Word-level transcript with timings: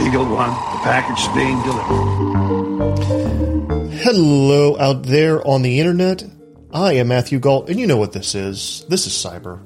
Eagle 0.00 0.26
One, 0.26 0.50
the 0.50 0.80
package 0.82 1.20
is 1.20 1.28
being 1.34 1.60
delivered. 1.62 2.18
Hello 4.00 4.78
out 4.78 5.02
there 5.02 5.46
on 5.46 5.62
the 5.62 5.80
internet. 5.80 6.24
I 6.72 6.92
am 6.94 7.08
Matthew 7.08 7.38
Gault, 7.40 7.68
and 7.68 7.80
you 7.80 7.86
know 7.86 7.96
what 7.96 8.12
this 8.12 8.34
is. 8.34 8.84
This 8.88 9.06
is 9.06 9.12
cyber. 9.12 9.60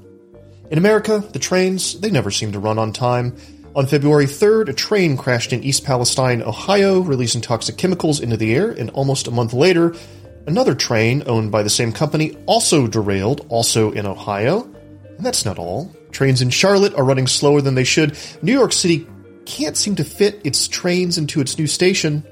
In 0.71 0.79
America, 0.79 1.19
the 1.33 1.39
trains, 1.39 2.01
they 2.01 2.11
never 2.11 2.31
seem 2.31 2.53
to 2.53 2.59
run 2.59 2.79
on 2.79 2.93
time. 2.93 3.37
On 3.77 3.87
February 3.87 4.27
3rd, 4.27 4.69
a 4.69 4.73
train 4.73 5.17
crashed 5.17 5.53
in 5.53 5.63
East 5.63 5.85
Palestine, 5.85 6.43
Ohio, 6.43 7.01
releasing 7.01 7.41
toxic 7.41 7.77
chemicals 7.77 8.21
into 8.21 8.37
the 8.37 8.55
air, 8.55 8.71
and 8.71 8.91
almost 8.91 9.27
a 9.29 9.31
month 9.31 9.53
later, 9.53 9.95
another 10.47 10.75
train 10.75 11.23
owned 11.27 11.53
by 11.53 11.63
the 11.63 11.71
same 11.71 11.93
company 11.93 12.37
also 12.47 12.87
derailed, 12.87 13.45
also 13.49 13.93
in 13.93 14.07
Ohio. 14.07 14.65
And 15.17 15.27
that's 15.27 15.45
not 15.45 15.59
all. 15.59 15.95
Trains 16.11 16.43
in 16.43 16.51
Charlotte 16.51 16.95
are 16.95 17.05
running 17.05 17.27
slower 17.27 17.61
than 17.61 17.75
they 17.75 17.85
should. 17.85 18.17
New 18.43 18.53
York 18.53 18.73
City 18.73 19.07
can't 19.47 19.77
seem 19.77 19.97
to 19.97 20.05
fit 20.05 20.41
its 20.45 20.69
trains 20.69 21.19
into 21.19 21.41
its 21.41 21.59
new 21.59 21.67
station. 21.67 22.25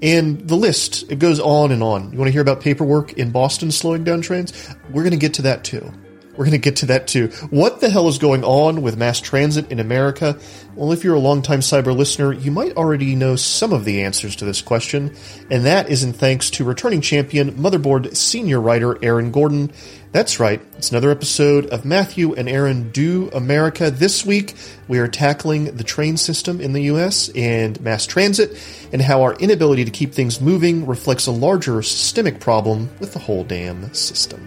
And 0.00 0.40
the 0.48 0.56
list, 0.56 1.10
it 1.12 1.20
goes 1.20 1.38
on 1.38 1.70
and 1.70 1.82
on. 1.82 2.12
You 2.12 2.18
want 2.18 2.28
to 2.28 2.32
hear 2.32 2.42
about 2.42 2.60
paperwork 2.60 3.12
in 3.14 3.30
Boston 3.30 3.70
slowing 3.70 4.02
down 4.02 4.20
trains? 4.20 4.52
We're 4.90 5.02
going 5.02 5.12
to 5.12 5.16
get 5.16 5.34
to 5.34 5.42
that 5.42 5.62
too. 5.62 5.92
We're 6.32 6.46
going 6.46 6.52
to 6.52 6.58
get 6.58 6.76
to 6.76 6.86
that 6.86 7.08
too. 7.08 7.28
What 7.50 7.80
the 7.80 7.90
hell 7.90 8.08
is 8.08 8.16
going 8.16 8.42
on 8.42 8.80
with 8.80 8.96
mass 8.96 9.20
transit 9.20 9.70
in 9.70 9.78
America? 9.78 10.38
Well, 10.74 10.92
if 10.92 11.04
you're 11.04 11.14
a 11.14 11.20
longtime 11.20 11.60
cyber 11.60 11.94
listener, 11.94 12.32
you 12.32 12.50
might 12.50 12.74
already 12.76 13.14
know 13.14 13.36
some 13.36 13.72
of 13.72 13.84
the 13.84 14.02
answers 14.02 14.34
to 14.36 14.46
this 14.46 14.62
question, 14.62 15.14
and 15.50 15.66
that 15.66 15.90
is 15.90 16.02
in 16.02 16.14
thanks 16.14 16.48
to 16.52 16.64
returning 16.64 17.02
champion, 17.02 17.52
Motherboard 17.52 18.16
senior 18.16 18.62
writer 18.62 18.98
Aaron 19.04 19.30
Gordon. 19.30 19.72
That's 20.12 20.38
right, 20.38 20.60
it's 20.76 20.90
another 20.90 21.10
episode 21.10 21.64
of 21.70 21.86
Matthew 21.86 22.34
and 22.34 22.46
Aaron 22.46 22.90
Do 22.90 23.30
America. 23.32 23.90
This 23.90 24.26
week, 24.26 24.54
we 24.86 24.98
are 24.98 25.08
tackling 25.08 25.74
the 25.76 25.84
train 25.84 26.18
system 26.18 26.60
in 26.60 26.74
the 26.74 26.82
US 26.82 27.30
and 27.30 27.80
mass 27.80 28.06
transit, 28.06 28.62
and 28.92 29.00
how 29.00 29.22
our 29.22 29.32
inability 29.36 29.86
to 29.86 29.90
keep 29.90 30.12
things 30.12 30.38
moving 30.38 30.86
reflects 30.86 31.28
a 31.28 31.30
larger 31.30 31.80
systemic 31.80 32.40
problem 32.40 32.90
with 33.00 33.14
the 33.14 33.18
whole 33.20 33.42
damn 33.42 33.94
system. 33.94 34.46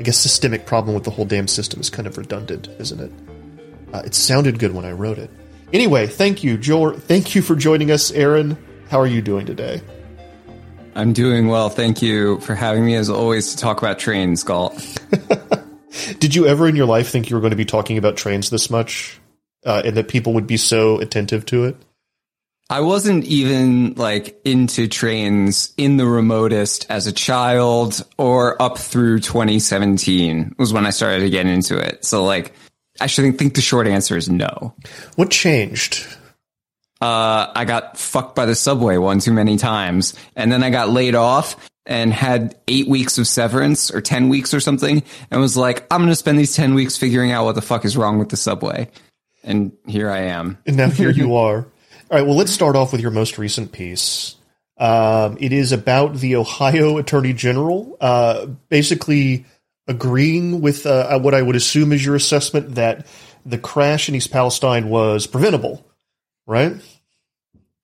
I 0.00 0.02
guess 0.02 0.16
systemic 0.16 0.64
problem 0.64 0.94
with 0.94 1.04
the 1.04 1.10
whole 1.10 1.26
damn 1.26 1.46
system 1.46 1.78
is 1.78 1.90
kind 1.90 2.08
of 2.08 2.16
redundant, 2.16 2.68
isn't 2.78 2.98
it? 2.98 3.12
Uh, 3.92 4.00
it 4.02 4.14
sounded 4.14 4.58
good 4.58 4.72
when 4.72 4.86
I 4.86 4.92
wrote 4.92 5.18
it. 5.18 5.30
Anyway, 5.74 6.06
thank 6.06 6.42
you, 6.42 6.56
Joel. 6.56 6.98
Thank 6.98 7.34
you 7.34 7.42
for 7.42 7.54
joining 7.54 7.90
us, 7.90 8.12
Aaron. 8.12 8.56
How 8.88 8.98
are 9.00 9.06
you 9.06 9.20
doing 9.20 9.44
today? 9.44 9.82
I'm 10.96 11.12
doing 11.12 11.48
well. 11.48 11.68
Thank 11.68 12.00
you 12.00 12.40
for 12.40 12.54
having 12.54 12.84
me, 12.86 12.94
as 12.94 13.10
always, 13.10 13.54
to 13.54 13.58
talk 13.58 13.78
about 13.78 13.98
trains, 13.98 14.42
Gault. 14.42 14.74
Did 16.18 16.34
you 16.34 16.46
ever 16.46 16.66
in 16.66 16.74
your 16.74 16.86
life 16.86 17.10
think 17.10 17.28
you 17.28 17.36
were 17.36 17.40
going 17.40 17.50
to 17.50 17.56
be 17.56 17.66
talking 17.66 17.98
about 17.98 18.16
trains 18.16 18.48
this 18.48 18.70
much, 18.70 19.20
uh, 19.66 19.82
and 19.84 19.94
that 19.98 20.08
people 20.08 20.32
would 20.32 20.46
be 20.46 20.56
so 20.56 20.98
attentive 20.98 21.44
to 21.46 21.64
it? 21.64 21.76
I 22.70 22.80
wasn't 22.80 23.24
even 23.24 23.92
like 23.94 24.40
into 24.46 24.88
trains 24.88 25.74
in 25.76 25.98
the 25.98 26.06
remotest 26.06 26.86
as 26.88 27.06
a 27.06 27.12
child 27.12 28.02
or 28.16 28.60
up 28.60 28.78
through 28.78 29.20
2017 29.20 30.54
was 30.58 30.72
when 30.72 30.86
I 30.86 30.90
started 30.90 31.20
to 31.20 31.30
get 31.30 31.44
into 31.44 31.78
it. 31.78 32.06
So 32.06 32.24
like, 32.24 32.54
I 33.02 33.06
should 33.06 33.38
think 33.38 33.54
the 33.54 33.60
short 33.60 33.86
answer 33.86 34.16
is 34.16 34.30
no. 34.30 34.74
What 35.16 35.30
changed? 35.30 36.06
Uh, 37.00 37.52
I 37.54 37.64
got 37.64 37.98
fucked 37.98 38.34
by 38.34 38.46
the 38.46 38.54
subway 38.54 38.96
one 38.96 39.18
too 39.18 39.32
many 39.32 39.58
times 39.58 40.14
and 40.34 40.50
then 40.50 40.62
I 40.62 40.70
got 40.70 40.88
laid 40.88 41.14
off 41.14 41.56
and 41.84 42.12
had 42.12 42.56
eight 42.68 42.88
weeks 42.88 43.18
of 43.18 43.26
severance 43.26 43.90
or 43.90 44.00
10 44.00 44.28
weeks 44.28 44.54
or 44.54 44.60
something 44.60 45.02
and 45.30 45.40
was 45.40 45.56
like, 45.56 45.86
I'm 45.90 46.00
going 46.00 46.10
to 46.10 46.16
spend 46.16 46.38
these 46.38 46.54
10 46.54 46.74
weeks 46.74 46.96
figuring 46.96 47.32
out 47.32 47.44
what 47.44 47.54
the 47.54 47.62
fuck 47.62 47.84
is 47.84 47.96
wrong 47.96 48.18
with 48.18 48.30
the 48.30 48.36
subway. 48.36 48.90
And 49.44 49.72
here 49.86 50.10
I 50.10 50.22
am. 50.22 50.58
And 50.66 50.76
now 50.76 50.90
here 50.90 51.10
you 51.10 51.36
are. 51.36 51.58
All 51.58 52.18
right, 52.18 52.26
well, 52.26 52.36
let's 52.36 52.52
start 52.52 52.76
off 52.76 52.92
with 52.92 53.00
your 53.00 53.10
most 53.10 53.38
recent 53.38 53.72
piece. 53.72 54.36
Um, 54.78 55.38
it 55.40 55.52
is 55.52 55.72
about 55.72 56.16
the 56.16 56.36
Ohio 56.36 56.98
Attorney 56.98 57.32
General 57.32 57.96
uh, 58.00 58.46
basically 58.68 59.46
agreeing 59.88 60.60
with 60.60 60.86
uh, 60.86 61.18
what 61.18 61.34
I 61.34 61.42
would 61.42 61.56
assume 61.56 61.92
is 61.92 62.04
your 62.04 62.14
assessment 62.14 62.74
that 62.74 63.06
the 63.44 63.58
crash 63.58 64.08
in 64.08 64.14
East 64.14 64.30
Palestine 64.30 64.88
was 64.88 65.26
preventable, 65.26 65.86
right? 66.46 66.74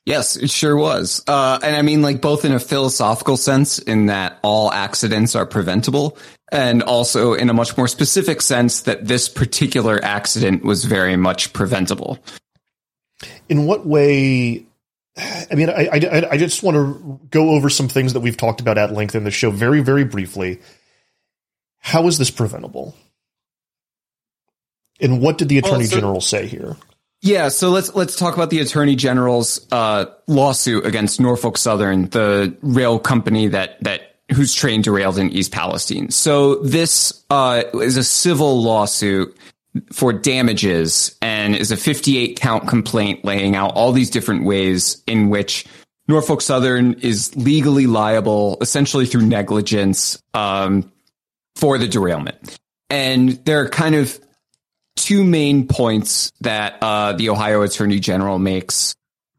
Yes, 0.04 0.36
it 0.36 0.50
sure 0.50 0.76
was. 0.76 1.22
Uh, 1.28 1.60
and 1.62 1.76
I 1.76 1.82
mean, 1.82 2.02
like, 2.02 2.20
both 2.20 2.44
in 2.44 2.52
a 2.52 2.58
philosophical 2.58 3.36
sense, 3.36 3.78
in 3.78 4.06
that 4.06 4.38
all 4.42 4.72
accidents 4.72 5.36
are 5.36 5.46
preventable, 5.46 6.18
and 6.50 6.82
also 6.82 7.34
in 7.34 7.50
a 7.50 7.54
much 7.54 7.76
more 7.76 7.86
specific 7.86 8.42
sense 8.42 8.82
that 8.82 9.06
this 9.06 9.28
particular 9.28 10.00
accident 10.02 10.64
was 10.64 10.84
very 10.84 11.16
much 11.16 11.52
preventable 11.52 12.18
in 13.48 13.66
what 13.66 13.86
way 13.86 14.66
I 15.16 15.54
mean, 15.54 15.68
I, 15.68 15.88
I, 15.92 16.28
I, 16.30 16.36
just 16.38 16.62
want 16.62 16.74
to 16.74 17.20
go 17.28 17.50
over 17.50 17.68
some 17.68 17.86
things 17.86 18.14
that 18.14 18.20
we've 18.20 18.36
talked 18.36 18.62
about 18.62 18.78
at 18.78 18.94
length 18.94 19.14
in 19.14 19.24
the 19.24 19.30
show 19.30 19.50
very, 19.50 19.82
very 19.82 20.04
briefly. 20.04 20.60
How 21.80 22.06
is 22.06 22.16
this 22.16 22.30
preventable? 22.30 22.96
And 25.02 25.20
what 25.20 25.36
did 25.36 25.50
the 25.50 25.58
attorney 25.58 25.84
so, 25.84 25.96
general 25.96 26.22
say 26.22 26.46
here? 26.46 26.76
Yeah, 27.22 27.50
so 27.50 27.70
let's 27.70 27.94
let's 27.94 28.16
talk 28.16 28.34
about 28.34 28.50
the 28.50 28.58
attorney 28.58 28.96
general's 28.96 29.64
uh, 29.70 30.06
lawsuit 30.26 30.84
against 30.84 31.20
Norfolk 31.20 31.56
Southern, 31.56 32.08
the 32.08 32.56
rail 32.62 32.98
company 32.98 33.46
that 33.46 33.80
that 33.84 34.16
whose 34.32 34.52
train 34.54 34.82
derailed 34.82 35.18
in 35.18 35.30
East 35.30 35.52
Palestine. 35.52 36.10
So 36.10 36.56
this 36.56 37.24
uh, 37.30 37.62
is 37.74 37.96
a 37.96 38.02
civil 38.02 38.60
lawsuit 38.60 39.36
for 39.92 40.12
damages 40.12 41.16
and 41.22 41.54
is 41.54 41.70
a 41.70 41.76
58 41.76 42.36
count 42.36 42.66
complaint 42.66 43.24
laying 43.24 43.54
out 43.54 43.72
all 43.74 43.92
these 43.92 44.10
different 44.10 44.44
ways 44.44 45.02
in 45.06 45.30
which 45.30 45.64
Norfolk 46.08 46.40
Southern 46.40 46.94
is 46.94 47.34
legally 47.36 47.86
liable, 47.86 48.58
essentially 48.60 49.06
through 49.06 49.26
negligence, 49.26 50.20
um, 50.34 50.90
for 51.54 51.78
the 51.78 51.86
derailment. 51.86 52.58
And 52.90 53.32
there 53.44 53.60
are 53.60 53.68
kind 53.68 53.94
of 53.94 54.18
two 54.96 55.24
main 55.24 55.66
points 55.66 56.32
that 56.40 56.78
uh, 56.82 57.12
the 57.12 57.30
Ohio 57.30 57.62
Attorney 57.62 58.00
General 58.00 58.38
makes. 58.38 58.94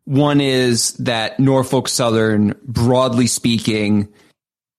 One 0.05 0.41
is 0.41 0.93
that 0.95 1.39
Norfolk 1.39 1.87
Southern, 1.87 2.55
broadly 2.63 3.27
speaking, 3.27 4.09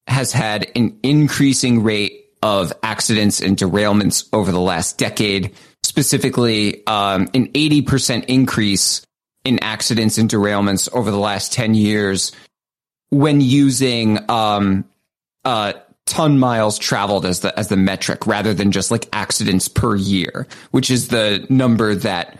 has 0.07 0.33
had 0.33 0.71
an 0.77 0.99
increasing 1.03 1.83
rate 1.83 2.25
of 2.43 2.73
accidents 2.83 3.41
and 3.41 3.57
derailments 3.57 4.29
over 4.34 4.53
the 4.53 4.61
last 4.61 4.99
decade, 4.99 5.55
specifically 5.83 6.87
um, 6.87 7.31
an 7.33 7.49
80% 7.49 8.27
increase 8.27 9.01
in 9.45 9.59
accidents 9.61 10.19
and 10.19 10.29
derailments 10.29 10.93
over 10.93 11.11
the 11.11 11.19
last 11.19 11.53
10 11.53 11.75
years 11.75 12.33
when 13.11 13.41
using 13.41 14.19
um, 14.29 14.84
uh, 15.45 15.73
ton 16.06 16.38
miles 16.38 16.78
traveled 16.78 17.25
as 17.25 17.41
the 17.41 17.59
as 17.59 17.69
the 17.69 17.76
metric 17.76 18.26
rather 18.26 18.54
than 18.54 18.72
just 18.72 18.91
like 18.91 19.09
accidents 19.12 19.69
per 19.69 19.97
year, 19.97 20.47
which 20.70 20.91
is 20.91 21.09
the 21.09 21.47
number 21.48 21.94
that 21.94 22.38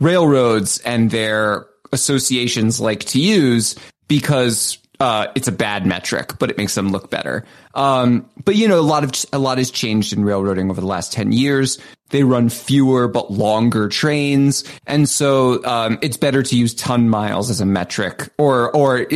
railroads 0.00 0.78
and 0.80 1.10
their 1.10 1.66
associations 1.92 2.80
like 2.80 3.04
to 3.04 3.20
use 3.20 3.76
because 4.08 4.78
uh, 5.00 5.26
it's 5.34 5.48
a 5.48 5.52
bad 5.52 5.86
metric, 5.86 6.38
but 6.38 6.50
it 6.50 6.56
makes 6.56 6.74
them 6.74 6.90
look 6.90 7.10
better. 7.10 7.44
Um, 7.74 8.28
but 8.44 8.56
you 8.56 8.68
know, 8.68 8.78
a 8.78 8.82
lot 8.82 9.04
of 9.04 9.12
a 9.32 9.38
lot 9.38 9.58
has 9.58 9.70
changed 9.70 10.12
in 10.12 10.24
railroading 10.24 10.70
over 10.70 10.80
the 10.80 10.86
last 10.86 11.12
ten 11.12 11.32
years. 11.32 11.78
They 12.10 12.22
run 12.22 12.48
fewer 12.48 13.08
but 13.08 13.32
longer 13.32 13.88
trains, 13.88 14.64
and 14.86 15.08
so 15.08 15.62
um, 15.64 15.98
it's 16.02 16.16
better 16.16 16.42
to 16.42 16.56
use 16.56 16.74
ton 16.74 17.08
miles 17.08 17.50
as 17.50 17.60
a 17.60 17.66
metric, 17.66 18.28
or 18.38 18.74
or 18.74 19.06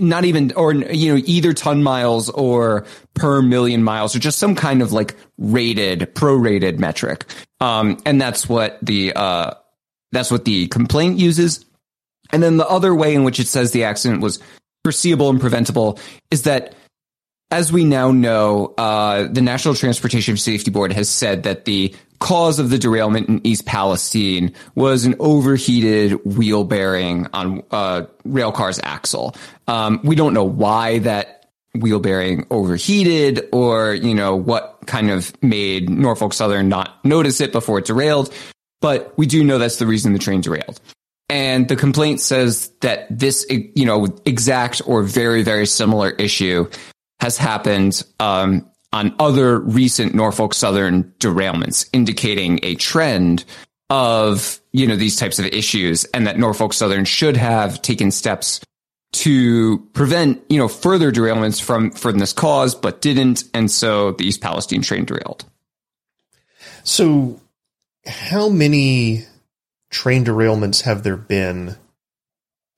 not 0.00 0.24
even, 0.24 0.52
or 0.52 0.72
you 0.72 1.14
know, 1.14 1.22
either 1.26 1.52
ton 1.52 1.82
miles 1.82 2.30
or 2.30 2.84
per 3.14 3.42
million 3.42 3.84
miles, 3.84 4.16
or 4.16 4.18
just 4.18 4.38
some 4.38 4.54
kind 4.54 4.82
of 4.82 4.92
like 4.92 5.14
rated, 5.36 6.14
prorated 6.14 6.78
metric. 6.78 7.24
Um, 7.60 7.98
and 8.06 8.20
that's 8.20 8.48
what 8.48 8.78
the 8.82 9.12
uh, 9.12 9.54
that's 10.10 10.30
what 10.30 10.44
the 10.44 10.68
complaint 10.68 11.18
uses. 11.18 11.64
And 12.30 12.42
then 12.42 12.56
the 12.56 12.68
other 12.68 12.94
way 12.94 13.14
in 13.14 13.24
which 13.24 13.40
it 13.40 13.46
says 13.46 13.72
the 13.72 13.84
accident 13.84 14.20
was 14.20 14.38
foreseeable 14.84 15.30
and 15.30 15.40
preventable 15.40 15.98
is 16.30 16.42
that 16.42 16.74
as 17.50 17.72
we 17.72 17.84
now 17.84 18.10
know, 18.10 18.74
uh, 18.76 19.26
the 19.30 19.40
National 19.40 19.74
Transportation 19.74 20.36
Safety 20.36 20.70
Board 20.70 20.92
has 20.92 21.08
said 21.08 21.44
that 21.44 21.64
the 21.64 21.94
cause 22.18 22.58
of 22.58 22.68
the 22.68 22.78
derailment 22.78 23.28
in 23.28 23.46
East 23.46 23.64
Palestine 23.64 24.52
was 24.74 25.04
an 25.04 25.14
overheated 25.18 26.12
wheel 26.24 26.64
bearing 26.64 27.26
on 27.32 27.62
uh, 27.70 28.02
rail 28.24 28.52
car's 28.52 28.80
axle. 28.82 29.34
Um, 29.66 30.00
we 30.04 30.14
don't 30.14 30.34
know 30.34 30.44
why 30.44 30.98
that 31.00 31.46
wheel 31.74 32.00
bearing 32.00 32.46
overheated 32.50 33.48
or, 33.52 33.94
you 33.94 34.14
know, 34.14 34.36
what 34.36 34.80
kind 34.86 35.10
of 35.10 35.32
made 35.42 35.88
Norfolk 35.88 36.32
Southern 36.34 36.68
not 36.68 37.02
notice 37.04 37.40
it 37.40 37.52
before 37.52 37.78
it 37.78 37.86
derailed. 37.86 38.32
But 38.80 39.16
we 39.16 39.26
do 39.26 39.42
know 39.42 39.58
that's 39.58 39.76
the 39.76 39.86
reason 39.86 40.12
the 40.12 40.18
train 40.18 40.40
derailed. 40.40 40.80
And 41.28 41.68
the 41.68 41.76
complaint 41.76 42.20
says 42.20 42.70
that 42.80 43.06
this, 43.10 43.46
you 43.50 43.84
know, 43.84 44.06
exact 44.24 44.80
or 44.86 45.02
very, 45.02 45.42
very 45.42 45.66
similar 45.66 46.10
issue 46.10 46.70
has 47.20 47.36
happened 47.36 48.02
um, 48.18 48.68
on 48.92 49.14
other 49.18 49.58
recent 49.58 50.14
Norfolk 50.14 50.54
Southern 50.54 51.12
derailments, 51.18 51.88
indicating 51.92 52.60
a 52.62 52.76
trend 52.76 53.44
of, 53.90 54.60
you 54.72 54.86
know, 54.86 54.96
these 54.96 55.16
types 55.16 55.38
of 55.38 55.46
issues 55.46 56.04
and 56.06 56.26
that 56.26 56.38
Norfolk 56.38 56.72
Southern 56.72 57.04
should 57.04 57.36
have 57.36 57.82
taken 57.82 58.10
steps 58.10 58.60
to 59.12 59.78
prevent, 59.92 60.42
you 60.48 60.58
know, 60.58 60.68
further 60.68 61.10
derailments 61.10 61.60
from, 61.60 61.90
from 61.90 62.18
this 62.18 62.32
cause, 62.32 62.74
but 62.74 63.00
didn't. 63.00 63.44
And 63.54 63.70
so 63.70 64.12
the 64.12 64.24
East 64.24 64.40
Palestine 64.40 64.82
train 64.82 65.04
derailed. 65.04 65.44
So 66.84 67.40
how 68.06 68.48
many 68.48 69.24
train 69.90 70.24
derailments 70.24 70.82
have 70.82 71.02
there 71.02 71.16
been 71.16 71.76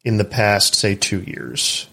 in 0.04 0.16
the 0.16 0.24
past, 0.24 0.74
say, 0.74 0.94
two 0.94 1.20
years? 1.22 1.86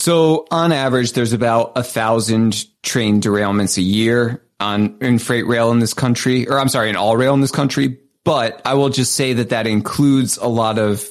So 0.00 0.46
on 0.50 0.72
average, 0.72 1.12
there's 1.12 1.32
about 1.32 1.72
a 1.76 1.82
thousand 1.82 2.64
train 2.82 3.20
derailments 3.20 3.76
a 3.76 3.82
year 3.82 4.42
on 4.60 4.96
in 5.00 5.18
freight 5.18 5.46
rail 5.46 5.72
in 5.72 5.80
this 5.80 5.94
country, 5.94 6.48
or 6.48 6.60
I'm 6.60 6.68
sorry, 6.68 6.90
in 6.90 6.96
all 6.96 7.16
rail 7.16 7.34
in 7.34 7.40
this 7.40 7.50
country. 7.50 7.98
But 8.24 8.62
I 8.64 8.74
will 8.74 8.88
just 8.88 9.14
say 9.14 9.32
that 9.34 9.50
that 9.50 9.66
includes 9.66 10.36
a 10.36 10.46
lot 10.46 10.78
of 10.78 11.08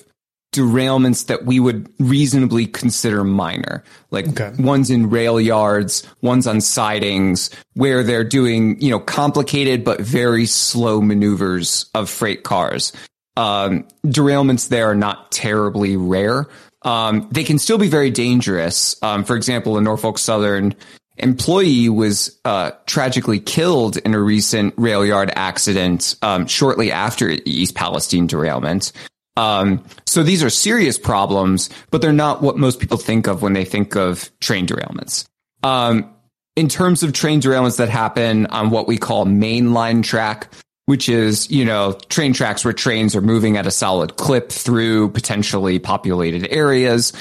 derailments 0.55 1.27
that 1.27 1.45
we 1.45 1.59
would 1.59 1.89
reasonably 1.99 2.65
consider 2.65 3.23
minor, 3.23 3.83
like 4.11 4.27
okay. 4.27 4.51
ones 4.61 4.89
in 4.89 5.09
rail 5.09 5.39
yards, 5.39 6.03
ones 6.21 6.47
on 6.47 6.61
sidings, 6.61 7.49
where 7.73 8.03
they're 8.03 8.23
doing, 8.23 8.79
you 8.81 8.89
know, 8.89 8.99
complicated 8.99 9.83
but 9.83 10.01
very 10.01 10.45
slow 10.45 11.01
maneuvers 11.01 11.89
of 11.93 12.09
freight 12.09 12.43
cars. 12.43 12.93
Um, 13.37 13.87
derailments 14.05 14.69
there 14.69 14.89
are 14.89 14.95
not 14.95 15.31
terribly 15.31 15.97
rare. 15.97 16.47
Um, 16.83 17.27
they 17.31 17.43
can 17.43 17.59
still 17.59 17.77
be 17.77 17.89
very 17.89 18.11
dangerous. 18.11 18.95
Um, 19.01 19.23
for 19.23 19.35
example, 19.35 19.77
a 19.77 19.81
Norfolk 19.81 20.17
Southern 20.17 20.75
employee 21.17 21.89
was 21.89 22.37
uh, 22.45 22.71
tragically 22.85 23.39
killed 23.39 23.97
in 23.97 24.13
a 24.13 24.19
recent 24.19 24.73
rail 24.77 25.05
yard 25.05 25.31
accident 25.35 26.15
um, 26.21 26.45
shortly 26.47 26.91
after 26.91 27.37
East 27.45 27.75
Palestine 27.75 28.27
derailment. 28.27 28.91
Um, 29.37 29.83
so 30.05 30.23
these 30.23 30.43
are 30.43 30.49
serious 30.49 30.97
problems, 30.97 31.69
but 31.91 32.01
they're 32.01 32.13
not 32.13 32.41
what 32.41 32.57
most 32.57 32.79
people 32.79 32.97
think 32.97 33.27
of 33.27 33.41
when 33.41 33.53
they 33.53 33.65
think 33.65 33.95
of 33.95 34.31
train 34.39 34.65
derailments. 34.65 35.25
Um, 35.63 36.09
in 36.55 36.69
terms 36.69 37.03
of 37.03 37.11
train 37.11 37.41
derailments 37.41 37.77
that 37.77 37.89
happen 37.89 38.45
on 38.47 38.69
what 38.69 38.87
we 38.87 38.97
call 38.97 39.25
mainline 39.25 40.03
track, 40.03 40.53
which 40.85 41.09
is, 41.09 41.49
you 41.49 41.65
know, 41.65 41.93
train 42.09 42.33
tracks 42.33 42.63
where 42.63 42.73
trains 42.73 43.15
are 43.15 43.21
moving 43.21 43.57
at 43.57 43.65
a 43.65 43.71
solid 43.71 44.15
clip 44.15 44.51
through 44.51 45.09
potentially 45.09 45.79
populated 45.79 46.47
areas. 46.49 47.11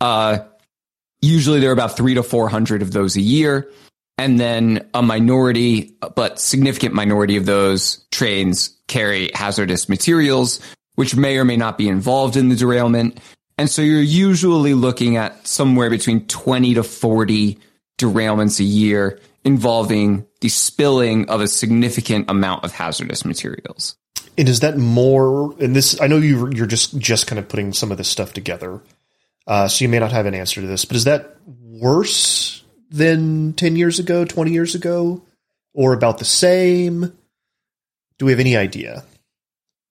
Uh, 0.00 0.38
usually 1.20 1.60
there 1.60 1.70
are 1.70 1.74
about 1.74 1.96
three 1.96 2.14
to 2.14 2.22
400 2.22 2.80
of 2.80 2.92
those 2.92 3.16
a 3.16 3.20
year. 3.20 3.70
And 4.16 4.40
then 4.40 4.88
a 4.94 5.02
minority, 5.02 5.96
but 6.16 6.40
significant 6.40 6.92
minority 6.92 7.36
of 7.36 7.46
those 7.46 8.04
trains 8.10 8.76
carry 8.88 9.30
hazardous 9.32 9.88
materials, 9.88 10.60
which 10.98 11.14
may 11.14 11.38
or 11.38 11.44
may 11.44 11.56
not 11.56 11.78
be 11.78 11.88
involved 11.88 12.36
in 12.36 12.48
the 12.48 12.56
derailment. 12.56 13.20
And 13.56 13.70
so 13.70 13.82
you're 13.82 14.02
usually 14.02 14.74
looking 14.74 15.16
at 15.16 15.46
somewhere 15.46 15.90
between 15.90 16.26
20 16.26 16.74
to 16.74 16.82
40 16.82 17.56
derailments 17.98 18.58
a 18.58 18.64
year 18.64 19.20
involving 19.44 20.26
the 20.40 20.48
spilling 20.48 21.30
of 21.30 21.40
a 21.40 21.46
significant 21.46 22.28
amount 22.28 22.64
of 22.64 22.72
hazardous 22.72 23.24
materials. 23.24 23.96
And 24.36 24.48
is 24.48 24.58
that 24.58 24.76
more? 24.76 25.54
And 25.60 25.76
this, 25.76 26.00
I 26.00 26.08
know 26.08 26.16
you 26.16 26.50
you're 26.50 26.66
just 26.66 26.98
just 26.98 27.28
kind 27.28 27.38
of 27.38 27.48
putting 27.48 27.72
some 27.72 27.92
of 27.92 27.96
this 27.96 28.08
stuff 28.08 28.32
together, 28.32 28.80
uh, 29.46 29.68
so 29.68 29.84
you 29.84 29.88
may 29.88 30.00
not 30.00 30.10
have 30.10 30.26
an 30.26 30.34
answer 30.34 30.60
to 30.60 30.66
this. 30.66 30.84
But 30.84 30.96
is 30.96 31.04
that 31.04 31.36
worse 31.46 32.64
than 32.90 33.52
ten 33.52 33.76
years 33.76 34.00
ago, 34.00 34.24
twenty 34.24 34.50
years 34.50 34.74
ago, 34.74 35.22
or 35.74 35.92
about 35.92 36.18
the 36.18 36.24
same? 36.24 37.16
Do 38.18 38.26
we 38.26 38.32
have 38.32 38.40
any 38.40 38.56
idea? 38.56 39.04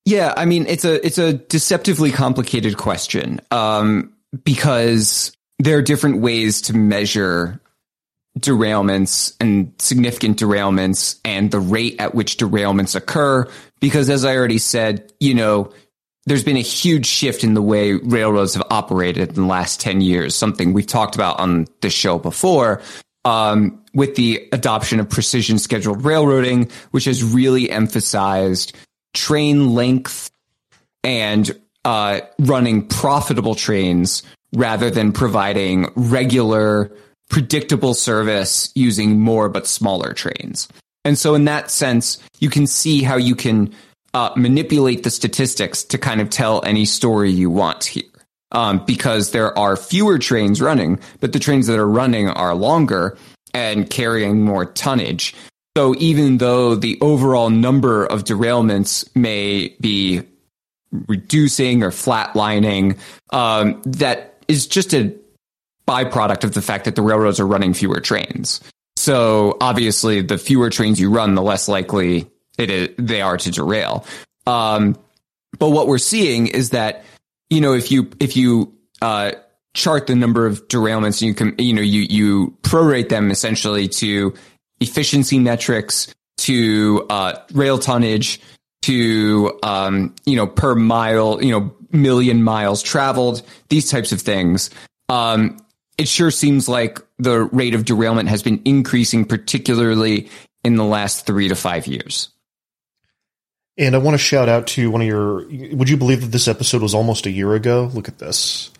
Yeah, 0.07 0.33
I 0.37 0.45
mean 0.45 0.67
it's 0.67 0.85
a 0.85 1.05
it's 1.05 1.17
a 1.17 1.33
deceptively 1.33 2.11
complicated 2.11 2.77
question 2.77 3.41
um, 3.51 4.13
because 4.45 5.35
there 5.59 5.77
are 5.77 5.81
different 5.81 6.21
ways 6.21 6.61
to 6.61 6.73
measure 6.73 7.59
derailments 8.39 9.35
and 9.41 9.73
significant 9.79 10.39
derailments 10.39 11.19
and 11.25 11.51
the 11.51 11.59
rate 11.59 11.97
at 11.99 12.15
which 12.15 12.37
derailments 12.37 12.95
occur. 12.95 13.49
Because 13.81 14.09
as 14.09 14.23
I 14.23 14.37
already 14.37 14.59
said, 14.59 15.11
you 15.19 15.33
know, 15.33 15.73
there's 16.25 16.43
been 16.45 16.55
a 16.55 16.61
huge 16.61 17.05
shift 17.05 17.43
in 17.43 17.53
the 17.53 17.61
way 17.61 17.91
railroads 17.91 18.53
have 18.53 18.65
operated 18.71 19.27
in 19.27 19.35
the 19.35 19.45
last 19.45 19.81
10 19.81 19.99
years, 19.99 20.35
something 20.35 20.71
we've 20.71 20.87
talked 20.87 21.15
about 21.15 21.37
on 21.41 21.67
the 21.81 21.89
show 21.89 22.17
before. 22.17 22.81
Um, 23.25 23.83
with 23.93 24.15
the 24.15 24.47
adoption 24.53 25.01
of 25.01 25.09
precision 25.09 25.59
scheduled 25.59 26.05
railroading, 26.05 26.71
which 26.91 27.03
has 27.05 27.25
really 27.25 27.69
emphasized 27.69 28.73
train 29.17 29.73
length 29.73 30.29
and 31.03 31.59
uh, 31.83 32.21
running 32.39 32.87
profitable 32.87 33.55
trains 33.55 34.23
rather 34.53 34.89
than 34.89 35.11
providing 35.11 35.91
regular, 35.95 36.91
predictable 37.29 37.93
service 37.93 38.71
using 38.75 39.19
more 39.19 39.49
but 39.49 39.67
smaller 39.67 40.13
trains. 40.13 40.67
And 41.03 41.17
so, 41.17 41.35
in 41.35 41.45
that 41.45 41.71
sense, 41.71 42.17
you 42.39 42.49
can 42.49 42.67
see 42.67 43.01
how 43.01 43.15
you 43.17 43.35
can 43.35 43.73
uh, 44.13 44.31
manipulate 44.35 45.03
the 45.03 45.09
statistics 45.09 45.83
to 45.85 45.97
kind 45.97 46.21
of 46.21 46.29
tell 46.29 46.63
any 46.65 46.85
story 46.85 47.31
you 47.31 47.49
want 47.49 47.85
here. 47.85 48.03
Um, 48.53 48.85
because 48.85 49.31
there 49.31 49.57
are 49.59 49.75
fewer 49.75 50.17
trains 50.19 50.61
running, 50.61 50.99
but 51.19 51.33
the 51.33 51.39
trains 51.39 51.67
that 51.67 51.79
are 51.79 51.87
running 51.87 52.29
are 52.29 52.55
longer 52.55 53.17
and 53.53 53.89
carrying 53.89 54.41
more 54.41 54.65
tonnage. 54.65 55.35
So 55.77 55.93
even 55.99 56.39
though 56.39 56.73
the 56.73 56.97
overall 57.01 57.51
number 57.51 58.03
of 58.03 58.23
derailments 58.23 59.07
may 59.15 59.75
be 59.79 60.23
reducing 60.91 61.83
or 61.83 61.91
flatlining, 61.91 62.97
um, 63.29 63.79
that 63.85 64.41
is 64.47 64.65
just 64.65 64.95
a 64.95 65.13
byproduct 65.87 66.43
of 66.43 66.55
the 66.55 66.63
fact 66.63 66.85
that 66.85 66.95
the 66.95 67.03
railroads 67.03 67.39
are 67.39 67.45
running 67.45 67.75
fewer 67.75 67.99
trains. 67.99 68.59
So 68.95 69.55
obviously, 69.61 70.23
the 70.23 70.39
fewer 70.39 70.71
trains 70.71 70.99
you 70.99 71.11
run, 71.11 71.35
the 71.35 71.43
less 71.43 71.67
likely 71.67 72.25
it 72.57 72.71
is, 72.71 72.89
they 72.97 73.21
are 73.21 73.37
to 73.37 73.51
derail. 73.51 74.03
Um, 74.47 74.97
but 75.59 75.69
what 75.69 75.85
we're 75.85 75.99
seeing 75.99 76.47
is 76.47 76.71
that 76.71 77.05
you 77.51 77.61
know 77.61 77.73
if 77.73 77.91
you 77.91 78.09
if 78.19 78.35
you 78.35 78.73
uh, 79.03 79.33
chart 79.75 80.07
the 80.07 80.15
number 80.15 80.47
of 80.47 80.67
derailments, 80.69 81.21
you 81.21 81.35
can 81.35 81.53
you 81.59 81.73
know 81.73 81.83
you 81.83 82.01
you 82.01 82.57
prorate 82.63 83.09
them 83.09 83.29
essentially 83.29 83.87
to 83.89 84.33
efficiency 84.79 85.39
metrics 85.39 86.13
to 86.37 87.05
uh, 87.09 87.33
rail 87.53 87.77
tonnage 87.79 88.39
to 88.83 89.59
um, 89.63 90.15
you 90.25 90.35
know 90.35 90.47
per 90.47 90.75
mile 90.75 91.43
you 91.43 91.51
know 91.51 91.73
million 91.91 92.43
miles 92.43 92.81
traveled 92.81 93.41
these 93.69 93.89
types 93.89 94.11
of 94.11 94.21
things. 94.21 94.69
Um, 95.09 95.57
it 95.97 96.07
sure 96.07 96.31
seems 96.31 96.69
like 96.69 96.99
the 97.17 97.43
rate 97.45 97.73
of 97.73 97.85
derailment 97.85 98.29
has 98.29 98.43
been 98.43 98.61
increasing 98.65 99.25
particularly 99.25 100.29
in 100.63 100.75
the 100.75 100.83
last 100.83 101.25
three 101.25 101.47
to 101.47 101.55
five 101.55 101.87
years. 101.87 102.29
And 103.79 103.95
i 103.95 103.99
want 103.99 104.15
to 104.15 104.19
shout 104.19 104.49
out 104.49 104.67
to 104.67 104.89
one 104.89 105.01
of 105.01 105.07
your 105.07 105.45
would 105.75 105.89
you 105.89 105.97
believe 105.97 106.21
that 106.21 106.31
this 106.31 106.47
episode 106.47 106.81
was 106.81 106.93
almost 106.93 107.25
a 107.25 107.31
year 107.31 107.53
ago? 107.53 107.89
Look 107.93 108.07
at 108.07 108.19
this 108.19 108.71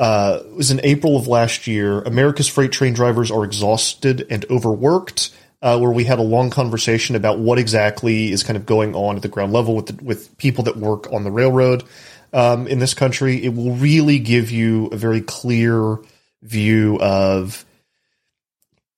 uh, 0.00 0.40
it 0.46 0.54
was 0.54 0.70
in 0.70 0.80
April 0.82 1.14
of 1.14 1.28
last 1.28 1.66
year. 1.66 2.00
America's 2.00 2.48
freight 2.48 2.72
train 2.72 2.94
drivers 2.94 3.30
are 3.30 3.44
exhausted 3.44 4.26
and 4.30 4.44
overworked. 4.50 5.36
Uh, 5.62 5.78
where 5.78 5.90
we 5.90 6.04
had 6.04 6.18
a 6.18 6.22
long 6.22 6.48
conversation 6.48 7.14
about 7.16 7.38
what 7.38 7.58
exactly 7.58 8.32
is 8.32 8.42
kind 8.42 8.56
of 8.56 8.64
going 8.64 8.94
on 8.94 9.16
at 9.16 9.20
the 9.20 9.28
ground 9.28 9.52
level 9.52 9.76
with 9.76 9.88
the, 9.88 10.02
with 10.02 10.34
people 10.38 10.64
that 10.64 10.78
work 10.78 11.12
on 11.12 11.22
the 11.22 11.30
railroad 11.30 11.84
um, 12.32 12.66
in 12.66 12.78
this 12.78 12.94
country. 12.94 13.44
It 13.44 13.52
will 13.54 13.74
really 13.74 14.18
give 14.20 14.50
you 14.50 14.86
a 14.86 14.96
very 14.96 15.20
clear 15.20 15.98
view 16.40 16.98
of 16.98 17.66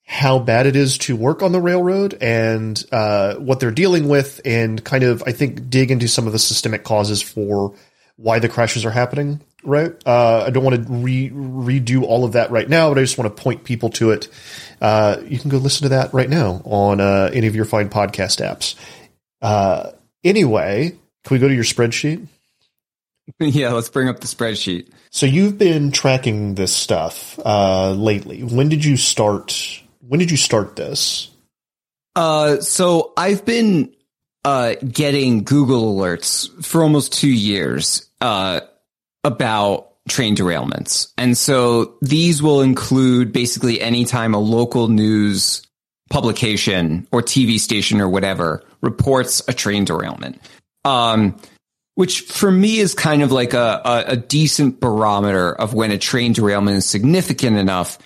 how 0.07 0.39
bad 0.39 0.69
it 0.69 0.77
is 0.77 0.99
to 0.99 1.17
work 1.17 1.43
on 1.43 1.51
the 1.51 1.61
railroad 1.61 2.17
and 2.21 2.81
uh, 2.93 3.35
what 3.35 3.59
they're 3.59 3.73
dealing 3.73 4.07
with, 4.07 4.41
and 4.45 4.85
kind 4.85 5.03
of 5.03 5.25
I 5.27 5.33
think 5.33 5.69
dig 5.69 5.91
into 5.91 6.07
some 6.07 6.29
of 6.29 6.33
the 6.33 6.39
systemic 6.39 6.85
causes 6.85 7.21
for 7.21 7.75
why 8.15 8.39
the 8.39 8.49
crashes 8.49 8.85
are 8.85 8.93
happening 8.93 9.41
right? 9.63 9.93
Uh, 10.07 10.45
I 10.47 10.51
don't 10.51 10.65
want 10.65 10.87
to 10.87 10.93
re- 10.93 11.31
redo 11.31 12.03
all 12.03 12.25
of 12.25 12.33
that 12.33 12.51
right 12.51 12.69
now, 12.69 12.89
but 12.89 12.99
I 12.99 13.03
just 13.03 13.19
want 13.19 13.35
to 13.35 13.43
point 13.43 13.65
people 13.65 13.91
to 13.91 14.11
it. 14.11 14.29
Uh, 14.81 15.19
you 15.27 15.39
can 15.39 15.51
go 15.51 15.59
listen 15.59 15.85
to 15.85 15.89
that 15.91 16.13
right 16.13 16.29
now 16.29 16.63
on 16.65 17.01
uh, 17.01 17.31
any 17.33 17.47
of 17.47 17.55
your 17.55 17.65
fine 17.65 17.89
podcast 17.89 18.45
apps. 18.45 18.75
Uh, 19.41 19.93
anyway, 20.25 20.91
can 21.25 21.35
we 21.35 21.39
go 21.39 21.49
to 21.49 21.55
your 21.55 21.65
spreadsheet? 21.65 22.27
Yeah, 23.39 23.71
let's 23.71 23.89
bring 23.89 24.09
up 24.09 24.19
the 24.19 24.27
spreadsheet. 24.27 24.91
So 25.11 25.27
you've 25.27 25.57
been 25.57 25.93
tracking 25.93 26.57
this 26.57 26.75
stuff 26.75 27.39
uh, 27.45 27.93
lately. 27.93 28.43
When 28.43 28.69
did 28.69 28.85
you 28.85 28.97
start? 28.97 29.81
When 30.01 30.19
did 30.19 30.31
you 30.31 30.37
start 30.37 30.75
this? 30.75 31.31
Uh, 32.17 32.61
so 32.61 33.13
I've 33.17 33.45
been 33.45 33.95
uh, 34.45 34.75
getting 34.87 35.45
Google 35.45 35.97
alerts 35.97 36.65
for 36.65 36.83
almost 36.83 37.13
two 37.13 37.33
years. 37.33 38.09
Uh, 38.21 38.61
about 39.25 39.93
train 40.09 40.35
derailments. 40.35 41.13
And 41.17 41.37
so 41.37 41.97
these 42.03 42.43
will 42.43 42.61
include 42.61 43.33
basically 43.33 43.81
anytime 43.81 44.35
a 44.35 44.39
local 44.39 44.89
news 44.89 45.63
publication 46.11 47.07
or 47.13 47.23
TV 47.23 47.59
station 47.59 48.01
or 48.01 48.09
whatever 48.09 48.63
reports 48.81 49.43
a 49.49 49.53
train 49.53 49.85
derailment. 49.85 50.41
Um, 50.85 51.37
which 51.95 52.23
for 52.23 52.51
me 52.51 52.79
is 52.79 52.95
kind 52.95 53.23
of 53.23 53.31
like 53.31 53.55
a, 53.55 53.81
a, 53.85 54.05
a, 54.09 54.17
decent 54.17 54.81
barometer 54.81 55.53
of 55.53 55.75
when 55.75 55.91
a 55.91 55.99
train 55.99 56.33
derailment 56.33 56.77
is 56.79 56.89
significant 56.89 57.57
enough 57.57 57.99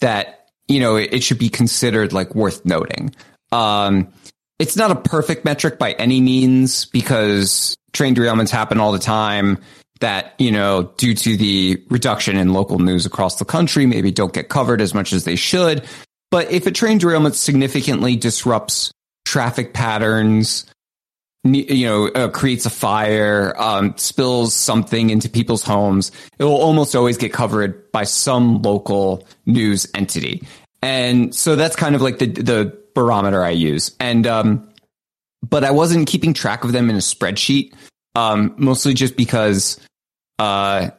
that, 0.00 0.48
you 0.68 0.80
know, 0.80 0.96
it, 0.96 1.12
it 1.12 1.22
should 1.22 1.38
be 1.38 1.48
considered 1.50 2.12
like 2.12 2.34
worth 2.34 2.64
noting. 2.64 3.14
Um, 3.50 4.12
it's 4.58 4.76
not 4.76 4.92
a 4.92 4.96
perfect 4.96 5.44
metric 5.44 5.78
by 5.78 5.92
any 5.92 6.20
means 6.20 6.86
because 6.86 7.76
train 7.92 8.14
derailments 8.14 8.50
happen 8.50 8.80
all 8.80 8.92
the 8.92 8.98
time 8.98 9.58
that, 10.02 10.34
you 10.38 10.52
know, 10.52 10.92
due 10.98 11.14
to 11.14 11.36
the 11.36 11.82
reduction 11.88 12.36
in 12.36 12.52
local 12.52 12.78
news 12.78 13.06
across 13.06 13.36
the 13.36 13.44
country, 13.44 13.86
maybe 13.86 14.12
don't 14.12 14.32
get 14.32 14.48
covered 14.48 14.80
as 14.80 14.94
much 14.94 15.12
as 15.12 15.24
they 15.24 15.36
should. 15.36 15.82
But 16.30 16.50
if 16.50 16.66
a 16.66 16.70
train 16.70 16.98
derailment 16.98 17.34
significantly 17.34 18.16
disrupts 18.16 18.92
traffic 19.24 19.72
patterns, 19.74 20.66
you 21.44 21.86
know, 21.86 22.08
uh, 22.08 22.28
creates 22.28 22.66
a 22.66 22.70
fire, 22.70 23.54
um, 23.58 23.94
spills 23.96 24.54
something 24.54 25.10
into 25.10 25.28
people's 25.28 25.62
homes, 25.62 26.12
it 26.38 26.44
will 26.44 26.60
almost 26.60 26.94
always 26.94 27.16
get 27.16 27.32
covered 27.32 27.90
by 27.92 28.04
some 28.04 28.62
local 28.62 29.26
news 29.46 29.86
entity. 29.94 30.46
And 30.82 31.34
so 31.34 31.56
that's 31.56 31.76
kind 31.76 31.94
of 31.94 32.02
like 32.02 32.18
the, 32.18 32.26
the 32.26 32.78
barometer 32.94 33.42
I 33.42 33.50
use. 33.50 33.94
And, 33.98 34.26
um, 34.26 34.68
but 35.48 35.64
I 35.64 35.70
wasn't 35.70 36.08
keeping 36.08 36.34
track 36.34 36.64
of 36.64 36.72
them 36.72 36.90
in 36.90 36.96
a 36.96 37.00
spreadsheet, 37.00 37.74
um, 38.14 38.54
mostly 38.56 38.94
just 38.94 39.16
because, 39.16 39.78
uh, 40.38 40.90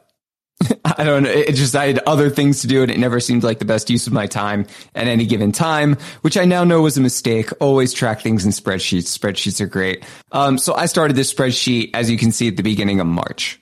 I 0.84 1.04
don't 1.04 1.24
know. 1.24 1.30
It 1.30 1.54
just, 1.54 1.74
I 1.74 1.86
had 1.86 2.00
other 2.06 2.30
things 2.30 2.60
to 2.62 2.66
do 2.66 2.82
and 2.82 2.90
it 2.90 2.98
never 2.98 3.20
seemed 3.20 3.42
like 3.42 3.58
the 3.58 3.64
best 3.64 3.90
use 3.90 4.06
of 4.06 4.12
my 4.12 4.26
time 4.26 4.66
at 4.94 5.06
any 5.06 5.26
given 5.26 5.52
time, 5.52 5.96
which 6.22 6.36
I 6.36 6.44
now 6.44 6.64
know 6.64 6.82
was 6.82 6.96
a 6.96 7.00
mistake. 7.00 7.50
Always 7.60 7.92
track 7.92 8.20
things 8.20 8.44
in 8.44 8.50
spreadsheets. 8.50 9.16
Spreadsheets 9.16 9.60
are 9.60 9.66
great. 9.66 10.04
Um, 10.32 10.58
so 10.58 10.74
I 10.74 10.86
started 10.86 11.16
this 11.16 11.32
spreadsheet, 11.32 11.90
as 11.94 12.10
you 12.10 12.18
can 12.18 12.32
see 12.32 12.48
at 12.48 12.56
the 12.56 12.62
beginning 12.62 13.00
of 13.00 13.06
March. 13.06 13.60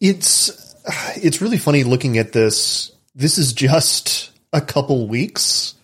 It's, 0.00 0.74
it's 1.16 1.40
really 1.42 1.58
funny 1.58 1.84
looking 1.84 2.18
at 2.18 2.32
this. 2.32 2.92
This 3.14 3.38
is 3.38 3.52
just 3.52 4.30
a 4.52 4.60
couple 4.60 5.08
weeks. 5.08 5.74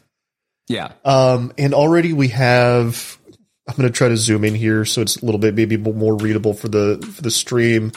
Yeah. 0.69 0.93
Um, 1.05 1.53
and 1.59 1.75
already 1.75 2.13
we 2.13 2.29
have, 2.29 3.19
I'm 3.69 3.75
going 3.77 3.89
to 3.89 3.97
try 3.97 4.09
to 4.09 4.17
zoom 4.17 4.45
in 4.45 4.55
here 4.55 4.85
so 4.85 5.03
it's 5.03 5.17
a 5.17 5.25
little 5.25 5.41
bit 5.41 5.55
maybe 5.55 5.77
more 5.77 6.17
readable 6.17 6.55
for 6.55 6.69
the, 6.69 7.05
for 7.15 7.23
the 7.23 7.31
stream 7.31 7.93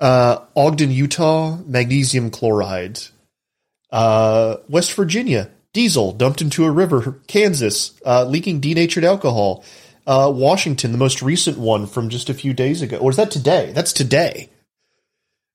uh, 0.00 0.38
Ogden, 0.54 0.90
Utah, 0.90 1.56
magnesium 1.66 2.30
chloride. 2.30 3.00
Uh, 3.90 4.56
West 4.68 4.92
Virginia, 4.92 5.50
diesel 5.72 6.12
dumped 6.12 6.40
into 6.40 6.64
a 6.64 6.70
river. 6.70 7.20
Kansas, 7.26 7.98
uh, 8.04 8.24
leaking 8.24 8.60
denatured 8.60 9.04
alcohol. 9.04 9.64
Uh, 10.06 10.32
Washington, 10.34 10.92
the 10.92 10.98
most 10.98 11.20
recent 11.20 11.58
one 11.58 11.86
from 11.86 12.08
just 12.08 12.30
a 12.30 12.34
few 12.34 12.54
days 12.54 12.82
ago. 12.82 12.96
Or 12.96 13.10
is 13.10 13.16
that 13.16 13.30
today? 13.30 13.72
That's 13.74 13.92
today. 13.92 14.48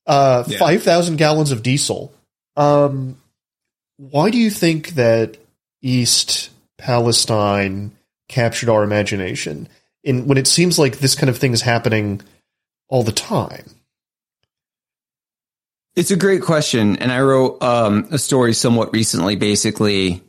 Uh, 0.06 0.44
yeah. 0.48 0.60
5,000 0.60 1.16
gallons 1.16 1.52
of 1.52 1.64
diesel. 1.64 2.14
Um, 2.56 3.18
why 3.98 4.30
do 4.30 4.38
you 4.38 4.50
think 4.50 4.90
that 4.90 5.38
East 5.82 6.50
Palestine 6.78 7.94
captured 8.28 8.70
our 8.70 8.84
imagination 8.84 9.70
in 10.04 10.28
when 10.28 10.38
it 10.38 10.48
seems 10.48 10.78
like 10.78 11.00
this 11.00 11.16
kind 11.16 11.30
of 11.30 11.38
thing 11.38 11.54
is 11.54 11.62
happening 11.62 12.22
all 12.90 13.04
the 13.04 13.12
time? 13.12 13.66
It's 15.96 16.12
a 16.12 16.16
great 16.16 16.42
question. 16.42 16.98
And 16.98 17.12
I 17.12 17.22
wrote 17.22 17.62
um, 17.62 18.08
a 18.12 18.18
story 18.18 18.54
somewhat 18.54 18.94
recently, 18.94 19.36
basically 19.36 20.24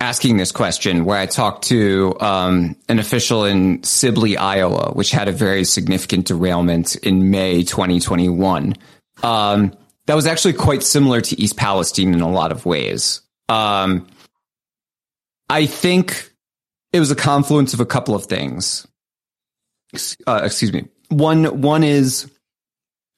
asking 0.00 0.36
this 0.36 0.50
question 0.50 1.04
where 1.04 1.18
I 1.18 1.26
talked 1.26 1.64
to 1.66 2.16
um, 2.20 2.76
an 2.88 2.98
official 2.98 3.44
in 3.44 3.82
Sibley, 3.84 4.36
Iowa, 4.36 4.92
which 4.94 5.10
had 5.10 5.28
a 5.28 5.32
very 5.32 5.64
significant 5.64 6.26
derailment 6.26 6.96
in 6.96 7.30
May 7.30 7.62
2021. 7.62 8.74
Um, 9.22 9.72
that 10.06 10.14
was 10.14 10.26
actually 10.26 10.54
quite 10.54 10.82
similar 10.82 11.20
to 11.20 11.40
East 11.40 11.56
Palestine 11.56 12.14
in 12.14 12.20
a 12.20 12.30
lot 12.30 12.50
of 12.50 12.66
ways. 12.66 13.20
Um, 13.48 14.08
I 15.48 15.66
think 15.66 16.32
it 16.92 16.98
was 16.98 17.10
a 17.10 17.16
confluence 17.16 17.74
of 17.74 17.80
a 17.80 17.86
couple 17.86 18.14
of 18.14 18.24
things. 18.24 18.86
Uh, 20.26 20.40
excuse 20.42 20.72
me. 20.72 20.88
One, 21.10 21.60
one 21.60 21.84
is 21.84 22.30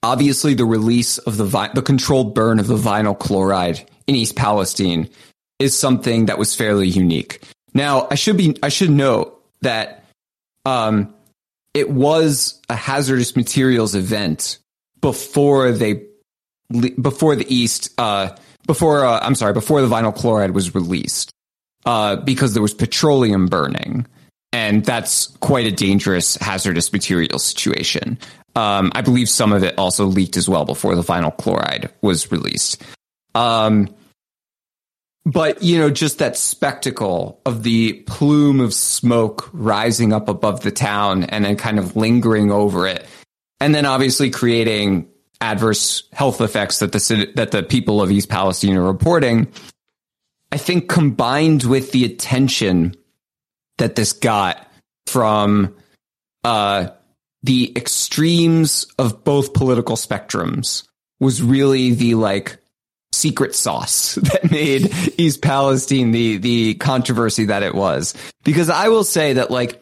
Obviously, 0.05 0.53
the 0.53 0.67
release 0.67 1.17
of 1.17 1.39
the 1.39 1.47
vi- 1.47 1.71
the 1.73 1.81
controlled 1.81 2.35
burn 2.35 2.59
of 2.59 2.67
the 2.67 2.77
vinyl 2.77 3.19
chloride 3.19 3.81
in 4.07 4.15
East 4.15 4.37
Palestine 4.37 5.09
is 5.59 5.75
something 5.75 6.27
that 6.27 6.37
was 6.37 6.55
fairly 6.55 6.87
unique. 6.87 7.43
Now, 7.73 8.07
I 8.11 8.15
should 8.15 8.37
be 8.37 8.55
I 8.63 8.69
should 8.69 8.91
note 8.91 9.43
that 9.63 10.05
um, 10.67 11.15
it 11.73 11.89
was 11.89 12.61
a 12.69 12.77
hazardous 12.77 13.35
materials 13.35 13.95
event 13.95 14.59
before 15.01 15.73
they 15.73 16.03
before 17.01 17.35
the 17.35 17.47
East 17.49 17.89
uh, 17.97 18.37
before 18.67 19.07
uh, 19.07 19.21
I'm 19.23 19.35
sorry 19.35 19.55
before 19.55 19.81
the 19.81 19.89
vinyl 19.89 20.15
chloride 20.15 20.51
was 20.51 20.75
released 20.75 21.31
uh, 21.87 22.17
because 22.17 22.53
there 22.53 22.63
was 22.63 22.75
petroleum 22.75 23.47
burning 23.47 24.07
and 24.53 24.85
that's 24.85 25.29
quite 25.39 25.67
a 25.67 25.73
dangerous 25.73 26.37
hazardous 26.37 26.93
material 26.93 27.39
situation. 27.39 28.19
Um, 28.57 28.93
I 28.95 29.01
believe 29.01 29.29
some 29.29 29.53
of 29.53 29.65
it 29.65 29.77
also 29.79 30.07
leaked 30.07 30.37
as 30.37 30.49
well 30.49 30.65
before 30.65 30.95
the 30.95 31.03
vinyl 31.03 31.37
chloride 31.37 31.91
was 32.03 32.31
released. 32.31 32.83
Um, 33.35 33.93
but 35.27 35.63
you 35.63 35.79
know, 35.79 35.91
just 35.91 36.19
that 36.19 36.37
spectacle 36.37 37.41
of 37.47 37.63
the 37.63 37.95
plume 38.07 38.61
of 38.61 38.75
smoke 38.75 39.49
rising 39.53 40.13
up 40.13 40.29
above 40.29 40.61
the 40.61 40.71
town 40.71 41.25
and 41.25 41.45
then 41.45 41.57
kind 41.57 41.79
of 41.79 41.97
lingering 41.97 42.53
over 42.53 42.87
it, 42.87 43.07
and 43.61 43.75
then 43.75 43.87
obviously 43.87 44.31
creating 44.31 45.09
adverse 45.41 46.05
health 46.13 46.41
effects 46.41 46.79
that 46.79 46.93
the 46.93 47.33
that 47.37 47.51
the 47.51 47.63
people 47.63 48.03
of 48.03 48.11
East 48.11 48.29
Palestine 48.29 48.77
are 48.77 48.85
reporting. 48.85 49.49
I 50.53 50.59
think 50.59 50.89
combined 50.89 51.65
with 51.65 51.91
the 51.91 52.05
attention 52.05 52.95
that 53.79 53.97
this 53.97 54.13
got 54.13 54.71
from 55.07 55.75
uh, 56.45 56.89
the 57.45 57.73
extremes 57.77 58.87
of 58.99 59.23
both 59.23 59.53
political 59.55 59.97
spectrums 59.97 60.87
was 61.21 61.43
really 61.43 61.93
the 61.93 62.15
like 62.15 62.59
secret 63.13 63.55
sauce 63.55 64.15
that 64.23 64.51
made 64.51 64.93
East 65.19 65.43
Palestine 65.43 66.11
the 66.11 66.39
the 66.39 66.75
controversy 66.75 67.45
that 67.47 67.63
it 67.63 67.75
was. 67.75 68.15
Because 68.45 68.71
I 68.71 68.89
will 68.89 69.05
say 69.05 69.35
that 69.35 69.51
like 69.51 69.81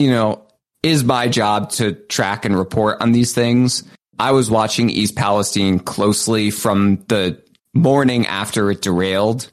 you 0.00 0.10
know, 0.10 0.42
is 0.82 1.04
my 1.04 1.28
job 1.28 1.70
to 1.70 1.92
track 1.92 2.44
and 2.44 2.58
report 2.58 3.00
on 3.02 3.12
these 3.12 3.34
things. 3.34 3.84
I 4.18 4.32
was 4.32 4.50
watching 4.50 4.90
East 4.90 5.14
Palestine 5.14 5.78
closely 5.78 6.50
from 6.50 7.04
the 7.08 7.40
morning 7.74 8.26
after 8.26 8.70
it 8.70 8.80
derailed. 8.80 9.50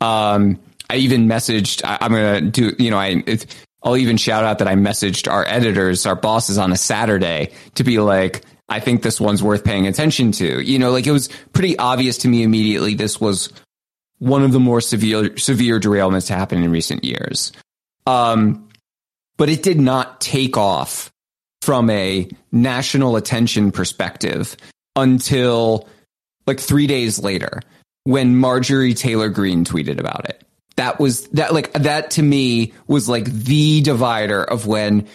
Um, 0.00 0.60
I 0.90 0.96
even 0.96 1.26
messaged. 1.26 1.82
I, 1.84 2.04
am 2.04 2.12
gonna 2.12 2.40
do. 2.42 2.76
You 2.78 2.90
know, 2.90 2.98
I 2.98 3.22
it, 3.26 3.46
I'll 3.82 3.96
even 3.96 4.16
shout 4.16 4.44
out 4.44 4.58
that 4.58 4.68
I 4.68 4.74
messaged 4.74 5.30
our 5.30 5.46
editors, 5.46 6.04
our 6.06 6.16
bosses 6.16 6.58
on 6.58 6.72
a 6.72 6.76
Saturday 6.76 7.52
to 7.74 7.84
be 7.84 8.00
like, 8.00 8.44
I 8.68 8.80
think 8.80 9.02
this 9.02 9.20
one's 9.20 9.42
worth 9.42 9.64
paying 9.64 9.86
attention 9.86 10.32
to. 10.32 10.60
You 10.60 10.78
know, 10.78 10.90
like 10.90 11.06
it 11.06 11.12
was 11.12 11.28
pretty 11.52 11.78
obvious 11.78 12.18
to 12.18 12.28
me 12.28 12.42
immediately 12.42 12.94
this 12.94 13.20
was 13.20 13.52
one 14.18 14.42
of 14.42 14.52
the 14.52 14.60
more 14.60 14.80
severe 14.80 15.36
severe 15.36 15.78
derailments 15.78 16.26
to 16.26 16.34
happen 16.34 16.62
in 16.62 16.70
recent 16.70 17.04
years. 17.04 17.52
Um, 18.06 18.68
but 19.36 19.48
it 19.48 19.62
did 19.62 19.80
not 19.80 20.20
take 20.20 20.56
off 20.56 21.10
from 21.62 21.88
a 21.90 22.28
national 22.50 23.16
attention 23.16 23.70
perspective 23.70 24.56
until 24.96 25.88
like 26.46 26.58
three 26.58 26.86
days 26.86 27.18
later 27.18 27.60
when 28.04 28.36
Marjorie 28.36 28.94
Taylor 28.94 29.28
Greene 29.28 29.64
tweeted 29.64 30.00
about 30.00 30.28
it 30.28 30.42
that 30.78 31.00
was 31.00 31.26
that 31.28 31.52
like 31.52 31.72
that 31.72 32.12
to 32.12 32.22
me 32.22 32.72
was 32.86 33.08
like 33.08 33.24
the 33.26 33.82
divider 33.82 34.42
of 34.42 34.66
when 34.66 35.06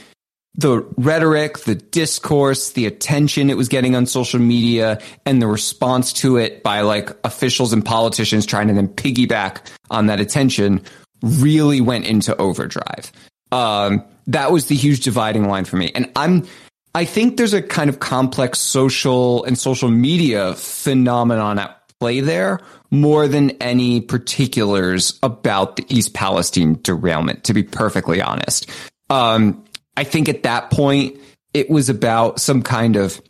the 0.55 0.82
rhetoric, 0.98 1.60
the 1.60 1.75
discourse, 1.75 2.74
the 2.74 2.86
attention 2.86 3.50
it 3.50 3.58
was 3.58 3.70
getting 3.70 3.96
on 3.96 4.05
social 4.05 4.39
media 4.39 5.00
and 5.25 5.41
the 5.41 5.48
response 5.48 6.13
to 6.13 6.38
it 6.38 6.62
by 6.62 6.82
like 6.82 7.10
officials 7.24 7.74
and 7.74 7.84
politicians 7.84 8.46
trying 8.46 8.67
to 8.67 8.74
then 8.74 8.88
piggyback 8.88 9.65
on 9.89 10.08
that 10.08 10.20
attention 10.20 10.82
really 11.24 11.82
went 11.82 12.05
into 12.05 12.36
overdrive. 12.38 13.12
Um, 13.51 14.03
that 14.27 14.51
was 14.51 14.67
the 14.67 14.75
huge 14.75 15.00
dividing 15.00 15.48
line 15.48 15.65
for 15.65 15.77
me. 15.77 15.91
And 15.96 16.12
I'm, 16.15 16.46
I 16.93 17.05
think 17.05 17.38
there's 17.38 17.53
a 17.53 17.62
kind 17.62 17.89
of 17.89 18.00
complex 18.00 18.60
social 18.60 19.43
and 19.46 19.58
social 19.58 19.89
media 19.89 20.53
phenomenon 20.53 21.58
at 21.58 21.83
play 22.03 22.19
there 22.19 22.60
more 22.91 23.29
than 23.29 23.51
any 23.62 24.01
particulars 24.01 25.17
about 25.24 25.77
the 25.77 25.86
East 25.88 26.13
Palestine 26.13 26.77
derailment, 26.81 27.45
to 27.45 27.53
be 27.53 27.63
perfectly 27.63 28.22
honest. 28.22 28.69
Um, 29.10 29.63
I 29.95 30.03
think 30.03 30.27
at 30.27 30.43
that 30.43 30.69
point, 30.69 31.17
it 31.53 31.69
was 31.69 31.88
about 31.88 32.41
some 32.41 32.62
kind 32.62 32.98
of 32.98 33.22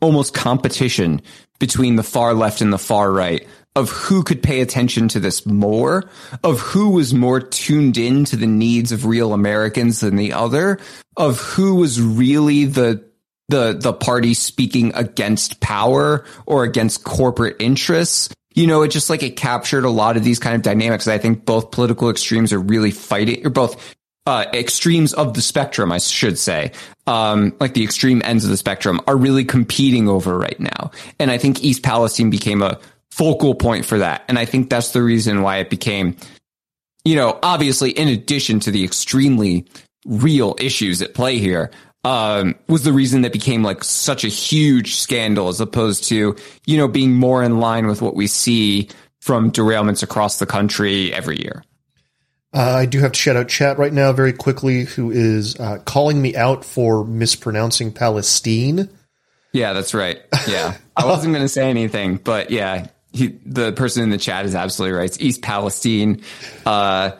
almost 0.00 0.34
competition 0.34 1.20
between 1.58 1.96
the 1.96 2.04
far 2.04 2.32
left 2.32 2.60
and 2.60 2.72
the 2.72 2.78
far 2.78 3.10
right 3.10 3.44
of 3.74 3.90
who 3.90 4.22
could 4.22 4.40
pay 4.40 4.60
attention 4.60 5.08
to 5.08 5.18
this 5.18 5.44
more, 5.44 6.08
of 6.44 6.60
who 6.60 6.90
was 6.90 7.12
more 7.12 7.40
tuned 7.40 7.98
in 7.98 8.24
to 8.26 8.36
the 8.36 8.46
needs 8.46 8.92
of 8.92 9.04
real 9.04 9.32
Americans 9.32 9.98
than 9.98 10.14
the 10.14 10.32
other, 10.32 10.78
of 11.16 11.40
who 11.40 11.74
was 11.74 12.00
really 12.00 12.66
the 12.66 13.04
the 13.52 13.74
the 13.78 13.92
party 13.92 14.32
speaking 14.34 14.92
against 14.94 15.60
power 15.60 16.24
or 16.46 16.64
against 16.64 17.04
corporate 17.04 17.56
interests. 17.60 18.34
You 18.54 18.66
know, 18.66 18.82
it 18.82 18.88
just 18.88 19.10
like 19.10 19.22
it 19.22 19.36
captured 19.36 19.84
a 19.84 19.90
lot 19.90 20.16
of 20.16 20.24
these 20.24 20.38
kind 20.38 20.56
of 20.56 20.62
dynamics. 20.62 21.06
I 21.06 21.18
think 21.18 21.44
both 21.44 21.70
political 21.70 22.10
extremes 22.10 22.52
are 22.52 22.58
really 22.58 22.90
fighting, 22.90 23.46
or 23.46 23.50
both 23.50 23.94
uh, 24.26 24.46
extremes 24.54 25.12
of 25.14 25.34
the 25.34 25.42
spectrum, 25.42 25.92
I 25.92 25.98
should 25.98 26.38
say, 26.38 26.72
um, 27.06 27.54
like 27.60 27.74
the 27.74 27.84
extreme 27.84 28.22
ends 28.24 28.44
of 28.44 28.50
the 28.50 28.56
spectrum, 28.56 29.00
are 29.06 29.16
really 29.16 29.44
competing 29.44 30.08
over 30.08 30.38
right 30.38 30.58
now. 30.58 30.90
And 31.18 31.30
I 31.30 31.38
think 31.38 31.62
East 31.62 31.82
Palestine 31.82 32.30
became 32.30 32.62
a 32.62 32.78
focal 33.10 33.54
point 33.54 33.84
for 33.84 33.98
that. 33.98 34.24
And 34.28 34.38
I 34.38 34.46
think 34.46 34.70
that's 34.70 34.92
the 34.92 35.02
reason 35.02 35.42
why 35.42 35.58
it 35.58 35.68
became, 35.68 36.16
you 37.04 37.16
know, 37.16 37.38
obviously 37.42 37.90
in 37.90 38.08
addition 38.08 38.60
to 38.60 38.70
the 38.70 38.84
extremely 38.84 39.66
real 40.06 40.56
issues 40.58 41.02
at 41.02 41.14
play 41.14 41.38
here, 41.38 41.70
um, 42.04 42.56
was 42.66 42.82
the 42.82 42.92
reason 42.92 43.22
that 43.22 43.32
became 43.32 43.62
like 43.62 43.84
such 43.84 44.24
a 44.24 44.28
huge 44.28 44.96
scandal 44.96 45.48
as 45.48 45.60
opposed 45.60 46.04
to, 46.04 46.36
you 46.66 46.76
know, 46.76 46.88
being 46.88 47.14
more 47.14 47.42
in 47.42 47.60
line 47.60 47.86
with 47.86 48.02
what 48.02 48.14
we 48.14 48.26
see 48.26 48.88
from 49.20 49.52
derailments 49.52 50.02
across 50.02 50.38
the 50.38 50.46
country 50.46 51.12
every 51.12 51.40
year. 51.40 51.62
Uh, 52.54 52.60
I 52.60 52.86
do 52.86 52.98
have 52.98 53.12
to 53.12 53.18
shout 53.18 53.36
out 53.36 53.48
chat 53.48 53.78
right 53.78 53.92
now 53.92 54.12
very 54.12 54.32
quickly, 54.32 54.84
who 54.84 55.10
is 55.10 55.58
uh, 55.58 55.78
calling 55.78 56.20
me 56.20 56.36
out 56.36 56.64
for 56.64 57.04
mispronouncing 57.04 57.92
Palestine. 57.92 58.90
Yeah, 59.52 59.72
that's 59.72 59.94
right. 59.94 60.20
Yeah. 60.46 60.76
I 60.96 61.06
wasn't 61.06 61.32
going 61.32 61.44
to 61.44 61.48
say 61.48 61.70
anything, 61.70 62.16
but 62.16 62.50
yeah, 62.50 62.88
he, 63.12 63.38
the 63.46 63.72
person 63.72 64.02
in 64.02 64.10
the 64.10 64.18
chat 64.18 64.44
is 64.44 64.54
absolutely 64.54 64.98
right. 64.98 65.04
It's 65.06 65.20
East 65.20 65.40
Palestine. 65.40 66.22
Uh, 66.66 67.12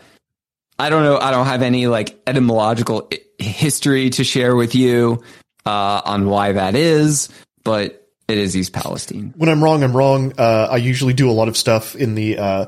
I 0.82 0.90
don't 0.90 1.04
know. 1.04 1.16
I 1.16 1.30
don't 1.30 1.46
have 1.46 1.62
any 1.62 1.86
like 1.86 2.20
etymological 2.26 3.08
history 3.38 4.10
to 4.10 4.24
share 4.24 4.56
with 4.56 4.74
you 4.74 5.22
uh, 5.64 6.02
on 6.04 6.28
why 6.28 6.50
that 6.50 6.74
is, 6.74 7.28
but 7.62 8.04
it 8.26 8.36
is 8.36 8.56
East 8.56 8.72
Palestine. 8.72 9.32
When 9.36 9.48
I'm 9.48 9.62
wrong, 9.62 9.84
I'm 9.84 9.96
wrong. 9.96 10.32
Uh, 10.36 10.66
I 10.72 10.78
usually 10.78 11.12
do 11.12 11.30
a 11.30 11.32
lot 11.32 11.46
of 11.46 11.56
stuff 11.56 11.94
in 11.94 12.16
the 12.16 12.36
uh, 12.36 12.66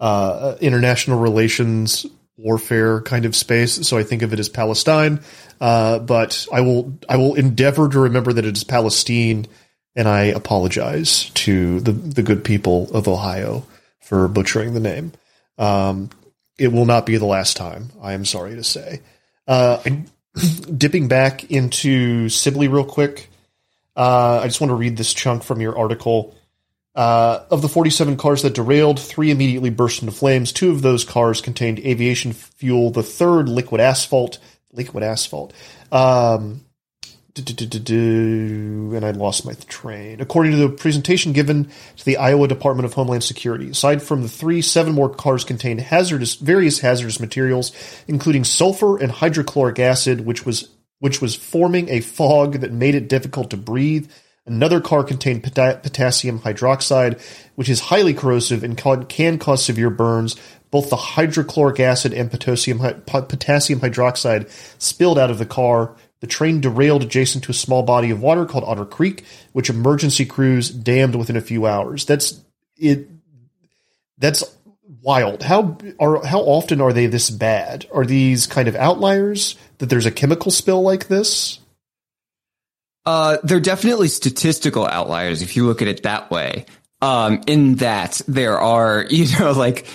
uh, 0.00 0.56
international 0.62 1.18
relations 1.18 2.06
warfare 2.38 3.02
kind 3.02 3.26
of 3.26 3.36
space, 3.36 3.86
so 3.86 3.98
I 3.98 4.04
think 4.04 4.22
of 4.22 4.32
it 4.32 4.38
as 4.38 4.48
Palestine. 4.48 5.20
Uh, 5.60 5.98
but 5.98 6.46
I 6.50 6.62
will 6.62 6.98
I 7.10 7.18
will 7.18 7.34
endeavor 7.34 7.90
to 7.90 8.00
remember 8.00 8.32
that 8.32 8.46
it 8.46 8.56
is 8.56 8.64
Palestine 8.64 9.46
and 9.94 10.08
I 10.08 10.22
apologize 10.22 11.28
to 11.30 11.80
the 11.80 11.92
the 11.92 12.22
good 12.22 12.42
people 12.42 12.90
of 12.96 13.06
Ohio 13.06 13.66
for 14.00 14.28
butchering 14.28 14.72
the 14.72 14.80
name. 14.80 15.12
Um, 15.58 16.08
it 16.60 16.70
will 16.70 16.84
not 16.84 17.06
be 17.06 17.16
the 17.16 17.24
last 17.24 17.56
time. 17.56 17.90
I 18.02 18.12
am 18.12 18.26
sorry 18.26 18.54
to 18.56 18.62
say. 18.62 19.00
Uh, 19.48 19.82
dipping 20.76 21.08
back 21.08 21.50
into 21.50 22.28
Sibley 22.28 22.68
real 22.68 22.84
quick. 22.84 23.30
Uh, 23.96 24.40
I 24.42 24.46
just 24.46 24.60
want 24.60 24.70
to 24.70 24.74
read 24.74 24.98
this 24.98 25.14
chunk 25.14 25.42
from 25.42 25.62
your 25.62 25.76
article. 25.78 26.36
Uh, 26.94 27.44
of 27.50 27.62
the 27.62 27.68
47 27.68 28.18
cars 28.18 28.42
that 28.42 28.54
derailed, 28.54 29.00
three 29.00 29.30
immediately 29.30 29.70
burst 29.70 30.02
into 30.02 30.12
flames. 30.12 30.52
Two 30.52 30.70
of 30.70 30.82
those 30.82 31.02
cars 31.02 31.40
contained 31.40 31.78
aviation 31.78 32.34
fuel. 32.34 32.90
The 32.90 33.02
third, 33.02 33.48
liquid 33.48 33.80
asphalt. 33.80 34.38
Liquid 34.72 35.02
asphalt. 35.02 35.54
Um, 35.90 36.60
and 37.36 39.04
I 39.04 39.10
lost 39.12 39.46
my 39.46 39.54
train. 39.68 40.20
According 40.20 40.52
to 40.52 40.58
the 40.58 40.68
presentation 40.68 41.32
given 41.32 41.70
to 41.96 42.04
the 42.04 42.16
Iowa 42.16 42.48
Department 42.48 42.86
of 42.86 42.94
Homeland 42.94 43.24
Security, 43.24 43.70
aside 43.70 44.02
from 44.02 44.22
the 44.22 44.28
three, 44.28 44.62
seven 44.62 44.94
more 44.94 45.08
cars 45.08 45.44
contained 45.44 45.80
hazardous, 45.80 46.34
various 46.34 46.80
hazardous 46.80 47.20
materials, 47.20 47.72
including 48.08 48.44
sulfur 48.44 48.98
and 48.98 49.12
hydrochloric 49.12 49.78
acid, 49.78 50.26
which 50.26 50.44
was 50.44 50.68
which 50.98 51.22
was 51.22 51.34
forming 51.34 51.88
a 51.88 52.00
fog 52.00 52.60
that 52.60 52.72
made 52.72 52.94
it 52.94 53.08
difficult 53.08 53.50
to 53.50 53.56
breathe. 53.56 54.10
Another 54.46 54.80
car 54.80 55.04
contained 55.04 55.42
potassium 55.42 56.40
hydroxide, 56.40 57.20
which 57.54 57.68
is 57.68 57.80
highly 57.80 58.12
corrosive 58.12 58.64
and 58.64 58.76
can 59.08 59.38
cause 59.38 59.64
severe 59.64 59.90
burns. 59.90 60.36
Both 60.70 60.90
the 60.90 60.96
hydrochloric 60.96 61.80
acid 61.80 62.12
and 62.12 62.30
potassium, 62.30 62.78
potassium 63.06 63.80
hydroxide 63.80 64.50
spilled 64.80 65.18
out 65.18 65.30
of 65.30 65.38
the 65.38 65.46
car, 65.46 65.96
the 66.20 66.26
train 66.26 66.60
derailed 66.60 67.02
adjacent 67.02 67.44
to 67.44 67.50
a 67.50 67.54
small 67.54 67.82
body 67.82 68.10
of 68.10 68.22
water 68.22 68.44
called 68.44 68.64
Otter 68.64 68.84
Creek, 68.84 69.24
which 69.52 69.70
emergency 69.70 70.24
crews 70.24 70.70
dammed 70.70 71.14
within 71.14 71.36
a 71.36 71.40
few 71.40 71.66
hours. 71.66 72.04
That's 72.04 72.40
it. 72.76 73.08
That's 74.18 74.44
wild. 75.02 75.42
How 75.42 75.78
are 75.98 76.24
how 76.24 76.40
often 76.40 76.80
are 76.80 76.92
they 76.92 77.06
this 77.06 77.30
bad? 77.30 77.86
Are 77.92 78.04
these 78.04 78.46
kind 78.46 78.68
of 78.68 78.76
outliers 78.76 79.56
that 79.78 79.86
there's 79.86 80.06
a 80.06 80.10
chemical 80.10 80.50
spill 80.50 80.82
like 80.82 81.08
this? 81.08 81.58
Uh, 83.06 83.38
they're 83.42 83.60
definitely 83.60 84.08
statistical 84.08 84.86
outliers 84.86 85.40
if 85.40 85.56
you 85.56 85.66
look 85.66 85.80
at 85.80 85.88
it 85.88 86.02
that 86.02 86.30
way. 86.30 86.66
Um, 87.02 87.40
in 87.46 87.76
that 87.76 88.20
there 88.28 88.60
are, 88.60 89.06
you 89.10 89.26
know, 89.38 89.52
like 89.52 89.86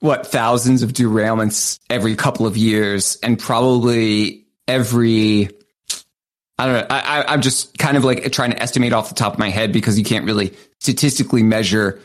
what 0.00 0.26
thousands 0.26 0.82
of 0.82 0.92
derailments 0.92 1.78
every 1.88 2.16
couple 2.16 2.46
of 2.46 2.56
years 2.56 3.18
and 3.22 3.38
probably 3.38 4.46
every 4.66 5.50
I 6.58 6.66
don't 6.66 6.74
know. 6.74 6.86
I, 6.90 7.34
am 7.34 7.40
just 7.40 7.78
kind 7.78 7.96
of 7.96 8.04
like 8.04 8.32
trying 8.32 8.50
to 8.50 8.60
estimate 8.60 8.92
off 8.92 9.08
the 9.08 9.14
top 9.14 9.34
of 9.34 9.38
my 9.38 9.50
head 9.50 9.72
because 9.72 9.96
you 9.96 10.04
can't 10.04 10.24
really 10.24 10.54
statistically 10.80 11.42
measure 11.42 12.00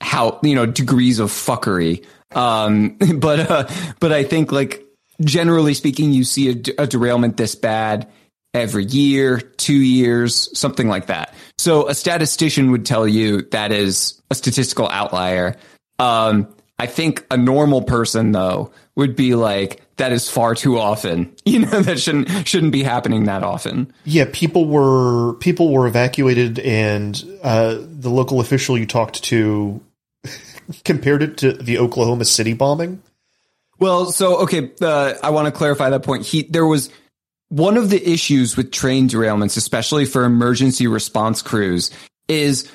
how 0.00 0.38
you 0.42 0.54
know 0.54 0.66
degrees 0.66 1.18
of 1.18 1.30
fuckery. 1.30 2.04
Um, 2.32 2.96
but 3.16 3.50
uh, 3.50 3.68
but 3.98 4.12
I 4.12 4.22
think 4.24 4.52
like 4.52 4.84
generally 5.20 5.74
speaking, 5.74 6.12
you 6.12 6.24
see 6.24 6.50
a, 6.50 6.82
a 6.82 6.86
derailment 6.86 7.36
this 7.36 7.54
bad 7.54 8.08
every 8.54 8.84
year, 8.84 9.40
two 9.40 9.74
years, 9.74 10.56
something 10.58 10.88
like 10.88 11.06
that. 11.06 11.34
So 11.58 11.88
a 11.88 11.94
statistician 11.94 12.70
would 12.70 12.84
tell 12.84 13.08
you 13.08 13.42
that 13.50 13.72
is 13.72 14.20
a 14.30 14.34
statistical 14.34 14.88
outlier. 14.88 15.56
Um, 15.98 16.54
I 16.82 16.86
think 16.86 17.24
a 17.30 17.36
normal 17.36 17.80
person 17.82 18.32
though 18.32 18.72
would 18.96 19.14
be 19.14 19.36
like, 19.36 19.82
that 19.98 20.10
is 20.10 20.28
far 20.28 20.56
too 20.56 20.80
often. 20.80 21.32
You 21.44 21.60
know, 21.60 21.80
that 21.82 22.00
shouldn't 22.00 22.48
shouldn't 22.48 22.72
be 22.72 22.82
happening 22.82 23.24
that 23.24 23.44
often. 23.44 23.92
Yeah, 24.04 24.24
people 24.32 24.64
were 24.64 25.34
people 25.34 25.72
were 25.72 25.86
evacuated, 25.86 26.58
and 26.58 27.22
uh, 27.42 27.78
the 27.78 28.10
local 28.10 28.40
official 28.40 28.76
you 28.76 28.86
talked 28.86 29.22
to 29.24 29.80
compared 30.84 31.22
it 31.22 31.36
to 31.38 31.52
the 31.52 31.78
Oklahoma 31.78 32.24
City 32.24 32.52
bombing. 32.52 33.00
Well, 33.78 34.06
so 34.06 34.38
okay, 34.38 34.72
uh, 34.80 35.14
I 35.22 35.30
want 35.30 35.46
to 35.46 35.52
clarify 35.52 35.90
that 35.90 36.02
point. 36.02 36.24
He 36.24 36.44
there 36.44 36.66
was 36.66 36.90
one 37.50 37.76
of 37.76 37.90
the 37.90 38.10
issues 38.10 38.56
with 38.56 38.72
train 38.72 39.08
derailments, 39.08 39.56
especially 39.56 40.06
for 40.06 40.24
emergency 40.24 40.88
response 40.88 41.42
crews, 41.42 41.90
is 42.28 42.68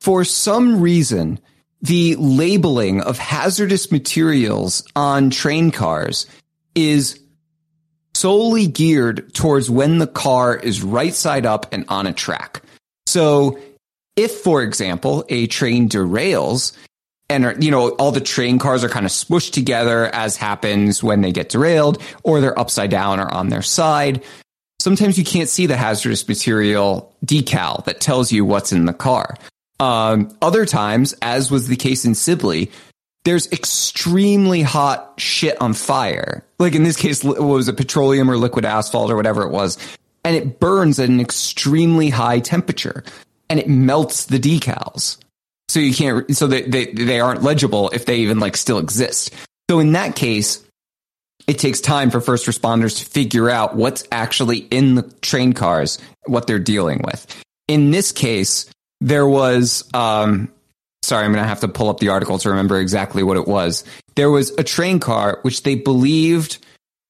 for 0.00 0.24
some 0.24 0.80
reason 0.80 1.38
the 1.86 2.16
labeling 2.16 3.00
of 3.00 3.16
hazardous 3.16 3.92
materials 3.92 4.82
on 4.96 5.30
train 5.30 5.70
cars 5.70 6.26
is 6.74 7.20
solely 8.14 8.66
geared 8.66 9.32
towards 9.34 9.70
when 9.70 9.98
the 9.98 10.06
car 10.06 10.56
is 10.56 10.82
right 10.82 11.14
side 11.14 11.46
up 11.46 11.72
and 11.72 11.84
on 11.88 12.06
a 12.06 12.12
track. 12.12 12.62
So 13.06 13.58
if, 14.16 14.32
for 14.32 14.62
example, 14.62 15.24
a 15.28 15.46
train 15.46 15.88
derails 15.88 16.76
and, 17.28 17.62
you 17.62 17.70
know, 17.70 17.90
all 17.90 18.10
the 18.10 18.20
train 18.20 18.58
cars 18.58 18.82
are 18.82 18.88
kind 18.88 19.06
of 19.06 19.12
smushed 19.12 19.52
together 19.52 20.06
as 20.06 20.36
happens 20.36 21.04
when 21.04 21.20
they 21.20 21.30
get 21.30 21.50
derailed 21.50 22.02
or 22.24 22.40
they're 22.40 22.58
upside 22.58 22.90
down 22.90 23.20
or 23.20 23.32
on 23.32 23.48
their 23.48 23.62
side. 23.62 24.24
Sometimes 24.80 25.18
you 25.18 25.24
can't 25.24 25.48
see 25.48 25.66
the 25.66 25.76
hazardous 25.76 26.26
material 26.26 27.14
decal 27.24 27.84
that 27.84 28.00
tells 28.00 28.32
you 28.32 28.44
what's 28.44 28.72
in 28.72 28.86
the 28.86 28.92
car. 28.92 29.36
Um, 29.78 30.36
other 30.40 30.66
times, 30.66 31.14
as 31.22 31.50
was 31.50 31.68
the 31.68 31.76
case 31.76 32.04
in 32.04 32.14
Sibley, 32.14 32.70
there's 33.24 33.50
extremely 33.50 34.62
hot 34.62 35.14
shit 35.18 35.60
on 35.60 35.74
fire. 35.74 36.44
Like 36.58 36.74
in 36.74 36.84
this 36.84 36.96
case, 36.96 37.24
what 37.24 37.40
was 37.40 37.68
it, 37.68 37.76
petroleum 37.76 38.30
or 38.30 38.38
liquid 38.38 38.64
asphalt 38.64 39.10
or 39.10 39.16
whatever 39.16 39.42
it 39.42 39.50
was. 39.50 39.78
And 40.24 40.36
it 40.36 40.60
burns 40.60 40.98
at 40.98 41.08
an 41.08 41.20
extremely 41.20 42.08
high 42.08 42.40
temperature 42.40 43.04
and 43.50 43.60
it 43.60 43.68
melts 43.68 44.26
the 44.26 44.38
decals. 44.38 45.18
So 45.68 45.80
you 45.80 45.92
can't, 45.92 46.36
so 46.36 46.46
they, 46.46 46.62
they, 46.62 46.86
they 46.92 47.20
aren't 47.20 47.42
legible 47.42 47.90
if 47.90 48.06
they 48.06 48.18
even 48.18 48.38
like 48.38 48.56
still 48.56 48.78
exist. 48.78 49.34
So 49.68 49.80
in 49.80 49.92
that 49.92 50.14
case, 50.14 50.64
it 51.46 51.58
takes 51.58 51.80
time 51.80 52.10
for 52.10 52.20
first 52.20 52.46
responders 52.46 52.98
to 52.98 53.04
figure 53.04 53.50
out 53.50 53.76
what's 53.76 54.04
actually 54.10 54.58
in 54.58 54.94
the 54.94 55.02
train 55.20 55.52
cars, 55.52 55.98
what 56.26 56.46
they're 56.46 56.58
dealing 56.58 57.02
with. 57.04 57.26
In 57.68 57.90
this 57.90 58.12
case, 58.12 58.70
there 59.00 59.26
was, 59.26 59.88
um, 59.94 60.52
sorry, 61.02 61.24
I'm 61.24 61.32
going 61.32 61.42
to 61.42 61.48
have 61.48 61.60
to 61.60 61.68
pull 61.68 61.88
up 61.88 62.00
the 62.00 62.08
article 62.08 62.38
to 62.38 62.50
remember 62.50 62.78
exactly 62.80 63.22
what 63.22 63.36
it 63.36 63.46
was. 63.46 63.84
There 64.14 64.30
was 64.30 64.50
a 64.58 64.64
train 64.64 65.00
car, 65.00 65.38
which 65.42 65.62
they 65.62 65.74
believed 65.74 66.58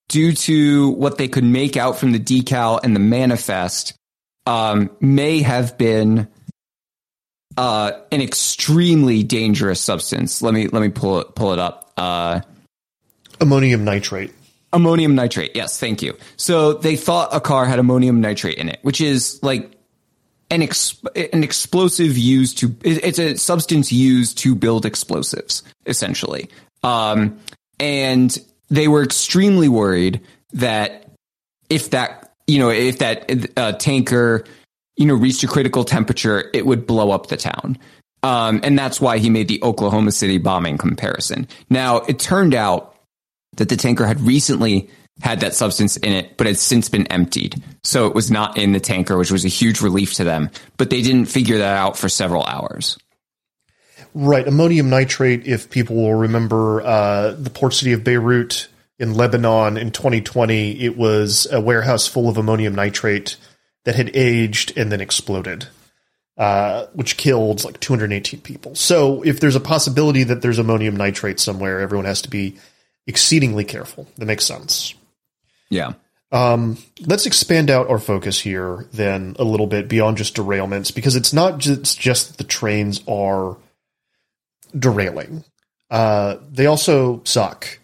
due 0.08 0.32
to 0.32 0.90
what 0.90 1.18
they 1.18 1.28
could 1.28 1.44
make 1.44 1.76
out 1.76 1.98
from 1.98 2.12
the 2.12 2.18
decal 2.20 2.80
and 2.82 2.94
the 2.94 3.00
manifest 3.00 3.94
um, 4.46 4.90
may 5.00 5.42
have 5.42 5.76
been 5.78 6.28
uh, 7.56 7.92
an 8.12 8.20
extremely 8.20 9.22
dangerous 9.22 9.80
substance. 9.80 10.42
Let 10.42 10.54
me 10.54 10.68
let 10.68 10.80
me 10.82 10.88
pull 10.90 11.20
it 11.20 11.34
pull 11.34 11.52
it 11.52 11.58
up. 11.58 11.92
Uh, 11.96 12.40
Ammonium 13.40 13.84
nitrate. 13.84 14.32
ammonium 14.72 15.14
nitrate. 15.14 15.52
Yes, 15.54 15.78
thank 15.78 16.02
you. 16.02 16.16
So 16.36 16.74
they 16.74 16.96
thought 16.96 17.34
a 17.34 17.40
car 17.40 17.66
had 17.66 17.78
ammonium 17.78 18.20
nitrate 18.20 18.58
in 18.58 18.68
it, 18.68 18.78
which 18.82 19.00
is 19.00 19.40
like 19.42 19.75
an 20.50 20.62
ex- 20.62 21.00
an 21.14 21.42
explosive 21.42 22.16
used 22.16 22.58
to 22.58 22.74
it's 22.82 23.18
a 23.18 23.36
substance 23.36 23.92
used 23.92 24.38
to 24.38 24.54
build 24.54 24.86
explosives 24.86 25.62
essentially. 25.86 26.48
Um, 26.82 27.38
and 27.78 28.36
they 28.68 28.88
were 28.88 29.02
extremely 29.02 29.68
worried 29.68 30.20
that 30.52 31.10
if 31.68 31.90
that 31.90 32.32
you 32.46 32.58
know 32.58 32.70
if 32.70 32.98
that 32.98 33.50
uh, 33.56 33.72
tanker 33.72 34.44
you 34.96 35.06
know 35.06 35.14
reached 35.14 35.42
a 35.42 35.48
critical 35.48 35.84
temperature, 35.84 36.50
it 36.54 36.66
would 36.66 36.86
blow 36.86 37.10
up 37.10 37.26
the 37.26 37.36
town. 37.36 37.78
Um, 38.22 38.60
and 38.64 38.78
that's 38.78 39.00
why 39.00 39.18
he 39.18 39.30
made 39.30 39.46
the 39.46 39.62
Oklahoma 39.62 40.10
City 40.10 40.38
bombing 40.38 40.78
comparison. 40.78 41.46
Now 41.70 41.98
it 41.98 42.18
turned 42.18 42.54
out 42.54 42.96
that 43.56 43.68
the 43.68 43.76
tanker 43.76 44.06
had 44.06 44.20
recently 44.20 44.88
had 45.22 45.40
that 45.40 45.54
substance 45.54 45.96
in 45.96 46.12
it, 46.12 46.36
but 46.36 46.46
had 46.46 46.58
since 46.58 46.88
been 46.88 47.06
emptied. 47.06 47.62
So 47.82 48.06
it 48.06 48.14
was 48.14 48.30
not 48.30 48.58
in 48.58 48.72
the 48.72 48.80
tanker, 48.80 49.16
which 49.16 49.30
was 49.30 49.44
a 49.44 49.48
huge 49.48 49.80
relief 49.80 50.14
to 50.14 50.24
them. 50.24 50.50
But 50.76 50.90
they 50.90 51.02
didn't 51.02 51.26
figure 51.26 51.58
that 51.58 51.76
out 51.76 51.96
for 51.96 52.08
several 52.08 52.44
hours. 52.44 52.98
Right. 54.14 54.46
Ammonium 54.46 54.90
nitrate, 54.90 55.46
if 55.46 55.70
people 55.70 55.96
will 55.96 56.14
remember 56.14 56.80
uh, 56.82 57.32
the 57.32 57.50
port 57.50 57.74
city 57.74 57.92
of 57.92 58.04
Beirut 58.04 58.68
in 58.98 59.14
Lebanon 59.14 59.76
in 59.76 59.90
2020, 59.90 60.80
it 60.80 60.96
was 60.96 61.46
a 61.50 61.60
warehouse 61.60 62.06
full 62.06 62.28
of 62.28 62.38
ammonium 62.38 62.74
nitrate 62.74 63.36
that 63.84 63.94
had 63.94 64.10
aged 64.16 64.76
and 64.76 64.90
then 64.90 65.00
exploded, 65.00 65.68
uh, 66.36 66.86
which 66.94 67.16
killed 67.16 67.62
like 67.64 67.78
218 67.80 68.40
people. 68.40 68.74
So 68.74 69.22
if 69.22 69.38
there's 69.38 69.56
a 69.56 69.60
possibility 69.60 70.24
that 70.24 70.42
there's 70.42 70.58
ammonium 70.58 70.96
nitrate 70.96 71.38
somewhere, 71.38 71.80
everyone 71.80 72.06
has 72.06 72.22
to 72.22 72.30
be 72.30 72.56
exceedingly 73.06 73.64
careful. 73.64 74.08
That 74.16 74.26
makes 74.26 74.44
sense. 74.44 74.94
Yeah. 75.70 75.94
Um, 76.32 76.76
let's 77.06 77.26
expand 77.26 77.70
out 77.70 77.88
our 77.88 77.98
focus 77.98 78.40
here 78.40 78.86
then 78.92 79.36
a 79.38 79.44
little 79.44 79.66
bit 79.66 79.88
beyond 79.88 80.16
just 80.16 80.34
derailments 80.34 80.94
because 80.94 81.14
it's 81.14 81.32
not 81.32 81.58
just, 81.58 81.98
just 81.98 82.38
the 82.38 82.44
trains 82.44 83.00
are 83.06 83.56
derailing. 84.76 85.44
Uh, 85.90 86.36
they 86.50 86.66
also 86.66 87.22
suck. 87.24 87.78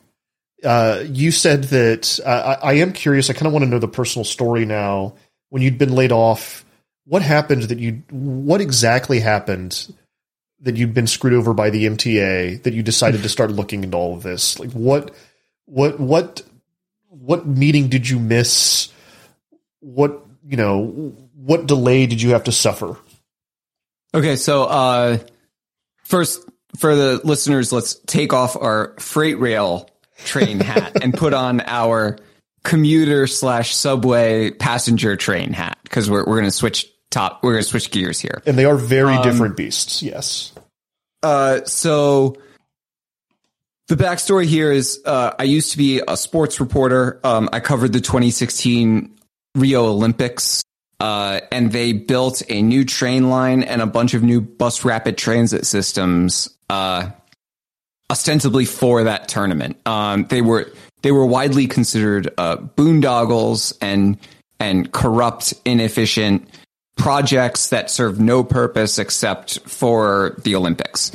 Uh, 0.65 1.03
you 1.07 1.31
said 1.31 1.65
that 1.65 2.21
uh, 2.25 2.57
I, 2.63 2.71
I 2.71 2.73
am 2.75 2.93
curious. 2.93 3.31
I 3.31 3.33
kind 3.33 3.47
of 3.47 3.53
want 3.53 3.65
to 3.65 3.71
know 3.71 3.79
the 3.79 3.89
personal 3.89 4.25
story 4.25 4.65
now. 4.65 5.15
When 5.51 5.63
you'd 5.63 5.79
been 5.79 5.95
laid 5.95 6.13
off, 6.13 6.65
what 7.05 7.23
happened 7.23 7.65
that 7.65 7.79
you? 7.79 8.03
What 8.11 8.61
exactly 8.61 9.21
happened 9.21 9.93
that 10.61 10.77
you'd 10.77 10.95
been 10.95 11.09
screwed 11.09 11.35
over 11.35 11.53
by 11.53 11.71
the 11.71 11.87
MTA 11.87 12.63
that 12.63 12.75
you 12.75 12.83
decided 12.83 13.23
to 13.23 13.29
start 13.29 13.51
looking 13.51 13.83
into 13.83 13.97
all 13.97 14.15
of 14.15 14.23
this? 14.23 14.59
Like 14.59 14.71
what? 14.71 15.15
What? 15.67 15.99
What? 15.99 16.43
What 17.13 17.47
meeting 17.47 17.89
did 17.89 18.09
you 18.09 18.19
miss? 18.19 18.91
What 19.81 20.25
you 20.49 20.57
know? 20.57 21.15
What 21.35 21.67
delay 21.67 22.07
did 22.07 22.23
you 22.23 22.31
have 22.31 22.45
to 22.45 22.53
suffer? 22.53 22.97
Okay. 24.15 24.37
So, 24.37 24.65
uh, 24.65 25.19
first, 26.05 26.49
for 26.79 26.95
the 26.95 27.21
listeners, 27.23 27.73
let's 27.73 27.95
take 28.07 28.33
off 28.33 28.57
our 28.57 28.95
freight 28.99 29.39
rail 29.39 29.91
train 30.25 30.61
hat 30.61 30.93
and 31.03 31.13
put 31.13 31.35
on 31.35 31.61
our 31.67 32.19
commuter 32.65 33.27
slash 33.27 33.75
subway 33.75 34.51
passenger 34.51 35.17
train 35.17 35.53
hat 35.53 35.79
because 35.83 36.09
we're, 36.09 36.25
we're 36.25 36.37
going 36.37 36.45
to 36.45 36.51
switch 36.51 36.91
top, 37.11 37.43
we're 37.43 37.53
going 37.53 37.63
to 37.63 37.69
switch 37.69 37.91
gears 37.91 38.21
here. 38.21 38.43
And 38.47 38.57
they 38.57 38.65
are 38.65 38.77
very 38.77 39.17
Um, 39.17 39.23
different 39.23 39.57
beasts. 39.57 40.03
Yes. 40.03 40.53
Uh, 41.23 41.65
so 41.65 42.37
the 43.89 43.97
backstory 43.97 44.47
here 44.47 44.71
is 44.73 45.01
uh, 45.05 45.33
I 45.39 45.45
used 45.45 45.73
to 45.73 45.79
be 45.79 46.01
a 46.07 46.17
sports 46.17 46.61
reporter. 46.61 47.21
Um, 47.25 47.49
I 47.53 47.61
covered 47.61 47.93
the 47.93 48.01
2016 48.01 49.19
Rio 49.55 49.87
Olympics, 49.87 50.63
uh, 51.01 51.41
and 51.51 51.73
they 51.73 51.93
built 51.93 52.43
a 52.49 52.63
new 52.63 52.85
train 52.85 53.29
line 53.29 53.63
and 53.63 53.83
a 53.83 53.87
bunch 53.87 54.15
of 54.15 54.23
new 54.23 54.41
bus 54.41 54.85
rapid 54.85 55.19
transit 55.19 55.67
systems, 55.67 56.49
uh, 56.71 57.11
ostensibly 58.11 58.65
for 58.65 59.05
that 59.05 59.29
tournament. 59.29 59.77
Um, 59.87 60.27
they 60.27 60.43
were 60.43 60.73
they 61.03 61.13
were 61.13 61.27
widely 61.27 61.67
considered 61.67 62.33
uh, 62.39 62.57
boondoggles 62.57 63.77
and 63.81 64.17
and 64.61 64.93
corrupt, 64.93 65.55
inefficient 65.65 66.49
projects 66.97 67.71
that 67.71 67.91
served 67.91 68.21
no 68.21 68.45
purpose 68.45 68.99
except 68.99 69.59
for 69.69 70.37
the 70.45 70.55
Olympics. 70.55 71.11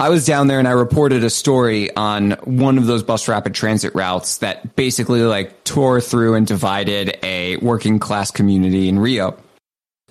I 0.00 0.08
was 0.08 0.26
down 0.26 0.48
there 0.48 0.58
and 0.58 0.66
I 0.66 0.72
reported 0.72 1.22
a 1.22 1.30
story 1.30 1.94
on 1.94 2.32
one 2.42 2.78
of 2.78 2.86
those 2.86 3.02
bus 3.02 3.28
rapid 3.28 3.54
transit 3.54 3.94
routes 3.94 4.38
that 4.38 4.74
basically 4.74 5.22
like 5.22 5.62
tore 5.64 6.00
through 6.00 6.34
and 6.34 6.46
divided 6.46 7.16
a 7.22 7.56
working 7.58 7.98
class 8.00 8.30
community 8.30 8.88
in 8.88 8.98
Rio. 8.98 9.36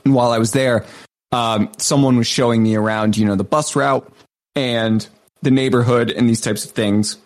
And 0.06 0.14
while 0.14 0.32
I 0.32 0.38
was 0.38 0.52
there, 0.52 0.86
um, 1.32 1.70
someone 1.78 2.18
was 2.18 2.28
showing 2.28 2.64
me 2.64 2.76
around, 2.76 3.18
you 3.18 3.26
know, 3.26 3.36
the 3.36 3.44
bus 3.44 3.76
route 3.76 4.12
and 4.56 5.08
the 5.42 5.52
neighborhood 5.52 6.12
and 6.12 6.30
these 6.30 6.42
types 6.42 6.64
of 6.64 6.72
things. 6.72 7.18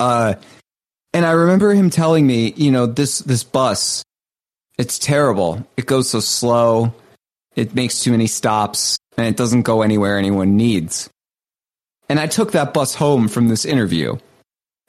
Uh, 0.00 0.34
and 1.12 1.24
I 1.24 1.32
remember 1.32 1.72
him 1.74 1.90
telling 1.90 2.26
me, 2.26 2.52
you 2.56 2.70
know, 2.70 2.86
this 2.86 3.20
this 3.20 3.44
bus, 3.44 4.04
it's 4.78 4.98
terrible. 4.98 5.66
It 5.76 5.86
goes 5.86 6.10
so 6.10 6.20
slow. 6.20 6.92
It 7.54 7.74
makes 7.74 8.02
too 8.02 8.10
many 8.10 8.26
stops 8.26 8.98
and 9.16 9.26
it 9.26 9.36
doesn't 9.36 9.62
go 9.62 9.82
anywhere 9.82 10.18
anyone 10.18 10.56
needs. 10.56 11.08
And 12.08 12.18
I 12.18 12.26
took 12.26 12.52
that 12.52 12.72
bus 12.72 12.94
home 12.94 13.28
from 13.28 13.48
this 13.48 13.64
interview. 13.64 14.16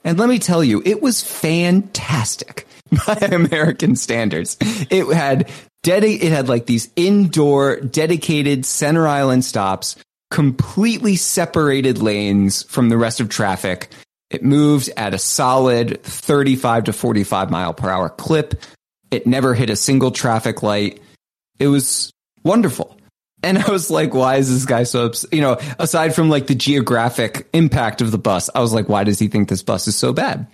And 0.04 0.18
let 0.18 0.28
me 0.28 0.38
tell 0.38 0.64
you, 0.64 0.82
it 0.84 1.02
was 1.02 1.22
fantastic 1.22 2.66
by 3.06 3.14
American 3.14 3.96
standards. 3.96 4.56
It 4.60 5.06
had 5.14 5.50
dedi- 5.84 6.22
it 6.22 6.32
had 6.32 6.48
like 6.48 6.66
these 6.66 6.90
indoor 6.96 7.76
dedicated 7.80 8.64
center 8.64 9.06
island 9.06 9.44
stops, 9.44 9.96
completely 10.30 11.16
separated 11.16 11.98
lanes 11.98 12.62
from 12.62 12.88
the 12.88 12.96
rest 12.96 13.20
of 13.20 13.28
traffic. 13.28 13.90
It 14.30 14.44
moved 14.44 14.90
at 14.96 15.12
a 15.12 15.18
solid 15.18 16.02
35 16.04 16.84
to 16.84 16.92
45 16.92 17.50
mile 17.50 17.74
per 17.74 17.90
hour 17.90 18.08
clip. 18.08 18.62
It 19.10 19.26
never 19.26 19.54
hit 19.54 19.70
a 19.70 19.76
single 19.76 20.12
traffic 20.12 20.62
light. 20.62 21.02
It 21.58 21.66
was 21.66 22.12
wonderful. 22.44 22.96
And 23.42 23.58
I 23.58 23.70
was 23.70 23.90
like, 23.90 24.14
why 24.14 24.36
is 24.36 24.52
this 24.52 24.66
guy 24.66 24.82
so, 24.82 25.06
ups-? 25.06 25.26
you 25.32 25.40
know, 25.40 25.58
aside 25.78 26.14
from 26.14 26.28
like 26.28 26.46
the 26.46 26.54
geographic 26.54 27.48
impact 27.52 28.00
of 28.00 28.10
the 28.10 28.18
bus, 28.18 28.50
I 28.54 28.60
was 28.60 28.72
like, 28.72 28.88
why 28.88 29.04
does 29.04 29.18
he 29.18 29.28
think 29.28 29.48
this 29.48 29.62
bus 29.62 29.88
is 29.88 29.96
so 29.96 30.12
bad? 30.12 30.46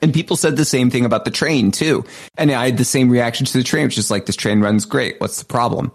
And 0.00 0.14
people 0.14 0.36
said 0.36 0.56
the 0.56 0.64
same 0.64 0.90
thing 0.90 1.04
about 1.04 1.24
the 1.24 1.30
train 1.30 1.70
too. 1.70 2.04
And 2.36 2.50
I 2.52 2.66
had 2.66 2.78
the 2.78 2.84
same 2.84 3.10
reaction 3.10 3.46
to 3.46 3.58
the 3.58 3.64
train, 3.64 3.84
which 3.84 3.98
is 3.98 4.10
like, 4.10 4.26
this 4.26 4.36
train 4.36 4.60
runs 4.60 4.84
great. 4.84 5.20
What's 5.20 5.38
the 5.38 5.46
problem? 5.46 5.92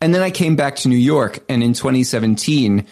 And 0.00 0.14
then 0.14 0.22
I 0.22 0.30
came 0.30 0.56
back 0.56 0.76
to 0.76 0.88
New 0.88 0.96
York 0.96 1.40
and 1.48 1.62
in 1.62 1.72
2017, 1.72 2.86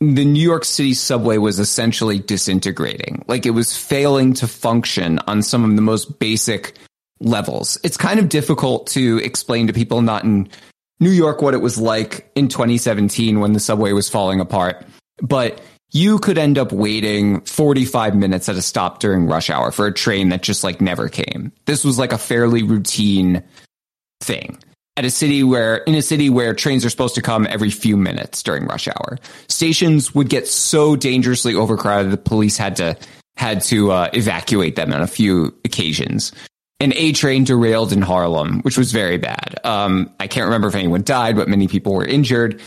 the 0.00 0.24
New 0.24 0.42
York 0.42 0.64
City 0.64 0.94
subway 0.94 1.36
was 1.36 1.58
essentially 1.58 2.18
disintegrating. 2.18 3.22
Like 3.28 3.44
it 3.44 3.50
was 3.50 3.76
failing 3.76 4.32
to 4.34 4.48
function 4.48 5.18
on 5.26 5.42
some 5.42 5.68
of 5.68 5.76
the 5.76 5.82
most 5.82 6.18
basic 6.18 6.74
levels. 7.20 7.78
It's 7.84 7.98
kind 7.98 8.18
of 8.18 8.30
difficult 8.30 8.86
to 8.88 9.18
explain 9.18 9.66
to 9.66 9.72
people 9.74 10.00
not 10.00 10.24
in 10.24 10.48
New 11.00 11.10
York 11.10 11.42
what 11.42 11.54
it 11.54 11.62
was 11.62 11.78
like 11.78 12.30
in 12.34 12.48
2017 12.48 13.40
when 13.40 13.52
the 13.52 13.60
subway 13.60 13.92
was 13.92 14.08
falling 14.08 14.40
apart. 14.40 14.86
But 15.22 15.60
you 15.90 16.18
could 16.18 16.38
end 16.38 16.58
up 16.58 16.72
waiting 16.72 17.40
45 17.40 18.14
minutes 18.14 18.48
at 18.48 18.56
a 18.56 18.62
stop 18.62 19.00
during 19.00 19.26
rush 19.26 19.50
hour 19.50 19.72
for 19.72 19.86
a 19.86 19.92
train 19.92 20.28
that 20.28 20.42
just 20.42 20.62
like 20.62 20.80
never 20.80 21.08
came. 21.08 21.52
This 21.66 21.84
was 21.84 21.98
like 21.98 22.12
a 22.12 22.18
fairly 22.18 22.62
routine 22.62 23.42
thing 24.20 24.58
at 24.96 25.04
a 25.04 25.10
city 25.10 25.42
where 25.42 25.78
in 25.78 25.94
a 25.94 26.02
city 26.02 26.28
where 26.28 26.54
trains 26.54 26.84
are 26.84 26.90
supposed 26.90 27.14
to 27.14 27.22
come 27.22 27.46
every 27.48 27.70
few 27.70 27.96
minutes 27.96 28.42
during 28.42 28.66
rush 28.66 28.86
hour. 28.86 29.18
Stations 29.48 30.14
would 30.14 30.28
get 30.28 30.46
so 30.46 30.94
dangerously 30.94 31.54
overcrowded 31.54 32.12
the 32.12 32.18
police 32.18 32.56
had 32.56 32.76
to 32.76 32.96
had 33.36 33.62
to 33.62 33.90
uh, 33.90 34.10
evacuate 34.12 34.76
them 34.76 34.92
on 34.92 35.00
a 35.00 35.06
few 35.06 35.54
occasions. 35.64 36.32
An 36.80 36.94
A 36.96 37.12
train 37.12 37.44
derailed 37.44 37.92
in 37.92 38.00
Harlem, 38.00 38.60
which 38.62 38.78
was 38.78 38.90
very 38.90 39.18
bad. 39.18 39.60
Um, 39.64 40.12
I 40.18 40.26
can't 40.26 40.46
remember 40.46 40.68
if 40.68 40.74
anyone 40.74 41.02
died, 41.02 41.36
but 41.36 41.48
many 41.48 41.68
people 41.68 41.94
were 41.94 42.06
injured. 42.06 42.60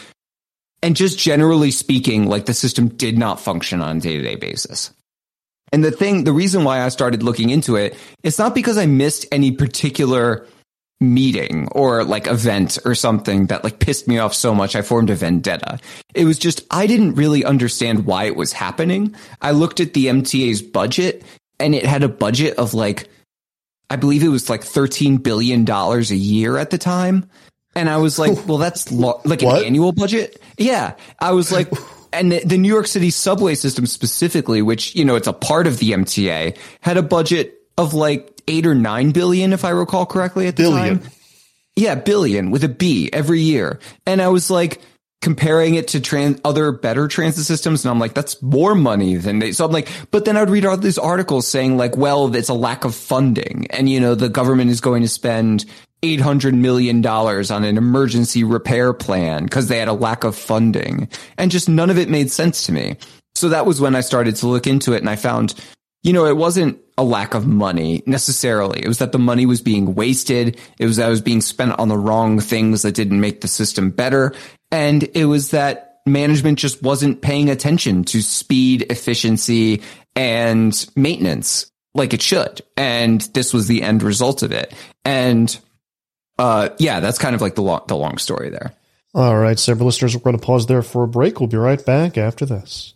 And 0.83 0.95
just 0.95 1.17
generally 1.17 1.71
speaking, 1.71 2.27
like 2.27 2.45
the 2.45 2.53
system 2.53 2.89
did 2.89 3.17
not 3.17 3.39
function 3.39 3.81
on 3.81 3.97
a 3.97 3.99
day 3.99 4.17
to 4.17 4.23
day 4.23 4.35
basis. 4.35 4.91
And 5.71 5.83
the 5.83 5.91
thing, 5.91 6.25
the 6.25 6.33
reason 6.33 6.63
why 6.63 6.81
I 6.81 6.89
started 6.89 7.23
looking 7.23 7.49
into 7.49 7.75
it, 7.75 7.97
it's 8.21 8.37
not 8.37 8.53
because 8.53 8.77
I 8.77 8.85
missed 8.85 9.25
any 9.31 9.51
particular 9.51 10.45
meeting 11.03 11.67
or 11.71 12.03
like 12.03 12.27
event 12.27 12.77
or 12.85 12.95
something 12.95 13.47
that 13.47 13.63
like 13.63 13.79
pissed 13.79 14.07
me 14.07 14.19
off 14.19 14.33
so 14.33 14.55
much 14.55 14.75
I 14.75 14.81
formed 14.81 15.09
a 15.09 15.15
vendetta. 15.15 15.79
It 16.13 16.25
was 16.25 16.37
just 16.37 16.61
I 16.71 16.87
didn't 16.87 17.15
really 17.15 17.43
understand 17.43 18.05
why 18.05 18.25
it 18.25 18.35
was 18.35 18.53
happening. 18.53 19.15
I 19.41 19.51
looked 19.51 19.79
at 19.79 19.93
the 19.93 20.07
MTA's 20.07 20.61
budget 20.61 21.23
and 21.59 21.75
it 21.75 21.85
had 21.85 22.03
a 22.03 22.09
budget 22.09 22.57
of 22.57 22.73
like 22.73 23.09
I 23.89 23.95
believe 23.95 24.23
it 24.23 24.29
was 24.29 24.49
like 24.49 24.61
$13 24.61 25.21
billion 25.21 25.69
a 25.69 26.01
year 26.15 26.57
at 26.57 26.69
the 26.71 26.77
time. 26.77 27.29
And 27.75 27.89
I 27.89 27.97
was 27.97 28.17
like, 28.19 28.31
well, 28.47 28.57
that's 28.57 28.91
lo- 28.91 29.21
like 29.25 29.41
an 29.41 29.47
What? 29.49 29.65
annual 29.65 29.91
budget. 29.91 30.41
Yeah. 30.57 30.95
I 31.19 31.31
was 31.31 31.51
like, 31.51 31.69
and 32.13 32.31
the, 32.31 32.39
the 32.45 32.57
New 32.57 32.69
York 32.69 32.87
City 32.87 33.09
subway 33.09 33.55
system 33.55 33.85
specifically, 33.85 34.61
which, 34.61 34.95
you 34.95 35.05
know, 35.05 35.15
it's 35.15 35.27
a 35.27 35.33
part 35.33 35.67
of 35.67 35.79
the 35.79 35.91
MTA, 35.91 36.57
had 36.81 36.97
a 36.97 37.03
budget 37.03 37.55
of 37.77 37.93
like 37.93 38.41
eight 38.47 38.65
or 38.67 38.75
nine 38.75 39.11
billion, 39.11 39.53
if 39.53 39.65
I 39.65 39.69
recall 39.71 40.05
correctly 40.05 40.47
at 40.47 40.55
the 40.55 40.63
Billion. 40.63 40.99
time. 40.99 41.11
Yeah, 41.75 41.95
billion 41.95 42.51
with 42.51 42.63
a 42.63 42.69
B 42.69 43.09
every 43.11 43.41
year. 43.41 43.79
And 44.05 44.21
I 44.21 44.27
was 44.27 44.51
like 44.51 44.79
comparing 45.23 45.75
it 45.75 45.87
to 45.87 46.01
trans 46.01 46.39
other 46.43 46.73
better 46.73 47.07
transit 47.07 47.45
systems. 47.45 47.83
And 47.83 47.89
I'm 47.89 47.97
like, 47.97 48.13
that's 48.13 48.39
more 48.41 48.75
money 48.75 49.15
than 49.15 49.39
they. 49.39 49.53
So 49.53 49.65
I'm 49.65 49.71
like, 49.71 49.89
but 50.11 50.25
then 50.25 50.35
I'd 50.35 50.49
read 50.49 50.65
all 50.65 50.75
these 50.75 50.97
articles 50.97 51.47
saying 51.47 51.77
like, 51.77 51.95
well, 51.95 52.35
it's 52.35 52.49
a 52.49 52.53
lack 52.53 52.83
of 52.83 52.93
funding. 52.93 53.65
And, 53.69 53.89
you 53.89 54.01
know, 54.01 54.15
the 54.15 54.27
government 54.27 54.69
is 54.69 54.81
going 54.81 55.01
to 55.01 55.07
spend 55.07 55.65
$800 56.03 56.53
million 56.53 57.03
on 57.07 57.63
an 57.63 57.77
emergency 57.77 58.43
repair 58.43 58.93
plan 58.93 59.45
because 59.45 59.69
they 59.69 59.79
had 59.79 59.87
a 59.87 59.93
lack 59.93 60.25
of 60.25 60.35
funding 60.35 61.07
and 61.37 61.49
just 61.49 61.69
none 61.69 61.89
of 61.89 61.97
it 61.97 62.09
made 62.09 62.29
sense 62.29 62.65
to 62.65 62.73
me. 62.73 62.97
So 63.33 63.47
that 63.49 63.65
was 63.65 63.79
when 63.79 63.95
I 63.95 64.01
started 64.01 64.35
to 64.35 64.47
look 64.47 64.67
into 64.67 64.91
it 64.91 64.99
and 64.99 65.09
I 65.09 65.15
found, 65.15 65.55
you 66.03 66.13
know, 66.13 66.25
it 66.25 66.37
wasn't 66.37 66.79
a 66.97 67.03
lack 67.03 67.33
of 67.33 67.47
money 67.47 68.03
necessarily. 68.05 68.81
It 68.83 68.87
was 68.87 68.99
that 68.99 69.13
the 69.13 69.19
money 69.19 69.45
was 69.45 69.61
being 69.61 69.95
wasted. 69.95 70.59
It 70.77 70.85
was 70.85 70.97
that 70.97 71.07
it 71.07 71.11
was 71.11 71.21
being 71.21 71.41
spent 71.41 71.79
on 71.79 71.87
the 71.87 71.97
wrong 71.97 72.39
things 72.39 72.83
that 72.83 72.93
didn't 72.93 73.19
make 73.19 73.41
the 73.41 73.47
system 73.47 73.89
better. 73.89 74.33
And 74.71 75.03
it 75.15 75.25
was 75.25 75.51
that 75.51 76.01
management 76.05 76.59
just 76.59 76.83
wasn't 76.83 77.21
paying 77.21 77.49
attention 77.49 78.03
to 78.05 78.21
speed, 78.21 78.85
efficiency, 78.89 79.81
and 80.15 80.87
maintenance 80.95 81.71
like 81.95 82.13
it 82.13 82.21
should. 82.21 82.61
And 82.75 83.21
this 83.33 83.53
was 83.53 83.67
the 83.67 83.81
end 83.81 84.03
result 84.03 84.43
of 84.43 84.51
it. 84.51 84.73
And 85.05 85.57
uh, 86.37 86.69
yeah, 86.79 86.99
that's 86.99 87.17
kind 87.17 87.33
of 87.33 87.41
like 87.41 87.55
the 87.55 87.61
long, 87.61 87.81
the 87.87 87.95
long 87.95 88.17
story 88.17 88.49
there. 88.49 88.73
All 89.15 89.37
right, 89.37 89.57
Cyber 89.57 89.81
listeners, 89.81 90.15
we're 90.15 90.23
going 90.23 90.37
to 90.37 90.43
pause 90.43 90.65
there 90.65 90.81
for 90.81 91.03
a 91.03 91.07
break. 91.07 91.39
We'll 91.39 91.47
be 91.47 91.57
right 91.57 91.83
back 91.85 92.17
after 92.17 92.45
this. 92.45 92.95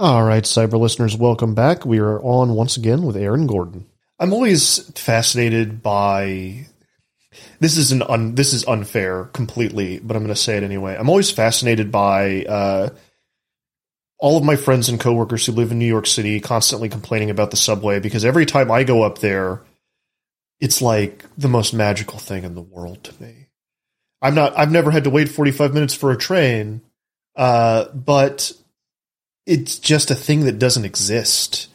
All 0.00 0.22
right, 0.24 0.44
cyber 0.44 0.80
listeners, 0.80 1.14
welcome 1.14 1.54
back. 1.54 1.84
We 1.84 1.98
are 1.98 2.18
on 2.22 2.54
once 2.54 2.78
again 2.78 3.02
with 3.02 3.18
Aaron 3.18 3.46
Gordon. 3.46 3.84
I'm 4.18 4.32
always 4.32 4.78
fascinated 4.98 5.82
by 5.82 6.68
this 7.58 7.76
is 7.76 7.92
an 7.92 8.02
un, 8.04 8.34
this 8.34 8.54
is 8.54 8.66
unfair 8.66 9.24
completely, 9.26 9.98
but 9.98 10.16
I'm 10.16 10.22
going 10.22 10.34
to 10.34 10.40
say 10.40 10.56
it 10.56 10.62
anyway. 10.62 10.96
I'm 10.98 11.10
always 11.10 11.30
fascinated 11.30 11.92
by 11.92 12.46
uh, 12.46 12.88
all 14.18 14.38
of 14.38 14.42
my 14.42 14.56
friends 14.56 14.88
and 14.88 14.98
coworkers 14.98 15.44
who 15.44 15.52
live 15.52 15.70
in 15.70 15.78
New 15.78 15.84
York 15.84 16.06
City 16.06 16.40
constantly 16.40 16.88
complaining 16.88 17.28
about 17.28 17.50
the 17.50 17.58
subway 17.58 18.00
because 18.00 18.24
every 18.24 18.46
time 18.46 18.70
I 18.70 18.84
go 18.84 19.02
up 19.02 19.18
there, 19.18 19.60
it's 20.60 20.80
like 20.80 21.26
the 21.36 21.48
most 21.48 21.74
magical 21.74 22.18
thing 22.18 22.44
in 22.44 22.54
the 22.54 22.62
world 22.62 23.04
to 23.04 23.22
me. 23.22 23.48
I'm 24.22 24.34
not. 24.34 24.58
I've 24.58 24.72
never 24.72 24.90
had 24.90 25.04
to 25.04 25.10
wait 25.10 25.28
45 25.28 25.74
minutes 25.74 25.94
for 25.94 26.10
a 26.10 26.16
train, 26.16 26.80
uh, 27.36 27.84
but 27.92 28.50
it's 29.46 29.78
just 29.78 30.10
a 30.10 30.14
thing 30.14 30.44
that 30.44 30.58
doesn't 30.58 30.84
exist 30.84 31.68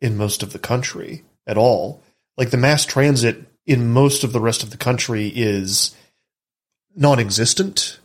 in 0.00 0.16
most 0.16 0.42
of 0.42 0.52
the 0.52 0.58
country 0.58 1.24
at 1.46 1.58
all. 1.58 2.02
Like 2.36 2.50
the 2.50 2.56
mass 2.56 2.84
transit 2.86 3.44
in 3.66 3.90
most 3.90 4.24
of 4.24 4.32
the 4.32 4.40
rest 4.40 4.62
of 4.62 4.70
the 4.70 4.76
country 4.76 5.28
is 5.34 5.94
non-existent 6.94 7.98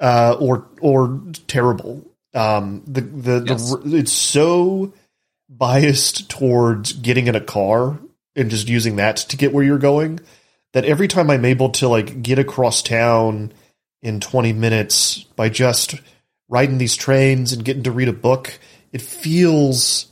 uh, 0.00 0.36
or 0.38 0.66
or 0.80 1.20
terrible. 1.46 2.04
Um, 2.34 2.82
the 2.86 3.00
the, 3.00 3.44
Yes. 3.46 3.70
the 3.70 3.96
it's 3.96 4.12
so 4.12 4.92
biased 5.48 6.28
towards 6.30 6.92
getting 6.94 7.26
in 7.26 7.34
a 7.36 7.40
car 7.40 7.98
and 8.34 8.50
just 8.50 8.68
using 8.68 8.96
that 8.96 9.16
to 9.16 9.36
get 9.36 9.52
where 9.52 9.64
you're 9.64 9.78
going 9.78 10.18
that 10.72 10.84
every 10.84 11.06
time 11.06 11.30
I'm 11.30 11.44
able 11.44 11.70
to 11.70 11.88
like 11.88 12.22
get 12.22 12.38
across 12.38 12.82
town 12.82 13.52
in 14.02 14.20
20 14.20 14.52
minutes 14.52 15.22
by 15.36 15.48
just 15.48 15.94
riding 16.48 16.78
these 16.78 16.96
trains 16.96 17.52
and 17.52 17.64
getting 17.64 17.84
to 17.84 17.92
read 17.92 18.08
a 18.08 18.12
book, 18.12 18.58
it 18.92 19.02
feels 19.02 20.06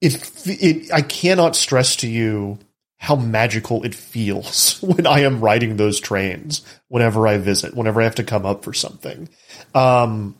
it, 0.00 0.30
it 0.46 0.92
I 0.92 1.02
cannot 1.02 1.56
stress 1.56 1.96
to 1.96 2.08
you 2.08 2.58
how 2.98 3.16
magical 3.16 3.82
it 3.84 3.94
feels 3.94 4.78
when 4.82 5.06
I 5.06 5.20
am 5.20 5.40
riding 5.40 5.76
those 5.76 6.00
trains 6.00 6.62
whenever 6.88 7.26
I 7.26 7.38
visit, 7.38 7.74
whenever 7.74 8.00
I 8.00 8.04
have 8.04 8.16
to 8.16 8.24
come 8.24 8.44
up 8.44 8.64
for 8.64 8.72
something. 8.72 9.28
Um, 9.74 10.36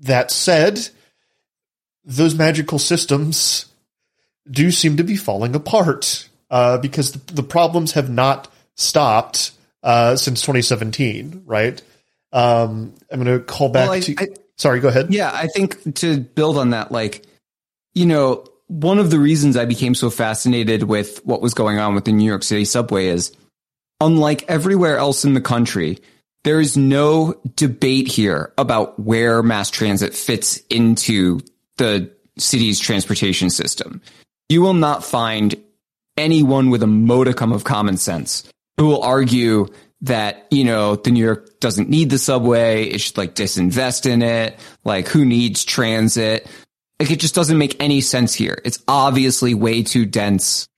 that 0.00 0.30
said, 0.30 0.88
those 2.04 2.34
magical 2.34 2.78
systems 2.78 3.66
do 4.50 4.70
seem 4.70 4.96
to 4.96 5.04
be 5.04 5.16
falling 5.16 5.54
apart 5.54 6.28
uh, 6.50 6.78
because 6.78 7.12
the, 7.12 7.34
the 7.34 7.42
problems 7.42 7.92
have 7.92 8.10
not 8.10 8.52
stopped 8.74 9.52
uh, 9.82 10.16
since 10.16 10.40
2017, 10.42 11.42
right? 11.46 11.80
Um, 12.32 12.94
I'm 13.10 13.22
going 13.22 13.38
to 13.38 13.44
call 13.44 13.68
back 13.68 13.84
Well, 13.88 13.92
I- 13.96 14.00
to. 14.00 14.14
I- 14.18 14.28
sorry, 14.56 14.80
go 14.80 14.88
ahead. 14.88 15.12
Yeah, 15.12 15.30
I 15.32 15.46
think 15.48 15.94
to 15.96 16.20
build 16.20 16.56
on 16.58 16.70
that, 16.70 16.92
like, 16.92 17.26
you 17.94 18.06
know, 18.06 18.44
one 18.68 18.98
of 18.98 19.10
the 19.10 19.18
reasons 19.18 19.56
I 19.56 19.64
became 19.66 19.94
so 19.94 20.08
fascinated 20.08 20.84
with 20.84 21.24
what 21.26 21.42
was 21.42 21.52
going 21.52 21.78
on 21.78 21.94
with 21.94 22.04
the 22.06 22.12
New 22.12 22.24
York 22.24 22.42
City 22.42 22.64
subway 22.64 23.06
is 23.08 23.32
unlike 24.00 24.44
everywhere 24.48 24.96
else 24.96 25.24
in 25.24 25.34
the 25.34 25.40
country, 25.40 25.98
there 26.44 26.58
is 26.58 26.76
no 26.76 27.34
debate 27.54 28.08
here 28.08 28.52
about 28.56 28.98
where 28.98 29.42
mass 29.42 29.70
transit 29.70 30.14
fits 30.14 30.56
into 30.70 31.40
the 31.76 32.10
city's 32.38 32.80
transportation 32.80 33.50
system. 33.50 34.00
You 34.48 34.62
will 34.62 34.74
not 34.74 35.04
find 35.04 35.54
anyone 36.16 36.70
with 36.70 36.82
a 36.82 36.86
modicum 36.86 37.52
of 37.52 37.64
common 37.64 37.96
sense 37.96 38.42
who 38.78 38.86
will 38.86 39.02
argue 39.02 39.66
that, 40.02 40.46
you 40.50 40.64
know, 40.64 40.96
the 40.96 41.10
New 41.10 41.24
York 41.24 41.60
doesn't 41.60 41.88
need 41.88 42.10
the 42.10 42.18
subway. 42.18 42.84
It 42.84 43.00
should 43.00 43.16
like 43.16 43.34
disinvest 43.34 44.06
in 44.06 44.22
it. 44.22 44.58
Like 44.84 45.08
who 45.08 45.24
needs 45.24 45.64
transit? 45.64 46.46
Like 47.00 47.10
it 47.10 47.20
just 47.20 47.34
doesn't 47.34 47.58
make 47.58 47.80
any 47.80 48.00
sense 48.00 48.34
here. 48.34 48.58
It's 48.64 48.82
obviously 48.88 49.54
way 49.54 49.82
too 49.82 50.04
dense 50.06 50.68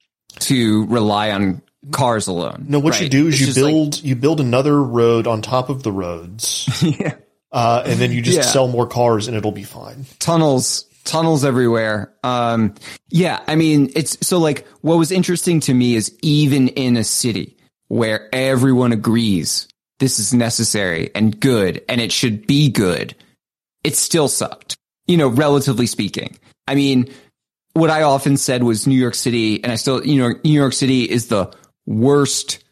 to 0.41 0.87
rely 0.87 1.31
on 1.31 1.63
cars 1.91 2.27
alone. 2.29 2.65
No, 2.69 2.79
what 2.79 3.01
you 3.01 3.09
do 3.09 3.27
is 3.29 3.35
It's 3.35 3.41
you 3.41 3.47
just 3.47 3.59
like- 3.61 3.73
build 3.73 4.03
you 4.03 4.17
build 4.17 4.41
another 4.41 4.83
road 4.83 5.27
on 5.27 5.43
top 5.43 5.69
of 5.69 5.83
the 5.83 5.93
roads, 5.93 6.67
yeah, 6.83 7.15
uh, 7.53 7.83
and 7.85 7.99
then 8.01 8.11
you 8.11 8.23
just 8.23 8.39
Yeah. 8.39 8.43
sell 8.45 8.69
more 8.69 8.87
cars, 8.87 9.29
and 9.29 9.37
it'll 9.37 9.53
be 9.53 9.65
fine. 9.65 10.07
tunnels 10.19 10.87
tunnels 11.05 11.45
everywhere 11.45 12.11
um 12.25 12.73
yeah 13.11 13.39
i 13.47 13.55
mean 13.55 13.91
it's 13.95 14.17
so 14.27 14.39
like 14.39 14.67
what 14.81 14.97
was 14.97 15.13
interesting 15.13 15.61
to 15.61 15.75
me 15.75 15.95
is 15.97 16.11
even 16.23 16.69
in 16.69 16.97
a 16.97 17.05
city 17.05 17.54
where 17.89 18.29
everyone 18.35 18.93
agrees 18.93 19.69
this 20.01 20.19
is 20.19 20.35
necessary 20.35 21.11
and 21.15 21.39
good 21.41 21.83
and 21.89 22.01
it 22.01 22.13
should 22.13 22.47
be 22.47 22.71
good 22.71 23.15
it 23.83 23.95
still 23.97 24.29
sucked 24.29 24.77
you 25.07 25.17
know 25.17 25.29
relatively 25.29 25.87
speaking 25.87 26.37
i 26.67 26.75
mean 26.75 27.09
what 27.75 27.91
i 27.91 28.03
often 28.03 28.37
said 28.37 28.63
was 28.63 28.87
new 28.87 28.99
york 28.99 29.15
city 29.15 29.63
and 29.63 29.73
i 29.73 29.77
still 29.77 30.05
you 30.05 30.19
know 30.21 30.35
new 30.45 30.53
york 30.53 30.73
city 30.73 31.05
is 31.05 31.29
the 31.29 31.53
worst 31.87 32.65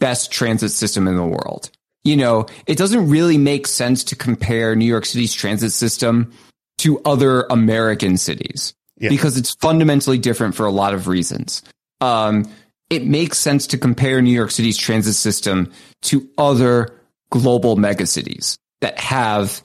best 0.00 0.30
transit 0.30 0.70
system 0.70 1.08
in 1.08 1.16
the 1.16 1.24
world. 1.24 1.70
You 2.02 2.16
know, 2.16 2.46
it 2.66 2.76
doesn't 2.76 3.08
really 3.08 3.38
make 3.38 3.66
sense 3.66 4.04
to 4.04 4.16
compare 4.16 4.76
New 4.76 4.84
York 4.84 5.06
City's 5.06 5.32
transit 5.32 5.72
system 5.72 6.32
to 6.78 7.00
other 7.04 7.46
American 7.48 8.18
cities 8.18 8.74
Yeah. 8.98 9.08
because 9.08 9.38
it's 9.38 9.54
fundamentally 9.54 10.18
different 10.18 10.54
for 10.54 10.66
a 10.66 10.70
lot 10.70 10.92
of 10.92 11.08
reasons. 11.08 11.62
Um, 12.02 12.44
it 12.90 13.06
makes 13.06 13.38
sense 13.38 13.66
to 13.68 13.78
compare 13.78 14.20
New 14.20 14.30
York 14.30 14.50
City's 14.50 14.76
transit 14.76 15.14
system 15.14 15.72
to 16.02 16.28
other 16.36 17.00
global 17.30 17.76
megacities 17.76 18.56
that 18.80 18.98
have, 18.98 19.62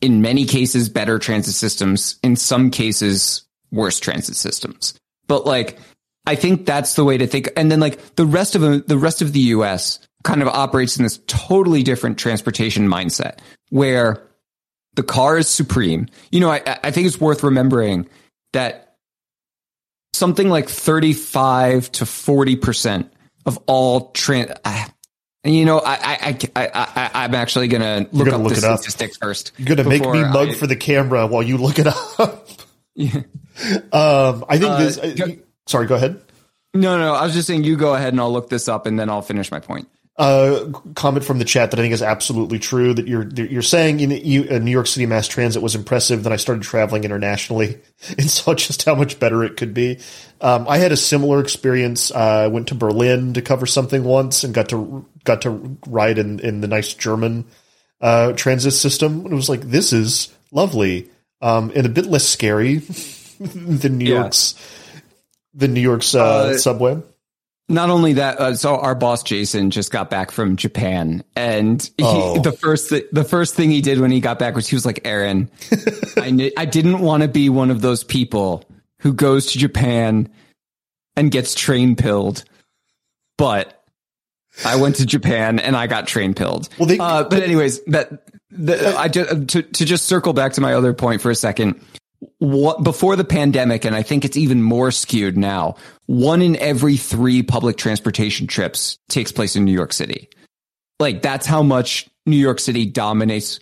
in 0.00 0.22
many 0.22 0.44
cases, 0.44 0.88
better 0.88 1.18
transit 1.18 1.54
systems, 1.54 2.18
in 2.22 2.36
some 2.36 2.70
cases, 2.70 3.42
worse 3.70 4.00
transit 4.00 4.36
systems. 4.36 4.94
But 5.26 5.46
like, 5.46 5.78
I 6.26 6.34
think 6.34 6.66
that's 6.66 6.94
the 6.94 7.04
way 7.04 7.18
to 7.18 7.26
think. 7.26 7.50
And 7.56 7.70
then 7.70 7.80
like 7.80 8.16
the 8.16 8.26
rest 8.26 8.54
of 8.54 8.86
the, 8.86 8.98
rest 8.98 9.22
of 9.22 9.32
the 9.32 9.40
US 9.40 9.98
kind 10.24 10.42
of 10.42 10.48
operates 10.48 10.96
in 10.96 11.02
this 11.02 11.20
totally 11.26 11.82
different 11.82 12.18
transportation 12.18 12.88
mindset 12.88 13.38
where 13.70 14.22
the 14.94 15.02
car 15.02 15.38
is 15.38 15.48
supreme. 15.48 16.08
You 16.32 16.40
know, 16.40 16.50
I, 16.50 16.62
I 16.82 16.90
think 16.90 17.06
it's 17.06 17.20
worth 17.20 17.42
remembering 17.42 18.08
that 18.52 18.87
something 20.18 20.48
like 20.48 20.68
35 20.68 21.90
to 21.92 22.04
40% 22.04 23.08
of 23.46 23.58
all 23.66 24.10
trans, 24.10 24.50
and 25.44 25.54
you 25.54 25.64
know, 25.64 25.78
I, 25.78 25.92
I, 25.94 26.38
I, 26.56 26.66
I, 26.74 27.10
I 27.14 27.24
am 27.24 27.34
actually 27.34 27.68
gonna 27.68 28.06
look 28.12 28.26
gonna 28.26 28.36
up 28.38 28.42
look 28.42 28.52
the 28.52 28.58
it 28.58 28.64
up. 28.64 28.80
statistics 28.80 29.16
first. 29.16 29.52
You're 29.56 29.74
gonna 29.76 29.88
make 29.88 30.02
me 30.02 30.22
mug 30.24 30.48
I- 30.50 30.54
for 30.54 30.66
the 30.66 30.76
camera 30.76 31.26
while 31.26 31.42
you 31.42 31.56
look 31.56 31.78
it 31.78 31.86
up. 31.86 32.48
Yeah. 33.00 33.20
Um, 33.92 34.44
I 34.48 34.58
think 34.58 34.70
Uh, 34.72 34.78
this. 34.78 34.98
uh, 34.98 35.14
go- 35.16 35.36
sorry, 35.68 35.86
go 35.86 35.94
ahead. 35.94 36.20
No, 36.74 36.98
no, 36.98 37.14
I 37.14 37.24
was 37.24 37.32
just 37.34 37.46
saying 37.46 37.62
you 37.62 37.76
go 37.76 37.94
ahead 37.94 38.12
and 38.12 38.20
I'll 38.20 38.32
look 38.32 38.48
this 38.50 38.66
up 38.68 38.86
and 38.86 38.98
then 38.98 39.08
I'll 39.08 39.22
finish 39.22 39.52
my 39.52 39.60
point. 39.60 39.88
Uh, 40.18 40.70
comment 40.96 41.24
from 41.24 41.38
the 41.38 41.44
chat 41.44 41.70
that 41.70 41.78
I 41.78 41.82
think 41.82 41.94
is 41.94 42.02
absolutely 42.02 42.58
true. 42.58 42.92
That 42.92 43.06
you're 43.06 43.24
that 43.24 43.50
you're 43.52 43.62
saying 43.62 44.00
in 44.00 44.10
you, 44.10 44.48
uh, 44.50 44.58
New 44.58 44.70
York 44.72 44.88
City 44.88 45.06
mass 45.06 45.28
transit 45.28 45.62
was 45.62 45.74
impressive. 45.76 46.24
Then 46.24 46.32
I 46.32 46.36
started 46.36 46.62
traveling 46.64 47.04
internationally 47.04 47.78
and 48.18 48.28
saw 48.28 48.54
just 48.54 48.84
how 48.84 48.94
much 48.96 49.20
better 49.20 49.44
it 49.44 49.56
could 49.56 49.72
be. 49.74 50.00
Um, 50.40 50.66
I 50.68 50.78
had 50.78 50.90
a 50.92 50.96
similar 50.96 51.40
experience. 51.40 52.10
Uh, 52.10 52.16
I 52.44 52.46
went 52.48 52.68
to 52.68 52.74
Berlin 52.74 53.34
to 53.34 53.42
cover 53.42 53.64
something 53.66 54.02
once 54.04 54.42
and 54.44 54.52
got 54.52 54.68
to 54.70 55.06
got 55.24 55.42
to 55.42 55.78
ride 55.86 56.18
in 56.18 56.40
in 56.40 56.60
the 56.62 56.68
nice 56.68 56.94
German 56.94 57.44
uh, 58.00 58.32
transit 58.32 58.72
system. 58.74 59.20
And 59.24 59.32
it 59.32 59.36
was 59.36 59.48
like 59.48 59.60
this 59.62 59.92
is 59.92 60.34
lovely 60.50 61.10
um, 61.40 61.70
and 61.76 61.86
a 61.86 61.90
bit 61.90 62.06
less 62.06 62.24
scary 62.28 62.76
than 63.40 63.98
New 63.98 64.06
Yeah. 64.06 64.20
York's 64.22 64.54
the 65.54 65.68
New 65.68 65.80
York's 65.80 66.14
uh, 66.14 66.24
Uh, 66.24 66.56
subway. 66.58 67.00
Not 67.70 67.90
only 67.90 68.14
that, 68.14 68.40
uh, 68.40 68.54
so 68.54 68.76
our 68.78 68.94
boss 68.94 69.22
Jason 69.22 69.70
just 69.70 69.90
got 69.92 70.08
back 70.08 70.30
from 70.30 70.56
Japan, 70.56 71.22
and 71.36 71.82
he, 71.98 72.04
Oh. 72.04 72.40
the 72.40 72.52
first 72.52 72.88
th- 72.88 73.04
the 73.12 73.24
first 73.24 73.54
thing 73.54 73.70
he 73.70 73.82
did 73.82 74.00
when 74.00 74.10
he 74.10 74.20
got 74.20 74.38
back 74.38 74.54
was 74.54 74.66
he 74.66 74.74
was 74.74 74.86
like, 74.86 75.00
"Aaron, 75.04 75.50
I 76.16 76.30
kn- 76.32 76.50
I 76.56 76.64
didn't 76.64 77.00
want 77.00 77.22
to 77.24 77.28
be 77.28 77.50
one 77.50 77.70
of 77.70 77.82
those 77.82 78.04
people 78.04 78.64
who 79.00 79.12
goes 79.12 79.52
to 79.52 79.58
Japan 79.58 80.30
and 81.14 81.30
gets 81.30 81.54
train 81.54 81.94
pilled, 81.94 82.42
but 83.36 83.84
I 84.64 84.76
went 84.76 84.96
to 84.96 85.04
Japan 85.06 85.58
and 85.58 85.76
I 85.76 85.88
got 85.88 86.06
train 86.06 86.32
pilled." 86.32 86.70
Well, 86.78 86.86
they- 86.88 86.98
uh, 86.98 87.24
but 87.24 87.42
anyways, 87.42 87.82
that 87.88 88.22
the, 88.50 88.96
I 88.96 89.08
just 89.08 89.48
to 89.48 89.62
to 89.62 89.84
just 89.84 90.06
circle 90.06 90.32
back 90.32 90.54
to 90.54 90.62
my 90.62 90.72
other 90.72 90.94
point 90.94 91.20
for 91.20 91.30
a 91.30 91.34
second 91.34 91.84
what 92.38 92.82
before 92.82 93.16
the 93.16 93.24
pandemic, 93.24 93.84
and 93.84 93.94
I 93.94 94.02
think 94.02 94.24
it's 94.24 94.36
even 94.36 94.62
more 94.62 94.90
skewed 94.90 95.36
now. 95.36 95.76
One 96.06 96.42
in 96.42 96.56
every 96.56 96.96
three 96.96 97.42
public 97.42 97.76
transportation 97.76 98.46
trips 98.46 98.98
takes 99.08 99.32
place 99.32 99.56
in 99.56 99.64
New 99.64 99.72
York 99.72 99.92
City. 99.92 100.28
Like 100.98 101.22
that's 101.22 101.46
how 101.46 101.62
much 101.62 102.08
New 102.26 102.36
York 102.36 102.60
City 102.60 102.86
dominates. 102.86 103.60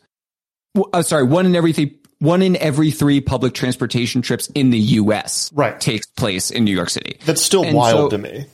Uh, 0.92 1.02
sorry, 1.02 1.24
one 1.24 1.46
in 1.46 1.54
every 1.54 1.72
three, 1.72 1.98
one 2.18 2.42
in 2.42 2.56
every 2.56 2.90
three 2.90 3.20
public 3.20 3.52
transportation 3.54 4.22
trips 4.22 4.48
in 4.54 4.70
the 4.70 4.78
U.S. 4.78 5.50
Right. 5.52 5.78
takes 5.78 6.06
place 6.06 6.50
in 6.50 6.64
New 6.64 6.74
York 6.74 6.90
City. 6.90 7.18
That's 7.24 7.42
still 7.42 7.64
and 7.64 7.76
wild 7.76 8.10
so- 8.12 8.16
to 8.16 8.18
me. 8.18 8.46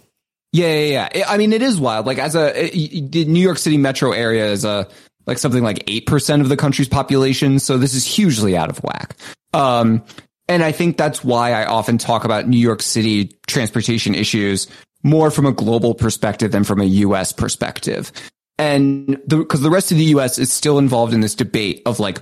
Yeah, 0.55 0.75
yeah, 0.75 1.09
yeah. 1.15 1.25
I 1.31 1.39
mean, 1.39 1.55
it 1.55 1.63
is 1.63 1.81
wild. 1.81 2.05
Like 2.05 2.19
as 2.19 2.37
a 2.37 2.53
the 2.53 3.25
New 3.25 3.41
York 3.41 3.57
City 3.57 3.79
metro 3.79 4.13
area 4.13 4.51
is 4.51 4.67
a 4.67 4.87
like 5.27 5.39
something 5.39 5.63
like 5.63 5.85
eight 5.87 6.07
percent 6.07 6.43
of 6.43 6.49
the 6.49 6.57
country's 6.57 6.89
population, 6.89 7.59
so 7.59 7.79
this 7.79 7.95
is 7.95 8.05
hugely 8.05 8.57
out 8.57 8.71
of 8.71 8.79
whack. 8.79 9.17
Um, 9.53 10.03
and 10.49 10.63
I 10.63 10.73
think 10.73 10.97
that's 10.97 11.25
why 11.25 11.53
I 11.53 11.65
often 11.65 11.99
talk 11.99 12.25
about 12.25 12.49
New 12.49 12.59
York 12.59 12.83
City 12.83 13.37
transportation 13.47 14.15
issues 14.15 14.69
more 15.03 15.31
from 15.31 15.47
a 15.47 15.53
global 15.53 15.95
perspective 15.95 16.53
than 16.53 16.65
from 16.65 16.81
a 16.81 16.85
U.S. 16.85 17.33
perspective. 17.33 18.13
And 18.59 19.19
because 19.27 19.63
the, 19.63 19.71
rest 19.71 19.91
of 19.91 19.99
the 19.99 20.05
U.S. 20.05 20.39
is 20.39 20.53
still 20.53 20.79
involved 20.79 21.13
in 21.13 21.21
this 21.21 21.35
debate 21.35 21.83
of 21.87 21.99
like, 21.99 22.19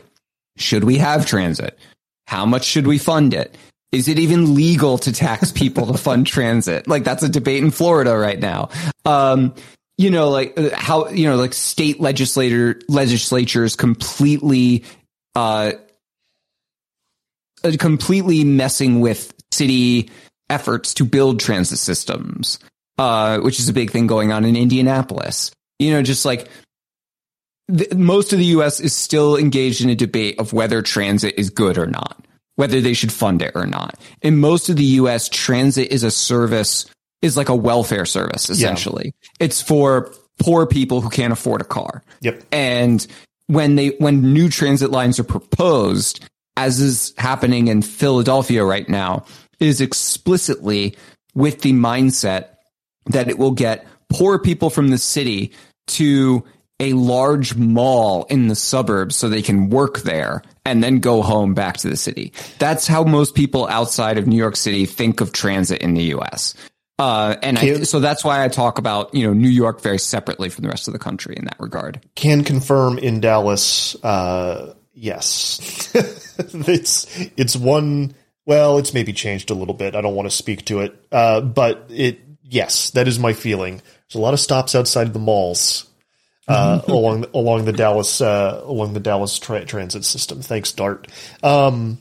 should 0.57 0.85
we 0.85 0.97
have 0.97 1.27
transit? 1.27 1.79
How 2.27 2.47
much 2.47 2.65
should 2.65 2.87
we 2.87 2.99
fund 2.99 3.35
it? 3.35 3.57
Is 3.93 4.07
it 4.07 4.19
even 4.19 4.55
legal 4.55 4.99
to 4.99 5.13
tax 5.13 5.51
people 5.51 5.87
to 5.87 5.99
fund 5.99 6.27
transit? 6.27 6.87
Like 6.87 7.05
that's 7.05 7.23
a 7.23 7.29
debate 7.29 7.63
in 7.63 7.71
Florida 7.71 8.17
right 8.17 8.39
now. 8.39 8.71
Um, 9.05 9.55
you 10.01 10.11
know, 10.11 10.31
like 10.31 10.59
uh, 10.59 10.71
how, 10.73 11.11
you 11.11 11.29
know, 11.29 11.37
like 11.37 11.53
state 11.53 12.01
legislator, 12.01 12.81
legislatures 12.89 13.77
completely, 13.77 14.83
uh, 15.35 15.73
uh, 17.63 17.73
completely 17.79 18.43
messing 18.43 19.01
with 19.01 19.35
city 19.51 20.11
efforts 20.49 20.95
to 20.95 21.05
build 21.05 21.39
transit 21.39 21.79
systems, 21.79 22.59
uh, 22.97 23.41
which 23.41 23.61
is 23.61 23.69
a 23.69 23.75
big 23.75 23.91
thing 23.91 24.07
going 24.07 24.33
on 24.33 24.47
in 24.47 24.57
Indianapolis. 24.57 25.51
You 25.79 25.91
know, 25.91 26.03
just 26.03 26.25
like 26.25 26.49
most 27.95 28.33
of 28.33 28.39
the 28.39 28.47
US 28.57 28.81
is 28.81 28.97
still 28.97 29.37
engaged 29.37 29.83
in 29.83 29.91
a 29.91 29.95
debate 29.95 30.39
of 30.39 30.55
whether 30.55 30.81
transit 30.81 31.35
is 31.37 31.51
good 31.51 31.77
or 31.77 31.87
not, 31.87 32.25
whether 32.57 32.81
they 32.81 32.95
should 32.95 33.13
fund 33.13 33.43
it 33.43 33.53
or 33.55 33.67
not. 33.67 34.01
In 34.23 34.39
most 34.39 34.71
of 34.71 34.77
the 34.77 34.85
US, 34.85 35.29
transit 35.29 35.93
is 35.93 36.05
a 36.05 36.11
service, 36.11 36.87
is 37.23 37.37
like 37.37 37.49
a 37.49 37.55
welfare 37.55 38.07
service, 38.07 38.49
essentially. 38.49 39.15
It's 39.39 39.61
for 39.61 40.13
poor 40.39 40.67
people 40.67 41.01
who 41.01 41.11
can't 41.11 41.33
afford 41.33 41.61
a 41.61 41.65
car. 41.65 42.03
Yep. 42.21 42.43
And 42.51 43.07
when 43.47 43.77
they 43.77 43.91
when 43.99 44.33
new 44.33 44.49
transit 44.49 44.91
lines 44.91 45.19
are 45.19 45.25
proposed, 45.25 46.25
as 46.57 46.81
is 46.81 47.15
happening 47.19 47.69
in 47.69 47.83
Philadelphia 47.83 48.65
right 48.65 48.89
now, 48.89 49.25
is 49.59 49.81
explicitly 49.81 50.97
with 51.35 51.61
the 51.63 51.73
mindset 51.73 52.49
that 53.07 53.29
it 53.29 53.39
will 53.39 53.51
get 53.53 53.87
poor 54.09 54.39
people 54.39 54.71
from 54.71 54.89
the 54.89 54.99
city 54.99 55.53
to 55.87 56.45
a 56.81 56.95
large 56.95 57.55
mall 57.57 58.25
in 58.31 58.49
the 58.49 58.55
suburbs 58.55 59.15
so 59.15 59.29
they 59.29 59.43
can 59.43 59.69
work 59.69 59.99
there 60.01 60.43
and 60.65 60.83
then 60.83 60.99
go 60.99 61.21
home 61.21 61.53
back 61.53 61.77
to 61.77 61.89
the 61.89 61.97
city. 61.97 62.33
That's 62.59 62.87
how 62.87 63.05
most 63.05 63.35
people 63.35 63.69
outside 63.69 64.17
of 64.17 64.27
New 64.27 64.37
York 64.37 64.57
City 64.57 64.87
think 64.87 65.21
of 65.21 65.33
transit 65.33 65.83
in 65.83 65.95
the 65.95 66.15
US. 66.15 66.55
Uh, 67.01 67.35
and 67.43 67.59
I, 67.59 67.83
so 67.85 67.99
that's 67.99 68.23
why 68.23 68.45
I 68.45 68.49
talk 68.49 68.77
about, 68.77 69.15
you 69.15 69.27
know, 69.27 69.33
New 69.33 69.49
York 69.49 69.81
very 69.81 69.99
separately 69.99 70.51
from 70.51 70.65
the 70.65 70.69
rest 70.69 70.87
of 70.87 70.93
the 70.93 70.99
country 70.99 71.35
in 71.35 71.47
that 71.47 71.57
regard. 71.59 72.01
can 72.15 72.45
confirm 72.45 72.99
in 72.99 73.21
Dallas. 73.21 73.97
Uh, 74.05 74.75
yes, 74.93 75.91
it's 76.39 77.07
it's 77.37 77.57
one. 77.57 78.15
Well, 78.45 78.77
it's 78.77 78.93
maybe 78.93 79.15
changed 79.15 79.51
a 79.51 79.55
little 79.55 79.73
bit. 79.73 79.95
I 79.95 80.03
don't 80.03 80.15
want 80.15 80.31
to 80.31 80.37
speak 80.37 80.67
to 80.67 80.81
it, 80.81 80.95
uh, 81.11 81.41
but 81.41 81.87
it 81.89 82.21
yes, 82.43 82.91
that 82.91 83.09
is 83.09 83.19
my 83.19 83.33
feeling. 83.33 83.77
There's 83.77 84.17
a 84.17 84.21
lot 84.21 84.35
of 84.35 84.41
stops 84.41 84.75
outside 84.75 85.15
the 85.15 85.19
malls 85.19 85.89
uh, 86.49 86.83
along 86.89 87.25
along 87.33 87.65
the 87.65 87.73
Dallas 87.73 88.21
uh, 88.21 88.61
along 88.65 88.93
the 88.93 89.01
Dallas 89.01 89.39
tra- 89.39 89.65
transit 89.65 90.05
system. 90.05 90.43
Thanks, 90.43 90.73
Dart. 90.73 91.07
Um, 91.43 91.99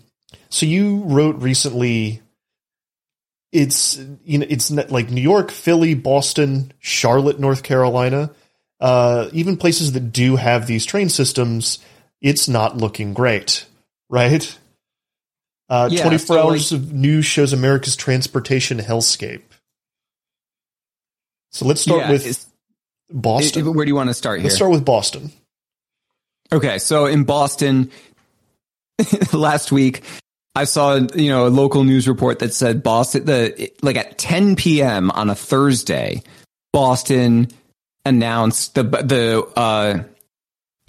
so 0.50 0.66
you 0.66 1.04
wrote 1.04 1.38
recently. 1.38 2.22
It's 3.52 3.98
you 4.24 4.38
know 4.38 4.46
it's 4.50 4.70
like 4.72 5.10
New 5.10 5.22
York, 5.22 5.52
Philly, 5.52 5.94
Boston, 5.96 6.72
Charlotte, 6.80 7.40
North 7.40 7.64
Carolina 7.64 8.32
uh, 8.80 9.30
even 9.34 9.58
places 9.58 9.92
that 9.94 10.12
do 10.12 10.36
have 10.36 10.68
these 10.68 10.86
train 10.86 11.10
systems, 11.10 11.80
it's 12.22 12.48
not 12.48 12.78
looking 12.78 13.14
great, 13.14 13.66
right? 14.10 14.58
Uh, 15.68 15.90
Yeah, 15.92 16.04
24 16.04 16.26
so, 16.26 16.42
hours 16.42 16.72
of 16.72 16.94
news 16.94 17.26
shows 17.26 17.54
America's 17.54 17.96
transportation 17.96 18.80
hellscape. 18.80 19.42
So 21.52 21.66
let's 21.66 21.82
start 21.82 22.02
Yeah, 22.02 22.12
with 22.12 22.46
Boston. 23.12 23.74
Where 23.74 23.86
do 23.86 23.90
you 23.90 23.96
want 23.96 24.10
to 24.10 24.14
start 24.14 24.40
here? 24.40 24.46
let's 24.46 24.56
start 24.56 24.72
with 24.72 24.86
Boston. 24.86 25.32
Okay, 26.52 26.80
so 26.80 27.06
in 27.06 27.26
Boston 27.26 27.92
last 29.34 29.72
week, 29.72 30.04
I 30.60 30.66
saw 30.66 30.96
you 31.16 31.30
know 31.30 31.48
a 31.48 31.50
local 31.50 31.86
news 31.86 32.06
report 32.06 32.40
that 32.40 32.54
said 32.54 32.84
Boston 32.84 33.24
the 33.24 33.72
like 33.82 33.96
at 33.96 34.18
10 34.18 34.58
p.m. 34.58 35.10
on 35.10 35.30
a 35.30 35.36
Thursday, 35.36 36.22
Boston 36.74 37.48
announced 38.06 38.76
the 38.76 38.84
the 38.84 39.50
uh, 39.56 40.04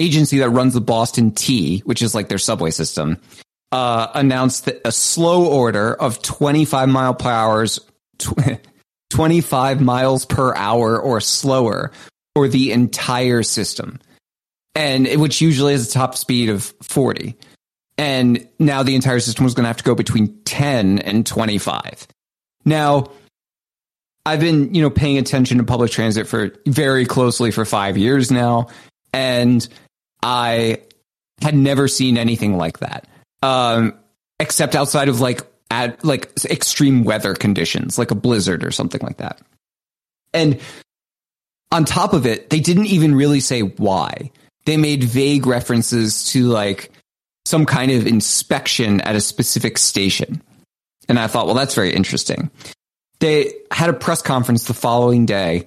agency 0.00 0.38
that 0.38 0.50
runs 0.50 0.74
the 0.74 0.80
Boston 0.80 1.30
T, 1.30 1.80
which 1.80 2.02
is 2.02 2.16
like 2.16 2.28
their 2.28 2.36
subway 2.38 2.72
system, 2.72 3.18
uh, 3.70 4.08
announced 4.12 4.64
that 4.64 4.80
a 4.84 4.90
slow 4.90 5.46
order 5.46 5.94
of 5.94 6.20
25 6.20 6.88
mile 6.88 7.14
per 7.14 7.30
hours. 7.30 7.78
Tw- 8.18 8.58
25 9.10 9.80
miles 9.80 10.24
per 10.24 10.54
hour 10.54 10.96
or 11.00 11.20
slower 11.20 11.90
for 12.36 12.46
the 12.46 12.70
entire 12.70 13.42
system 13.42 13.98
and 14.76 15.08
which 15.20 15.40
usually 15.40 15.72
has 15.72 15.88
a 15.88 15.92
top 15.92 16.16
speed 16.16 16.48
of 16.48 16.72
40 16.82 17.36
and 18.00 18.48
now 18.58 18.82
the 18.82 18.94
entire 18.94 19.20
system 19.20 19.44
was 19.44 19.52
going 19.54 19.64
to 19.64 19.68
have 19.68 19.76
to 19.76 19.84
go 19.84 19.94
between 19.94 20.42
10 20.44 20.98
and 21.00 21.26
25 21.26 22.08
now 22.64 23.10
i've 24.24 24.40
been 24.40 24.74
you 24.74 24.80
know 24.82 24.90
paying 24.90 25.18
attention 25.18 25.58
to 25.58 25.64
public 25.64 25.90
transit 25.90 26.26
for 26.26 26.54
very 26.66 27.04
closely 27.04 27.50
for 27.50 27.64
5 27.64 27.98
years 27.98 28.30
now 28.30 28.68
and 29.12 29.68
i 30.22 30.80
had 31.42 31.54
never 31.54 31.88
seen 31.88 32.16
anything 32.16 32.56
like 32.56 32.78
that 32.78 33.06
um 33.42 33.94
except 34.40 34.74
outside 34.74 35.08
of 35.08 35.20
like 35.20 35.42
at 35.70 36.04
like 36.04 36.32
extreme 36.44 37.04
weather 37.04 37.34
conditions, 37.34 37.98
like 37.98 38.10
a 38.10 38.16
blizzard 38.16 38.64
or 38.64 38.70
something 38.70 39.00
like 39.02 39.18
that. 39.18 39.40
And 40.34 40.60
on 41.70 41.84
top 41.84 42.12
of 42.12 42.26
it, 42.26 42.50
they 42.50 42.60
didn't 42.60 42.86
even 42.86 43.14
really 43.14 43.40
say 43.40 43.60
why. 43.60 44.32
They 44.64 44.76
made 44.76 45.04
vague 45.04 45.46
references 45.46 46.24
to 46.32 46.48
like 46.48 46.90
some 47.50 47.66
kind 47.66 47.90
of 47.90 48.06
inspection 48.06 49.00
at 49.02 49.16
a 49.16 49.20
specific 49.20 49.76
station. 49.76 50.40
And 51.08 51.18
I 51.18 51.26
thought, 51.26 51.46
well, 51.46 51.56
that's 51.56 51.74
very 51.74 51.92
interesting. 51.92 52.50
They 53.18 53.52
had 53.70 53.90
a 53.90 53.94
press 53.94 54.22
conference 54.22 54.64
the 54.64 54.74
following 54.74 55.26
day 55.26 55.66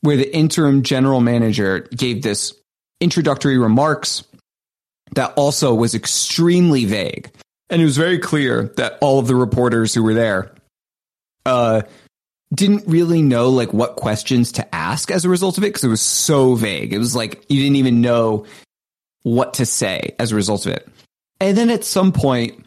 where 0.00 0.16
the 0.16 0.34
interim 0.34 0.82
general 0.82 1.20
manager 1.20 1.80
gave 1.96 2.22
this 2.22 2.52
introductory 3.00 3.56
remarks 3.56 4.24
that 5.14 5.32
also 5.36 5.74
was 5.74 5.94
extremely 5.94 6.84
vague. 6.84 7.30
And 7.70 7.80
it 7.80 7.84
was 7.84 7.96
very 7.96 8.18
clear 8.18 8.72
that 8.76 8.98
all 9.00 9.18
of 9.18 9.26
the 9.26 9.34
reporters 9.34 9.94
who 9.94 10.02
were 10.02 10.14
there 10.14 10.52
uh, 11.44 11.82
didn't 12.54 12.84
really 12.86 13.22
know 13.22 13.48
like 13.48 13.72
what 13.72 13.96
questions 13.96 14.52
to 14.52 14.74
ask 14.74 15.10
as 15.10 15.24
a 15.24 15.28
result 15.28 15.58
of 15.58 15.64
it 15.64 15.68
because 15.68 15.84
it 15.84 15.88
was 15.88 16.02
so 16.02 16.54
vague. 16.54 16.92
It 16.92 16.98
was 16.98 17.16
like 17.16 17.44
you 17.48 17.60
didn't 17.60 17.76
even 17.76 18.00
know 18.00 18.46
what 19.26 19.54
to 19.54 19.66
say 19.66 20.14
as 20.20 20.30
a 20.30 20.36
result 20.36 20.66
of 20.66 20.72
it. 20.72 20.88
And 21.40 21.58
then 21.58 21.68
at 21.68 21.82
some 21.82 22.12
point, 22.12 22.64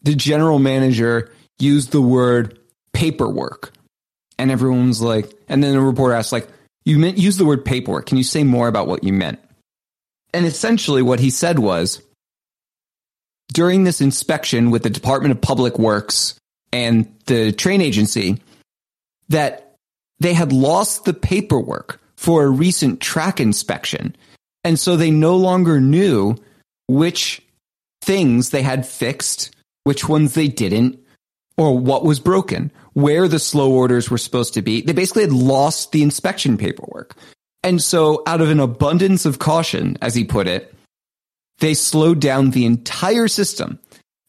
the 0.00 0.14
general 0.14 0.58
manager 0.58 1.30
used 1.58 1.92
the 1.92 2.00
word 2.00 2.58
paperwork. 2.94 3.74
And 4.38 4.50
everyone's 4.50 5.02
like, 5.02 5.30
and 5.50 5.62
then 5.62 5.74
the 5.74 5.82
reporter 5.82 6.14
asked, 6.14 6.32
like, 6.32 6.48
you 6.86 6.98
meant 6.98 7.18
use 7.18 7.36
the 7.36 7.44
word 7.44 7.62
paperwork. 7.62 8.06
Can 8.06 8.16
you 8.16 8.24
say 8.24 8.42
more 8.42 8.68
about 8.68 8.86
what 8.86 9.04
you 9.04 9.12
meant? 9.12 9.38
And 10.32 10.46
essentially 10.46 11.02
what 11.02 11.20
he 11.20 11.28
said 11.28 11.58
was 11.58 12.00
during 13.52 13.84
this 13.84 14.00
inspection 14.00 14.70
with 14.70 14.84
the 14.84 14.90
Department 14.90 15.32
of 15.32 15.42
Public 15.42 15.78
Works 15.78 16.38
and 16.72 17.14
the 17.26 17.52
train 17.52 17.82
agency 17.82 18.40
that 19.28 19.74
they 20.20 20.32
had 20.32 20.54
lost 20.54 21.04
the 21.04 21.12
paperwork 21.12 22.00
for 22.16 22.44
a 22.44 22.48
recent 22.48 23.02
track 23.02 23.40
inspection. 23.40 24.16
And 24.64 24.78
so 24.78 24.96
they 24.96 25.10
no 25.10 25.36
longer 25.36 25.80
knew 25.80 26.36
which 26.88 27.42
things 28.02 28.50
they 28.50 28.62
had 28.62 28.86
fixed, 28.86 29.54
which 29.84 30.08
ones 30.08 30.34
they 30.34 30.48
didn't, 30.48 30.98
or 31.56 31.78
what 31.78 32.04
was 32.04 32.20
broken, 32.20 32.70
where 32.92 33.28
the 33.28 33.38
slow 33.38 33.72
orders 33.72 34.10
were 34.10 34.18
supposed 34.18 34.54
to 34.54 34.62
be. 34.62 34.80
They 34.80 34.92
basically 34.92 35.22
had 35.22 35.32
lost 35.32 35.92
the 35.92 36.02
inspection 36.02 36.56
paperwork. 36.56 37.16
And 37.62 37.82
so, 37.82 38.22
out 38.26 38.40
of 38.40 38.50
an 38.50 38.60
abundance 38.60 39.26
of 39.26 39.40
caution, 39.40 39.98
as 40.00 40.14
he 40.14 40.24
put 40.24 40.46
it, 40.46 40.72
they 41.58 41.74
slowed 41.74 42.20
down 42.20 42.50
the 42.50 42.64
entire 42.64 43.28
system 43.28 43.80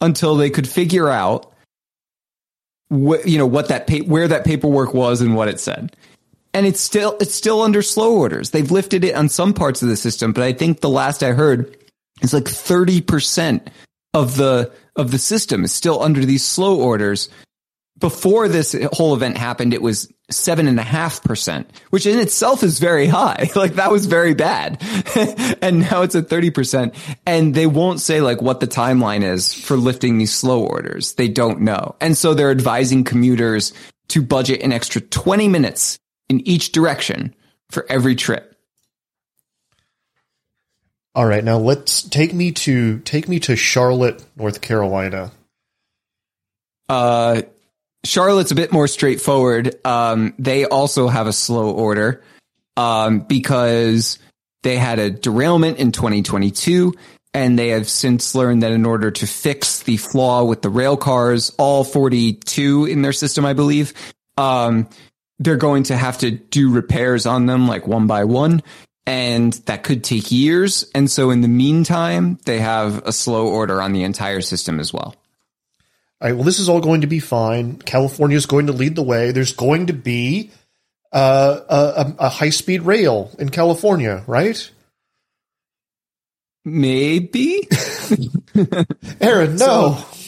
until 0.02 0.36
they 0.36 0.50
could 0.50 0.68
figure 0.68 1.10
out 1.10 1.54
wh- 2.90 3.26
you 3.26 3.38
know 3.38 3.46
what 3.46 3.68
that 3.68 3.88
pa- 3.88 4.06
where 4.06 4.28
that 4.28 4.46
paperwork 4.46 4.94
was 4.94 5.22
and 5.22 5.36
what 5.36 5.48
it 5.48 5.60
said. 5.60 5.96
And 6.54 6.66
it's 6.66 6.80
still 6.80 7.16
it's 7.20 7.36
still 7.36 7.62
under 7.62 7.82
slow 7.82 8.18
orders. 8.18 8.52
They've 8.52 8.72
lifted 8.72 9.04
it 9.04 9.16
on 9.16 9.30
some 9.30 9.54
parts 9.54 9.82
of 9.82 9.89
the 9.89 9.97
system, 9.97 10.34
but 10.34 10.43
I 10.43 10.54
think 10.54 10.82
the 10.82 10.89
last 10.89 11.24
I 11.24 11.32
heard 11.32 11.76
is 12.22 12.34
like 12.34 12.45
30% 12.45 13.68
of 14.14 14.36
the 14.36 14.72
of 14.95 15.12
the 15.12 15.20
system 15.20 15.64
is 15.64 15.72
still 15.72 16.02
under 16.02 16.26
these 16.26 16.43
slow 16.43 16.82
orders 16.82 17.30
before 18.00 18.47
this 18.47 18.76
whole 18.93 19.14
event 19.14 19.38
happened, 19.38 19.74
it 19.74 19.82
was 19.82 20.12
seven 20.32 20.68
and 20.68 20.80
a 20.80 20.84
half 20.84 21.24
percent, 21.24 21.70
which 21.89 22.06
in 22.06 22.20
itself 22.20 22.64
is 22.64 22.80
very 22.80 23.08
high. 23.08 23.50
Like 23.60 23.74
that 23.74 23.91
was 23.91 24.06
very 24.06 24.34
bad. 24.34 24.82
and 25.62 25.82
now 25.82 26.04
it's 26.04 26.16
at 26.16 26.30
30%. 26.30 26.95
And 27.26 27.54
they 27.54 27.66
won't 27.66 28.00
say 28.00 28.22
like 28.22 28.41
what 28.41 28.62
the 28.62 28.68
timeline 28.68 29.24
is 29.24 29.54
for 29.54 29.76
lifting 29.76 30.18
these 30.18 30.34
slow 30.34 30.64
orders. 30.64 31.14
They 31.16 31.28
don't 31.28 31.62
know. 31.62 31.95
And 32.00 32.18
so 32.18 32.34
they're 32.34 32.52
advising 32.52 33.04
commuters 33.04 33.74
to 34.10 34.22
budget 34.22 34.62
an 34.62 34.72
extra 34.72 35.02
20 35.02 35.50
minutes 35.50 36.00
in 36.30 36.48
each 36.48 36.72
direction 36.72 37.36
for 37.70 37.86
every 37.90 38.16
trip. 38.16 38.56
All 41.16 41.26
right, 41.26 41.44
now 41.44 41.58
let's 41.58 42.04
take 42.04 42.34
me 42.34 42.52
to 42.52 43.00
take 43.00 43.28
me 43.28 43.40
to 43.42 43.56
Charlotte, 43.56 44.24
North 44.38 44.62
Carolina. 44.62 45.32
Uh, 46.88 47.42
Charlotte's 48.04 48.52
a 48.52 48.56
bit 48.56 48.72
more 48.72 48.88
straightforward. 48.88 49.76
Um, 49.86 50.34
they 50.40 50.66
also 50.66 51.08
have 51.08 51.28
a 51.28 51.34
slow 51.34 51.72
order 51.72 52.24
um, 52.78 53.20
because 53.22 54.20
they 54.64 54.78
had 54.78 55.00
a 55.00 55.10
derailment 55.10 55.78
in 55.78 55.92
2022, 55.92 56.94
and 57.34 57.60
they 57.60 57.70
have 57.70 57.90
since 57.90 58.36
learned 58.36 58.64
that 58.64 58.72
in 58.72 58.86
order 58.86 59.12
to 59.12 59.28
fix 59.28 59.84
the 59.84 59.98
flaw 59.98 60.44
with 60.44 60.62
the 60.62 60.70
rail 60.70 60.96
cars, 60.96 61.54
all 61.58 61.84
42 61.84 62.86
in 62.86 63.02
their 63.02 63.14
system, 63.14 63.46
I 63.46 63.54
believe, 63.54 63.94
um, 64.38 64.88
they're 65.40 65.58
going 65.58 65.84
to 65.84 65.98
have 65.98 66.20
to 66.20 66.32
do 66.32 66.72
repairs 66.72 67.26
on 67.26 67.46
them 67.46 67.68
like 67.68 67.88
one 67.88 68.08
by 68.08 68.26
one. 68.26 68.62
And 69.06 69.54
that 69.66 69.84
could 69.84 70.04
take 70.04 70.32
years. 70.32 70.90
And 70.94 71.10
so 71.10 71.32
in 71.32 71.42
the 71.42 71.48
meantime, 71.48 72.38
they 72.46 72.60
have 72.60 73.08
a 73.08 73.12
slow 73.12 73.48
order 73.48 73.82
on 73.82 73.94
the 73.94 74.04
entire 74.04 74.42
system 74.42 74.80
as 74.80 74.94
well. 74.94 75.16
All 76.22 76.28
right, 76.28 76.34
well, 76.34 76.44
this 76.44 76.60
is 76.60 76.70
all 76.70 76.82
going 76.82 77.02
to 77.02 77.08
be 77.08 77.20
fine. 77.20 77.78
California 77.78 78.38
is 78.38 78.46
going 78.46 78.68
to 78.68 78.74
lead 78.74 78.96
the 78.96 79.02
way. 79.02 79.32
There's 79.32 79.54
going 79.54 79.88
to 79.88 79.94
be 79.94 80.52
uh, 81.12 81.62
a, 81.70 82.26
a 82.26 82.30
high 82.30 82.50
speed 82.50 82.82
rail 82.82 83.32
in 83.40 83.50
California, 83.50 84.24
right? 84.28 84.70
Maybe. 86.66 87.68
Aaron, 89.22 89.56
no. 89.56 89.98
So, 89.98 90.18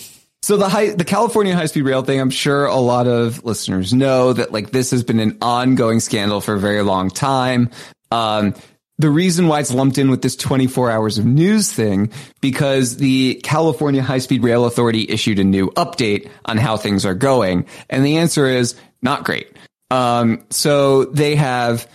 so 0.43 0.57
the 0.57 0.69
high, 0.69 0.89
the 0.89 1.05
California 1.05 1.55
high 1.55 1.67
speed 1.67 1.83
rail 1.83 2.01
thing, 2.01 2.19
I'm 2.19 2.31
sure 2.31 2.65
a 2.65 2.75
lot 2.75 3.07
of 3.07 3.43
listeners 3.43 3.93
know 3.93 4.33
that 4.33 4.51
like 4.51 4.71
this 4.71 4.91
has 4.91 5.03
been 5.03 5.19
an 5.19 5.37
ongoing 5.41 5.99
scandal 5.99 6.41
for 6.41 6.55
a 6.55 6.59
very 6.59 6.81
long 6.81 7.09
time. 7.09 7.69
Um, 8.09 8.55
the 8.97 9.09
reason 9.09 9.47
why 9.47 9.59
it's 9.59 9.73
lumped 9.73 9.97
in 9.97 10.11
with 10.11 10.21
this 10.21 10.35
24 10.35 10.91
hours 10.91 11.17
of 11.17 11.25
news 11.25 11.71
thing 11.71 12.11
because 12.39 12.97
the 12.97 13.41
California 13.43 14.01
High 14.01 14.19
Speed 14.19 14.43
Rail 14.43 14.65
Authority 14.65 15.05
issued 15.09 15.39
a 15.39 15.43
new 15.43 15.69
update 15.71 16.29
on 16.45 16.57
how 16.57 16.77
things 16.77 17.05
are 17.05 17.15
going. 17.15 17.65
And 17.89 18.05
the 18.05 18.17
answer 18.17 18.45
is 18.45 18.75
not 19.01 19.23
great. 19.23 19.47
Um, 19.89 20.43
so 20.49 21.05
they 21.05 21.35
have, 21.35 21.87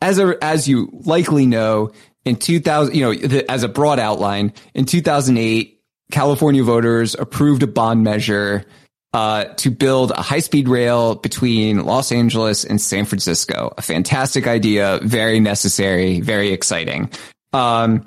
as 0.00 0.18
a, 0.18 0.36
as 0.42 0.66
you 0.66 0.88
likely 1.04 1.46
know, 1.46 1.92
in 2.24 2.36
2000, 2.36 2.94
you 2.94 3.02
know, 3.02 3.14
the, 3.14 3.50
as 3.50 3.62
a 3.62 3.68
broad 3.68 3.98
outline, 3.98 4.52
in 4.74 4.84
2008, 4.86 5.75
California 6.10 6.62
voters 6.62 7.14
approved 7.14 7.62
a 7.62 7.66
bond 7.66 8.04
measure 8.04 8.64
uh, 9.12 9.44
to 9.54 9.70
build 9.70 10.10
a 10.10 10.20
high 10.22 10.40
speed 10.40 10.68
rail 10.68 11.14
between 11.14 11.84
Los 11.84 12.12
Angeles 12.12 12.64
and 12.64 12.80
San 12.80 13.06
Francisco. 13.06 13.72
A 13.78 13.82
fantastic 13.82 14.46
idea, 14.46 15.00
very 15.02 15.40
necessary, 15.40 16.20
very 16.20 16.52
exciting. 16.52 17.10
Um, 17.52 18.06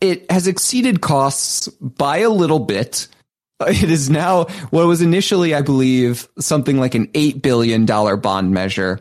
it 0.00 0.30
has 0.30 0.46
exceeded 0.46 1.00
costs 1.00 1.66
by 1.68 2.18
a 2.18 2.30
little 2.30 2.60
bit. 2.60 3.08
It 3.66 3.90
is 3.90 4.08
now 4.08 4.44
what 4.70 4.86
was 4.86 5.02
initially, 5.02 5.52
I 5.52 5.62
believe, 5.62 6.28
something 6.38 6.78
like 6.78 6.94
an 6.94 7.08
$8 7.08 7.42
billion 7.42 7.86
bond 7.86 8.52
measure. 8.52 9.00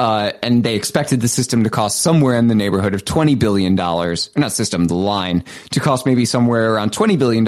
Uh, 0.00 0.32
and 0.42 0.64
they 0.64 0.76
expected 0.76 1.20
the 1.20 1.28
system 1.28 1.62
to 1.62 1.68
cost 1.68 2.00
somewhere 2.00 2.34
in 2.38 2.46
the 2.46 2.54
neighborhood 2.54 2.94
of 2.94 3.04
$20 3.04 3.38
billion, 3.38 3.74
not 3.74 4.50
system, 4.50 4.86
the 4.86 4.94
line, 4.94 5.44
to 5.72 5.78
cost 5.78 6.06
maybe 6.06 6.24
somewhere 6.24 6.72
around 6.72 6.90
$20 6.92 7.18
billion 7.18 7.46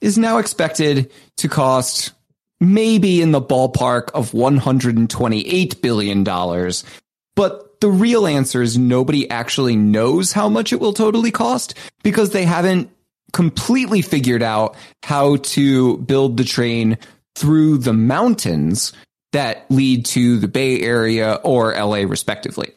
is 0.00 0.16
now 0.16 0.38
expected 0.38 1.12
to 1.36 1.50
cost 1.50 2.12
maybe 2.60 3.20
in 3.20 3.32
the 3.32 3.42
ballpark 3.42 4.10
of 4.12 4.30
$128 4.30 5.82
billion. 5.82 6.24
But 7.36 7.80
the 7.82 7.90
real 7.90 8.26
answer 8.26 8.62
is 8.62 8.78
nobody 8.78 9.28
actually 9.28 9.76
knows 9.76 10.32
how 10.32 10.48
much 10.48 10.72
it 10.72 10.80
will 10.80 10.94
totally 10.94 11.30
cost 11.30 11.74
because 12.02 12.30
they 12.30 12.46
haven't 12.46 12.88
completely 13.34 14.00
figured 14.00 14.42
out 14.42 14.76
how 15.02 15.36
to 15.36 15.98
build 15.98 16.38
the 16.38 16.44
train 16.44 16.96
through 17.34 17.76
the 17.76 17.92
mountains 17.92 18.94
that 19.32 19.70
lead 19.70 20.04
to 20.06 20.38
the 20.38 20.48
Bay 20.48 20.80
Area 20.80 21.34
or 21.34 21.74
LA 21.74 21.98
respectively. 21.98 22.72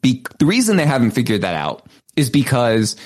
Be- 0.00 0.24
the 0.38 0.46
reason 0.46 0.76
they 0.76 0.86
haven't 0.86 1.12
figured 1.12 1.42
that 1.42 1.54
out 1.54 1.86
is 2.16 2.30
because 2.30 2.96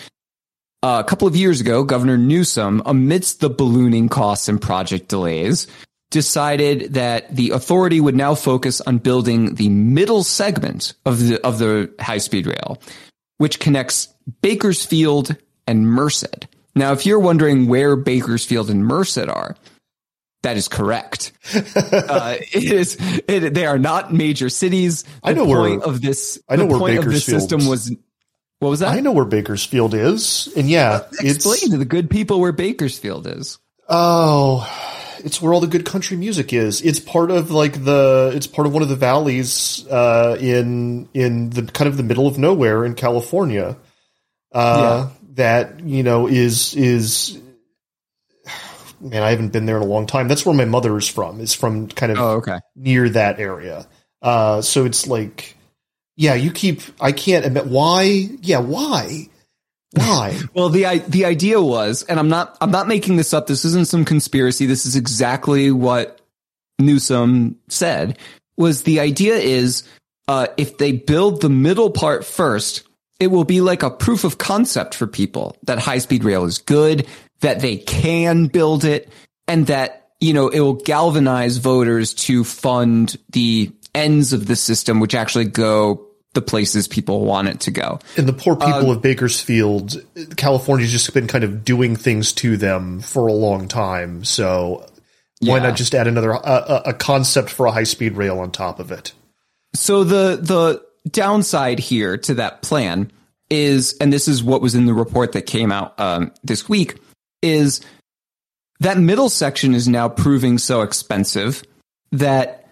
uh, 0.83 1.03
a 1.05 1.09
couple 1.09 1.29
of 1.29 1.37
years 1.37 1.61
ago, 1.61 1.85
Governor 1.85 2.17
Newsom, 2.17 2.83
amidst 2.87 3.41
the 3.41 3.51
ballooning 3.51 4.09
costs 4.09 4.49
and 4.49 4.61
project 4.61 5.09
delays, 5.09 5.67
decided 6.11 6.95
that 6.95 7.35
the 7.35 7.51
authority 7.51 8.01
would 8.01 8.15
now 8.15 8.35
focus 8.35 8.81
on 8.81 8.99
building 8.99 9.55
the 9.57 9.69
middle 9.69 10.23
segment 10.23 10.95
of 11.05 11.19
the 11.19 11.45
of 11.45 11.59
the 11.59 11.93
high 12.01 12.19
speed 12.19 12.47
rail, 12.47 12.81
which 13.39 13.59
connects 13.59 14.09
Bakersfield 14.43 15.37
and 15.67 15.89
Merced. 15.89 16.47
Now, 16.75 16.93
if 16.93 17.07
you're 17.07 17.19
wondering 17.19 17.67
where 17.67 17.97
Bakersfield 17.97 18.71
and 18.71 18.85
Merced 18.85 19.29
are, 19.29 19.57
that 20.47 20.57
is 20.57 20.69
correct. 20.69 21.33
uh, 21.55 22.37
it 22.41 22.65
is. 22.65 22.97
It, 23.29 23.53
they 23.53 23.67
are 23.67 23.79
not 23.79 24.15
major 24.15 24.49
cities. 24.49 25.03
The 25.03 25.11
I 25.25 25.33
know 25.33 25.45
point 25.45 25.81
where, 25.81 25.89
of 25.89 26.01
this. 26.01 26.41
I 26.49 26.55
know 26.57 26.63
the 26.63 26.69
where 26.69 26.79
point 26.79 26.99
of 26.99 27.05
this 27.05 27.27
Bakersfield- 27.27 27.41
system 27.43 27.69
was. 27.69 27.93
What 28.61 28.71
was 28.71 28.81
that? 28.81 28.89
I 28.89 29.01
know 29.01 29.13
where 29.13 29.27
Bakersfield 29.27 29.93
is, 29.93 30.49
and 30.57 30.71
yeah, 30.71 31.03
it's 31.21 31.45
Explain 31.45 31.73
to 31.73 31.77
the 31.77 31.85
good 31.85 32.09
people 32.09 32.41
where 32.41 32.53
Bakersfield 32.53 33.27
is. 33.27 33.59
Oh, 33.87 34.67
it's 35.19 35.43
where 35.43 35.53
all 35.53 35.61
the 35.61 35.67
good 35.67 35.85
country 35.85 36.17
music 36.17 36.53
is. 36.55 36.81
It's 36.81 36.99
part 37.01 37.31
of 37.31 37.51
like 37.51 37.85
the 37.85 38.33
it's 38.35 38.47
part 38.47 38.67
of 38.67 38.73
one 38.73 38.83
of 38.83 38.89
the 38.89 38.97
valleys 38.97 39.87
uh, 39.89 40.39
in 40.41 41.09
in 41.13 41.51
the 41.51 41.63
kind 41.65 41.87
of 41.89 41.97
the 41.99 42.03
middle 42.03 42.27
of 42.27 42.39
nowhere 42.39 42.85
in 42.87 42.95
California. 42.95 43.77
Uh, 44.53 45.11
That 45.35 45.81
you 45.81 46.03
know 46.03 46.27
is 46.27 46.75
is 46.75 47.39
man, 49.01 49.23
I 49.23 49.31
haven't 49.31 49.53
been 49.53 49.67
there 49.67 49.77
in 49.77 49.83
a 49.83 49.87
long 49.87 50.07
time. 50.07 50.29
That's 50.29 50.45
where 50.47 50.55
my 50.55 50.65
mother 50.65 50.97
is 50.97 51.09
from. 51.09 51.41
Is 51.41 51.55
from 51.55 51.89
kind 51.89 52.13
of 52.13 52.19
Oh, 52.19 52.31
okay. 52.37 52.59
near 52.75 53.09
that 53.11 53.39
area. 53.41 53.87
Uh, 54.23 54.63
so 54.63 54.85
it's 54.85 55.07
like, 55.07 55.57
yeah, 56.17 56.35
you 56.35 56.51
keep. 56.51 56.81
I 57.01 57.13
can't 57.13 57.45
admit 57.45 57.67
why. 57.67 58.03
Yeah, 58.43 58.59
why? 58.61 59.29
Why? 59.93 60.39
Well, 60.55 60.69
the 60.69 61.03
the 61.09 61.25
idea 61.25 61.61
was, 61.61 62.03
and 62.03 62.19
I'm 62.19 62.29
not 62.29 62.57
I'm 62.61 62.71
not 62.71 62.89
making 62.89 63.17
this 63.17 63.33
up. 63.33 63.47
This 63.47 63.65
isn't 63.65 63.89
some 63.89 64.05
conspiracy. 64.05 64.67
This 64.67 64.85
is 64.87 64.97
exactly 64.97 65.71
what 65.71 66.21
Newsom 66.79 67.57
said. 67.69 68.19
Was 68.57 68.83
the 68.83 69.01
idea 69.01 69.37
is 69.37 69.83
uh, 70.29 70.49
if 70.57 70.79
they 70.79 70.93
build 70.93 71.41
the 71.41 71.49
middle 71.51 71.91
part 71.91 72.25
first, 72.25 72.83
it 73.21 73.29
will 73.29 73.45
be 73.45 73.61
like 73.61 73.83
a 73.83 73.91
proof 73.91 74.25
of 74.25 74.39
concept 74.39 74.95
for 74.95 75.07
people 75.07 75.57
that 75.65 75.79
high 75.79 75.99
speed 75.99 76.25
rail 76.25 76.45
is 76.45 76.59
good, 76.59 77.07
that 77.41 77.61
they 77.61 77.77
can 77.77 78.47
build 78.47 78.85
it, 78.85 79.09
and 79.49 79.67
that 79.67 80.11
you 80.21 80.33
know 80.33 80.49
it 80.49 80.61
will 80.61 80.75
galvanize 80.75 81.59
voters 81.59 82.15
to 82.15 82.45
fund 82.45 83.17
the 83.31 83.71
ends 83.95 84.33
of 84.33 84.47
the 84.47 84.57
system, 84.57 85.01
which 85.01 85.15
actually 85.15 85.47
go 85.47 86.03
the 86.35 86.43
places 86.43 86.87
people 86.87 87.25
want 87.25 87.49
it 87.49 87.61
to 87.61 87.71
go. 87.71 87.99
and 88.19 88.29
the 88.29 88.33
poor 88.33 88.57
people 88.57 88.91
of 88.91 89.01
Bakersfield, 89.01 89.97
California's 90.37 90.93
just 90.93 91.13
been 91.15 91.27
kind 91.27 91.45
of 91.45 91.65
doing 91.65 91.97
things 91.97 92.35
to 92.35 92.59
them 92.59 93.01
for 93.01 93.27
a 93.27 93.33
long 93.33 93.69
time. 93.69 94.23
So 94.23 94.87
why 95.41 95.57
Yeah. 95.57 95.63
not 95.63 95.77
just 95.77 95.95
add 95.95 96.07
another 96.07 96.33
a 96.33 96.93
concept 96.93 97.49
for 97.49 97.65
a 97.65 97.73
high 97.73 97.85
speed 97.85 98.17
rail 98.17 98.39
on 98.39 98.51
top 98.51 98.81
of 98.81 98.93
it? 98.93 99.13
So 99.75 100.05
the 100.05 100.39
the 100.41 100.83
downside 101.11 101.79
here 101.79 102.19
to 102.19 102.35
that 102.35 102.61
plan 102.61 103.11
is, 103.49 103.97
and 104.01 104.13
this 104.13 104.29
is 104.29 104.43
what 104.43 104.61
was 104.61 104.75
in 104.75 104.85
the 104.85 104.93
report 104.95 105.33
that 105.33 105.47
came 105.47 105.73
out 105.73 105.99
um, 105.99 106.33
this 106.45 106.69
week, 106.69 106.97
is 107.43 107.81
that 108.81 108.99
middle 108.99 109.29
section 109.29 109.75
is 109.75 109.89
now 109.89 110.09
proving 110.09 110.59
so 110.59 110.83
expensive 110.83 111.63
that 112.13 112.69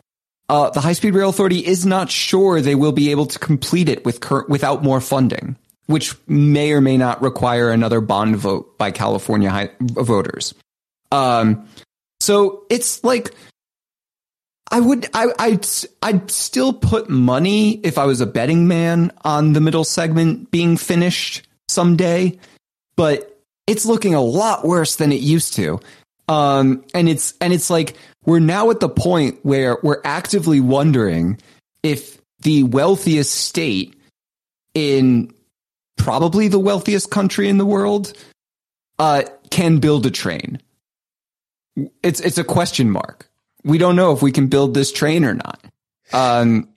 uh, 0.48 0.70
the 0.70 0.80
High 0.80 0.92
Speed 0.92 1.14
Rail 1.14 1.30
Authority 1.30 1.64
is 1.64 1.86
not 1.86 2.10
sure 2.10 2.60
they 2.60 2.74
will 2.74 2.92
be 2.92 3.10
able 3.10 3.26
to 3.26 3.38
complete 3.38 3.88
it 3.88 4.04
with 4.04 4.20
cur- 4.20 4.44
without 4.46 4.82
more 4.82 5.00
funding, 5.00 5.56
which 5.86 6.14
may 6.28 6.72
or 6.72 6.80
may 6.80 6.98
not 6.98 7.22
require 7.22 7.70
another 7.70 8.00
bond 8.00 8.36
vote 8.36 8.76
by 8.76 8.90
California 8.90 9.50
high- 9.50 9.70
voters. 9.80 10.54
Um, 11.10 11.66
so 12.20 12.64
it's 12.68 13.02
like 13.04 13.34
I 14.70 14.80
would 14.80 15.08
I 15.14 15.28
I'd 15.38 15.66
I'd 16.02 16.30
still 16.30 16.72
put 16.72 17.08
money 17.08 17.72
if 17.78 17.96
I 17.96 18.04
was 18.04 18.20
a 18.20 18.26
betting 18.26 18.66
man 18.68 19.12
on 19.22 19.52
the 19.52 19.60
middle 19.60 19.84
segment 19.84 20.50
being 20.50 20.76
finished 20.76 21.46
someday, 21.68 22.38
but 22.96 23.33
it's 23.66 23.86
looking 23.86 24.14
a 24.14 24.20
lot 24.20 24.64
worse 24.64 24.96
than 24.96 25.12
it 25.12 25.20
used 25.20 25.54
to. 25.54 25.80
Um 26.28 26.84
and 26.94 27.08
it's 27.08 27.34
and 27.40 27.52
it's 27.52 27.70
like 27.70 27.96
we're 28.24 28.40
now 28.40 28.70
at 28.70 28.80
the 28.80 28.88
point 28.88 29.38
where 29.42 29.78
we're 29.82 30.00
actively 30.04 30.60
wondering 30.60 31.38
if 31.82 32.20
the 32.40 32.62
wealthiest 32.62 33.34
state 33.34 33.94
in 34.74 35.32
probably 35.96 36.48
the 36.48 36.58
wealthiest 36.58 37.10
country 37.10 37.48
in 37.48 37.58
the 37.58 37.66
world 37.66 38.12
uh 38.98 39.22
can 39.50 39.78
build 39.78 40.06
a 40.06 40.10
train. 40.10 40.60
It's 42.02 42.20
it's 42.20 42.38
a 42.38 42.44
question 42.44 42.90
mark 42.90 43.28
we 43.64 43.78
don't 43.78 43.96
know 43.96 44.12
if 44.12 44.22
we 44.22 44.30
can 44.30 44.46
build 44.46 44.74
this 44.74 44.92
train 44.92 45.24
or 45.24 45.34
not. 45.34 45.60
Um, 46.12 46.68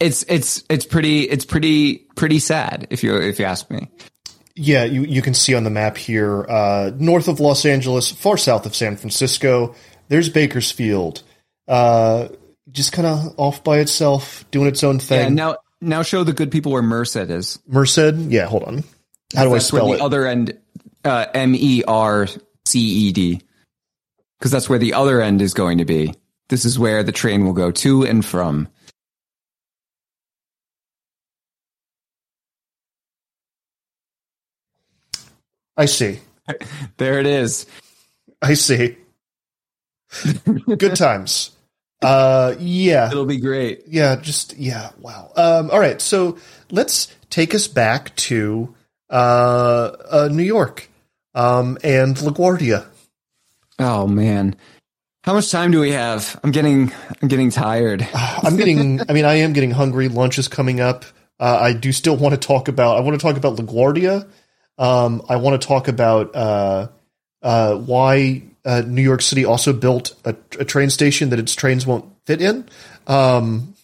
it's 0.00 0.24
it's 0.24 0.64
it's 0.68 0.86
pretty 0.86 1.22
it's 1.28 1.44
pretty 1.44 2.06
pretty 2.16 2.38
sad 2.38 2.88
if 2.90 3.04
you 3.04 3.16
if 3.16 3.38
you 3.38 3.44
ask 3.44 3.70
me. 3.70 3.90
Yeah, 4.56 4.84
you, 4.84 5.02
you 5.02 5.20
can 5.20 5.34
see 5.34 5.54
on 5.54 5.64
the 5.64 5.70
map 5.70 5.96
here, 5.96 6.44
uh, 6.48 6.92
north 6.96 7.26
of 7.28 7.40
Los 7.40 7.64
Angeles, 7.66 8.12
far 8.12 8.36
south 8.36 8.66
of 8.66 8.74
San 8.76 8.96
Francisco, 8.96 9.74
there's 10.08 10.28
Bakersfield. 10.28 11.22
Uh, 11.66 12.28
just 12.70 12.92
kind 12.92 13.06
of 13.06 13.34
off 13.38 13.64
by 13.64 13.78
itself, 13.78 14.44
doing 14.50 14.68
its 14.68 14.84
own 14.84 14.96
Yeah, 14.96 15.00
thing. 15.00 15.34
now 15.34 15.56
now 15.80 16.02
show 16.02 16.22
the 16.24 16.32
good 16.32 16.50
people 16.52 16.72
where 16.72 16.82
Merced 16.82 17.16
is. 17.16 17.58
Merced? 17.66 18.14
Yeah, 18.14 18.46
hold 18.46 18.62
on. 18.64 18.84
How 19.34 19.44
do 19.44 19.54
I 19.54 19.58
spell 19.58 19.88
the 19.88 19.94
it? 19.94 20.00
other 20.00 20.26
end 20.26 20.56
uh, 21.04 21.26
M 21.34 21.54
E 21.54 21.82
R 21.86 22.28
C 22.64 22.78
E 22.80 23.12
D 23.12 23.42
because 24.38 24.50
that's 24.52 24.68
where 24.68 24.78
the 24.78 24.94
other 24.94 25.20
end 25.20 25.42
is 25.42 25.52
going 25.54 25.78
to 25.78 25.84
be. 25.84 26.14
This 26.48 26.64
is 26.64 26.78
where 26.78 27.02
the 27.02 27.12
train 27.12 27.44
will 27.44 27.52
go 27.54 27.70
to 27.70 28.04
and 28.06 28.24
from. 28.24 28.68
I 35.76 35.86
see. 35.86 36.20
There 36.98 37.20
it 37.20 37.26
is. 37.26 37.64
I 38.42 38.52
see. 38.52 38.98
Good 40.44 40.94
times. 40.94 41.52
Uh, 42.02 42.54
yeah. 42.58 43.10
It'll 43.10 43.24
be 43.24 43.38
great. 43.38 43.84
yeah, 43.88 44.16
just 44.16 44.56
yeah, 44.58 44.90
wow. 45.00 45.32
Um, 45.36 45.70
all 45.70 45.80
right, 45.80 46.00
so 46.02 46.36
let's 46.70 47.08
take 47.30 47.54
us 47.54 47.66
back 47.66 48.14
to 48.16 48.74
uh, 49.08 49.92
uh, 50.10 50.28
New 50.30 50.42
York 50.42 50.90
um, 51.34 51.78
and 51.82 52.14
LaGuardia. 52.16 52.86
Oh 53.78 54.06
man. 54.06 54.54
How 55.24 55.32
much 55.32 55.50
time 55.50 55.70
do 55.70 55.80
we 55.80 55.92
have? 55.92 56.38
I'm 56.44 56.50
getting 56.50 56.92
I'm 57.22 57.28
getting 57.28 57.50
tired. 57.50 58.06
I'm 58.14 58.56
getting. 58.56 59.00
I 59.08 59.14
mean, 59.14 59.24
I 59.24 59.36
am 59.36 59.54
getting 59.54 59.70
hungry. 59.70 60.08
Lunch 60.08 60.38
is 60.38 60.48
coming 60.48 60.80
up. 60.80 61.06
Uh, 61.40 61.58
I 61.60 61.72
do 61.72 61.92
still 61.92 62.16
want 62.16 62.34
to 62.34 62.46
talk 62.46 62.68
about. 62.68 62.98
I 62.98 63.00
want 63.00 63.18
to 63.18 63.26
talk 63.26 63.38
about 63.38 63.56
LaGuardia. 63.56 64.28
Um, 64.78 65.22
I 65.28 65.36
want 65.36 65.60
to 65.60 65.66
talk 65.66 65.88
about 65.88 66.34
uh, 66.34 66.88
uh, 67.42 67.76
why 67.76 68.42
uh, 68.64 68.82
New 68.86 69.02
York 69.02 69.22
City 69.22 69.44
also 69.44 69.72
built 69.72 70.14
a, 70.24 70.34
a 70.58 70.64
train 70.64 70.90
station 70.90 71.30
that 71.30 71.38
its 71.38 71.54
trains 71.54 71.86
won't 71.86 72.04
fit 72.26 72.40
in. 72.40 72.68
Um, 73.06 73.74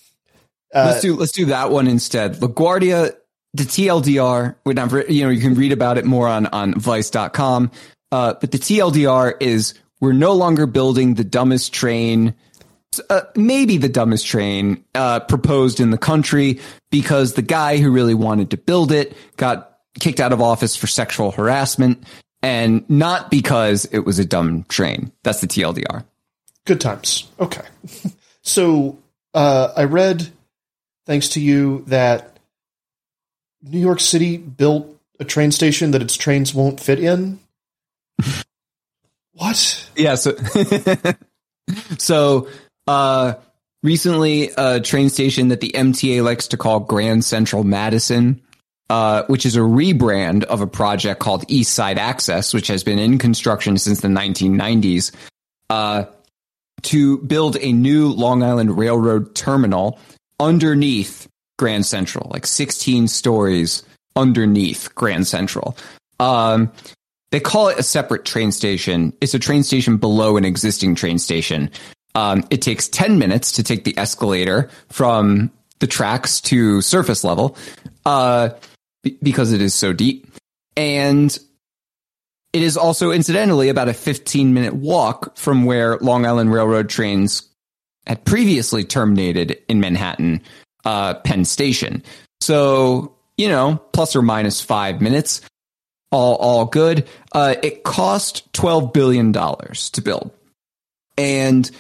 let's 0.75 1.01
do 1.01 1.17
let's 1.17 1.33
do 1.33 1.47
that 1.47 1.71
one 1.71 1.87
instead. 1.87 2.37
LaGuardia, 2.37 3.15
the 3.55 3.65
TLDR, 3.65 4.57
which 4.63 4.79
I've 4.79 5.11
you 5.11 5.25
know 5.25 5.31
you 5.31 5.41
can 5.41 5.55
read 5.55 5.73
about 5.73 5.99
it 5.99 6.05
more 6.05 6.29
on 6.29 6.47
on 6.47 6.75
Vice.com. 6.75 7.71
Uh, 8.13 8.35
but 8.41 8.51
the 8.51 8.59
TLDR 8.59 9.35
is 9.41 9.75
we're 10.01 10.13
no 10.13 10.33
longer 10.33 10.67
building 10.67 11.15
the 11.15 11.25
dumbest 11.25 11.73
train, 11.73 12.35
uh, 13.09 13.21
maybe 13.37 13.77
the 13.77 13.89
dumbest 13.89 14.27
train 14.27 14.85
uh, 14.95 15.21
proposed 15.21 15.79
in 15.79 15.91
the 15.91 15.99
country 15.99 16.61
because 16.91 17.35
the 17.35 17.43
guy 17.43 17.77
who 17.77 17.91
really 17.91 18.15
wanted 18.15 18.51
to 18.51 18.57
build 18.57 18.91
it 18.91 19.17
got 19.37 19.70
kicked 19.99 20.21
out 20.21 20.33
of 20.33 20.41
office 20.41 20.77
for 20.77 20.87
sexual 20.87 21.33
harassment, 21.33 22.05
and 22.43 22.89
not 22.89 23.31
because 23.31 23.87
it 23.87 24.01
was 24.01 24.19
a 24.19 24.25
dumb 24.25 24.65
train. 24.69 25.13
That's 25.23 25.41
the 25.41 25.47
TLDR. 25.47 26.05
good 26.65 26.81
times. 26.81 27.29
Okay. 27.39 27.65
so 28.43 28.99
uh, 29.35 29.73
I 29.77 29.85
read, 29.85 30.29
thanks 31.07 31.31
to 31.31 31.41
you, 31.41 31.85
that 31.89 32.39
New 33.63 33.81
York 33.81 34.01
City 34.01 34.37
built 34.37 34.97
a 35.19 35.25
train 35.25 35.53
station 35.53 35.91
that 35.91 36.03
its 36.03 36.17
trains 36.17 36.55
won't 36.55 36.81
fit 36.81 36.99
in. 36.99 37.39
what? 39.33 39.91
Yeah. 39.97 40.15
So, 40.15 40.37
so, 41.99 42.49
uh, 42.87 43.35
recently 43.83 44.51
a 44.57 44.81
train 44.81 45.11
station 45.11 45.49
that 45.49 45.61
the 45.61 45.73
MTA 45.73 46.25
likes 46.25 46.49
to 46.49 46.57
call 46.57 46.81
Grand 46.81 47.25
Central 47.25 47.65
Madison, 47.65 48.43
uh, 48.91 49.25
which 49.29 49.47
is 49.47 49.55
a 49.57 49.61
rebrand 49.61 50.43
of 50.45 50.61
a 50.61 50.67
project 50.67 51.21
called 51.21 51.45
East 51.47 51.75
Side 51.75 51.97
Access, 51.97 52.53
which 52.53 52.67
has 52.67 52.83
been 52.83 52.99
in 52.99 53.19
construction 53.19 53.79
since 53.79 54.01
the 54.01 54.09
1990s, 54.09 55.13
uh, 55.71 56.05
to 56.83 57.19
build 57.19 57.57
a 57.61 57.73
new 57.73 58.09
Long 58.09 58.43
Island 58.43 58.77
Railroad 58.77 59.37
terminal 59.37 60.01
underneath 60.41 61.29
Grand 61.57 61.87
Central, 61.87 62.29
like 62.31 62.45
16 62.45 63.07
stories 63.07 63.85
underneath 64.17 64.93
Grand 64.97 65.29
Central. 65.29 65.77
Um, 66.19 66.73
they 67.31 67.39
call 67.39 67.69
it 67.69 67.79
a 67.79 67.85
separate 67.85 68.25
train 68.25 68.51
station. 68.51 69.13
It's 69.21 69.35
a 69.35 69.39
train 69.39 69.63
station 69.63 69.99
below 69.99 70.37
an 70.37 70.45
existing 70.45 70.97
train 70.97 71.21
station. 71.21 71.71
Um, 72.17 72.43
it 72.51 72.61
takes 72.61 72.89
10 72.89 73.21
minutes 73.21 73.53
to 73.53 73.63
take 73.63 73.85
the 73.85 73.97
escalator 73.97 74.69
from 74.89 75.53
the 75.79 75.87
tracks 75.87 76.41
to 76.41 76.81
surface 76.83 77.23
level, 77.23 77.57
uh, 78.05 78.51
be- 79.03 79.19
because 79.23 79.53
it 79.53 79.61
is 79.61 79.75
so 79.75 79.93
deep. 79.93 80.27
And 80.77 81.37
it 82.53 82.63
is 82.63 82.77
also 82.77 83.11
incidentally 83.11 83.69
about 83.69 83.89
a 83.89 83.95
15 83.95 84.55
minute 84.55 84.75
walk 84.75 85.37
from 85.37 85.65
where 85.65 85.99
Long 85.99 86.27
Island 86.27 86.53
Railroad 86.53 86.89
trains 86.89 87.49
had 88.07 88.25
previously 88.25 88.85
terminated 88.85 89.59
in 89.69 89.81
Manhattan, 89.81 90.43
uh, 90.85 91.15
Penn 91.15 91.45
Station. 91.45 92.03
So, 92.41 93.15
you 93.37 93.49
know, 93.49 93.77
plus 93.93 94.17
or 94.17 94.23
minus 94.23 94.61
five 94.61 95.01
minutes. 95.01 95.43
all 96.11 96.35
all 96.37 96.65
good. 96.65 97.07
Uh, 97.33 97.55
it 97.63 97.85
cost 97.85 98.53
twelve 98.53 98.93
billion 98.93 99.33
dollars 99.33 99.91
to 99.91 100.03
build, 100.03 100.33
and 101.17 101.71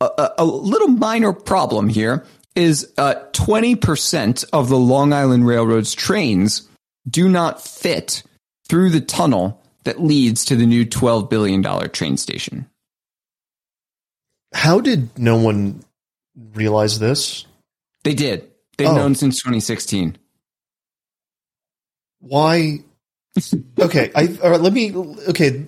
a, 0.00 0.30
a 0.38 0.44
little 0.44 0.88
minor 0.88 1.32
problem 1.32 1.88
here 1.88 2.24
is 2.54 2.92
uh, 2.98 3.14
twenty 3.32 3.74
percent 3.76 4.44
of 4.52 4.68
the 4.68 4.78
Long 4.78 5.12
Island 5.12 5.46
Railroad's 5.46 5.94
trains 5.94 6.68
do 7.08 7.28
not 7.28 7.62
fit 7.62 8.22
through 8.68 8.90
the 8.90 9.00
tunnel 9.00 9.60
that 9.84 10.00
leads 10.00 10.44
to 10.46 10.56
the 10.56 10.66
new 10.66 10.84
twelve 10.84 11.28
billion 11.28 11.62
dollar 11.62 11.88
train 11.88 12.16
station. 12.16 12.66
How 14.52 14.80
did 14.80 15.18
no 15.18 15.36
one 15.36 15.82
realize 16.54 16.98
this? 16.98 17.44
They 18.04 18.14
did. 18.14 18.50
They've 18.78 18.88
Oh. 18.88 18.94
known 18.96 19.14
since 19.14 19.40
2016. 19.42 20.16
Why? 22.20 22.80
Okay, 23.78 24.10
I 24.14 24.38
all 24.42 24.50
right, 24.50 24.60
let 24.60 24.72
me. 24.72 24.94
Okay, 24.94 25.66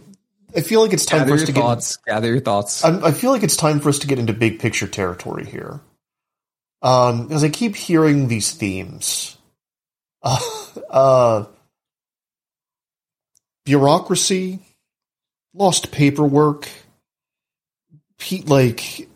I 0.56 0.60
feel 0.60 0.80
like 0.82 0.92
it's 0.92 1.04
time 1.04 1.20
Gather 1.20 1.30
for 1.30 1.34
us 1.34 1.44
to 1.46 1.52
get. 1.52 1.60
thoughts. 1.60 1.96
Gather 2.06 2.28
your 2.28 2.40
thoughts. 2.40 2.84
I'm, 2.84 3.04
I 3.04 3.10
feel 3.12 3.32
like 3.32 3.42
it's 3.42 3.56
time 3.56 3.80
for 3.80 3.88
us 3.88 3.98
to 4.00 4.06
get 4.06 4.18
into 4.18 4.32
big 4.32 4.60
picture 4.60 4.86
territory 4.86 5.44
here. 5.44 5.80
Um, 6.82 7.26
because 7.26 7.44
I 7.44 7.48
keep 7.48 7.76
hearing 7.76 8.28
these 8.28 8.52
themes. 8.52 9.36
Uh, 10.22 10.40
uh, 10.90 11.44
bureaucracy, 13.64 14.58
lost 15.54 15.92
paperwork, 15.92 16.68
pe- 18.18 18.42
like, 18.42 19.08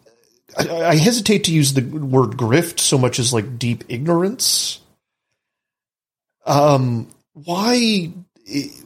I, 0.57 0.85
I 0.85 0.97
hesitate 0.97 1.45
to 1.45 1.53
use 1.53 1.73
the 1.73 1.83
word 1.83 2.33
grift 2.33 2.79
so 2.79 2.99
much 2.99 3.19
as 3.19 3.33
like 3.33 3.59
deep 3.59 3.85
ignorance. 3.89 4.81
Um, 6.47 7.09
why, 7.33 8.13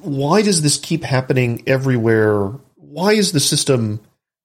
why 0.01 0.43
does 0.43 0.63
this 0.63 0.79
keep 0.79 1.03
happening 1.03 1.63
everywhere? 1.67 2.47
Why 2.77 3.13
is 3.13 3.33
the 3.33 3.41
system 3.41 4.01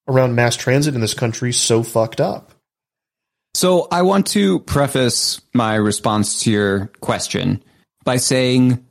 around 0.08 0.36
mass 0.36 0.56
transit 0.56 0.96
in 0.96 1.02
this 1.02 1.14
country 1.14 1.54
so 1.54 1.84
fucked 1.84 2.20
up? 2.20 2.52
So 3.54 3.88
I 3.92 4.04
want 4.04 4.28
to 4.28 4.60
preface 4.60 5.42
my 5.54 5.76
response 5.76 6.44
to 6.44 6.52
your 6.52 6.88
question 7.02 7.64
by 8.04 8.18
saying, 8.18 8.86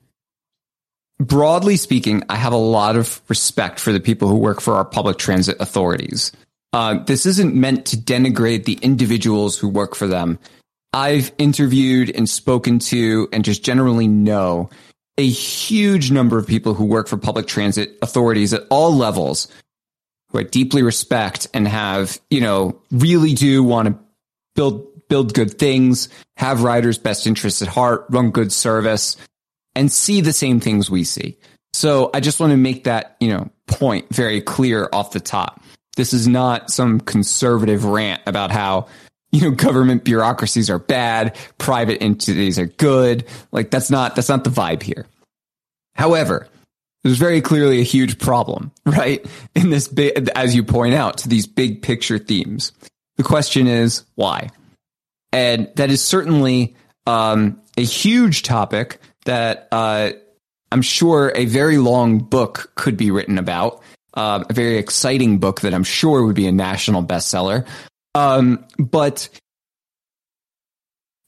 broadly 1.18 1.76
speaking, 1.76 2.22
I 2.28 2.36
have 2.36 2.52
a 2.52 2.56
lot 2.56 2.96
of 2.96 3.20
respect 3.28 3.80
for 3.80 3.92
the 3.92 4.00
people 4.00 4.28
who 4.28 4.36
work 4.36 4.60
for 4.60 4.74
our 4.74 4.84
public 4.84 5.16
transit 5.18 5.56
authorities. 5.60 6.32
Uh, 6.72 7.02
this 7.04 7.24
isn't 7.24 7.54
meant 7.54 7.86
to 7.86 7.96
denigrate 7.96 8.64
the 8.64 8.78
individuals 8.82 9.58
who 9.58 9.68
work 9.68 9.94
for 9.94 10.06
them. 10.06 10.38
I've 10.92 11.32
interviewed 11.38 12.10
and 12.14 12.28
spoken 12.28 12.78
to 12.80 13.28
and 13.32 13.44
just 13.44 13.64
generally 13.64 14.08
know 14.08 14.70
a 15.16 15.28
huge 15.28 16.10
number 16.10 16.38
of 16.38 16.46
people 16.46 16.74
who 16.74 16.84
work 16.84 17.08
for 17.08 17.16
public 17.16 17.46
transit 17.46 17.96
authorities 18.02 18.52
at 18.54 18.64
all 18.70 18.94
levels 18.94 19.48
who 20.30 20.38
I 20.38 20.42
deeply 20.42 20.82
respect 20.82 21.48
and 21.54 21.66
have, 21.66 22.20
you 22.30 22.40
know, 22.40 22.80
really 22.90 23.34
do 23.34 23.64
want 23.64 23.88
to 23.88 24.07
build 24.58 25.08
build 25.08 25.34
good 25.34 25.56
things, 25.56 26.08
have 26.36 26.64
riders' 26.64 26.98
best 26.98 27.26
interests 27.28 27.62
at 27.62 27.68
heart, 27.68 28.04
run 28.10 28.32
good 28.32 28.52
service, 28.52 29.16
and 29.76 29.90
see 29.90 30.20
the 30.20 30.32
same 30.32 30.58
things 30.58 30.90
we 30.90 31.04
see. 31.04 31.38
So 31.72 32.10
I 32.12 32.18
just 32.18 32.40
want 32.40 32.50
to 32.50 32.56
make 32.56 32.84
that, 32.84 33.16
you 33.20 33.28
know, 33.28 33.50
point 33.68 34.12
very 34.12 34.42
clear 34.42 34.88
off 34.92 35.12
the 35.12 35.20
top. 35.20 35.62
This 35.96 36.12
is 36.12 36.26
not 36.26 36.70
some 36.70 37.00
conservative 37.00 37.84
rant 37.84 38.20
about 38.26 38.50
how, 38.50 38.88
you 39.30 39.42
know, 39.42 39.52
government 39.52 40.02
bureaucracies 40.02 40.68
are 40.70 40.80
bad, 40.80 41.36
private 41.58 42.02
entities 42.02 42.58
are 42.58 42.66
good. 42.66 43.26
Like 43.52 43.70
that's 43.70 43.90
not 43.90 44.16
that's 44.16 44.28
not 44.28 44.42
the 44.42 44.50
vibe 44.50 44.82
here. 44.82 45.06
However, 45.94 46.48
there's 47.04 47.18
very 47.18 47.40
clearly 47.40 47.78
a 47.78 47.84
huge 47.84 48.18
problem, 48.18 48.72
right? 48.84 49.24
In 49.54 49.70
this 49.70 49.86
big, 49.86 50.28
as 50.34 50.56
you 50.56 50.64
point 50.64 50.94
out, 50.94 51.18
to 51.18 51.28
these 51.28 51.46
big 51.46 51.80
picture 51.80 52.18
themes. 52.18 52.72
The 53.18 53.24
question 53.24 53.66
is 53.66 54.04
why? 54.14 54.50
And 55.32 55.70
that 55.76 55.90
is 55.90 56.02
certainly 56.02 56.74
um, 57.06 57.60
a 57.76 57.84
huge 57.84 58.42
topic 58.42 59.00
that 59.26 59.68
uh, 59.70 60.12
I'm 60.72 60.82
sure 60.82 61.32
a 61.34 61.44
very 61.44 61.78
long 61.78 62.18
book 62.18 62.72
could 62.74 62.96
be 62.96 63.10
written 63.10 63.36
about. 63.36 63.82
Uh, 64.14 64.44
a 64.48 64.52
very 64.52 64.78
exciting 64.78 65.38
book 65.38 65.60
that 65.60 65.74
I'm 65.74 65.84
sure 65.84 66.24
would 66.24 66.34
be 66.34 66.46
a 66.46 66.52
national 66.52 67.04
bestseller. 67.04 67.66
Um, 68.14 68.64
but 68.78 69.28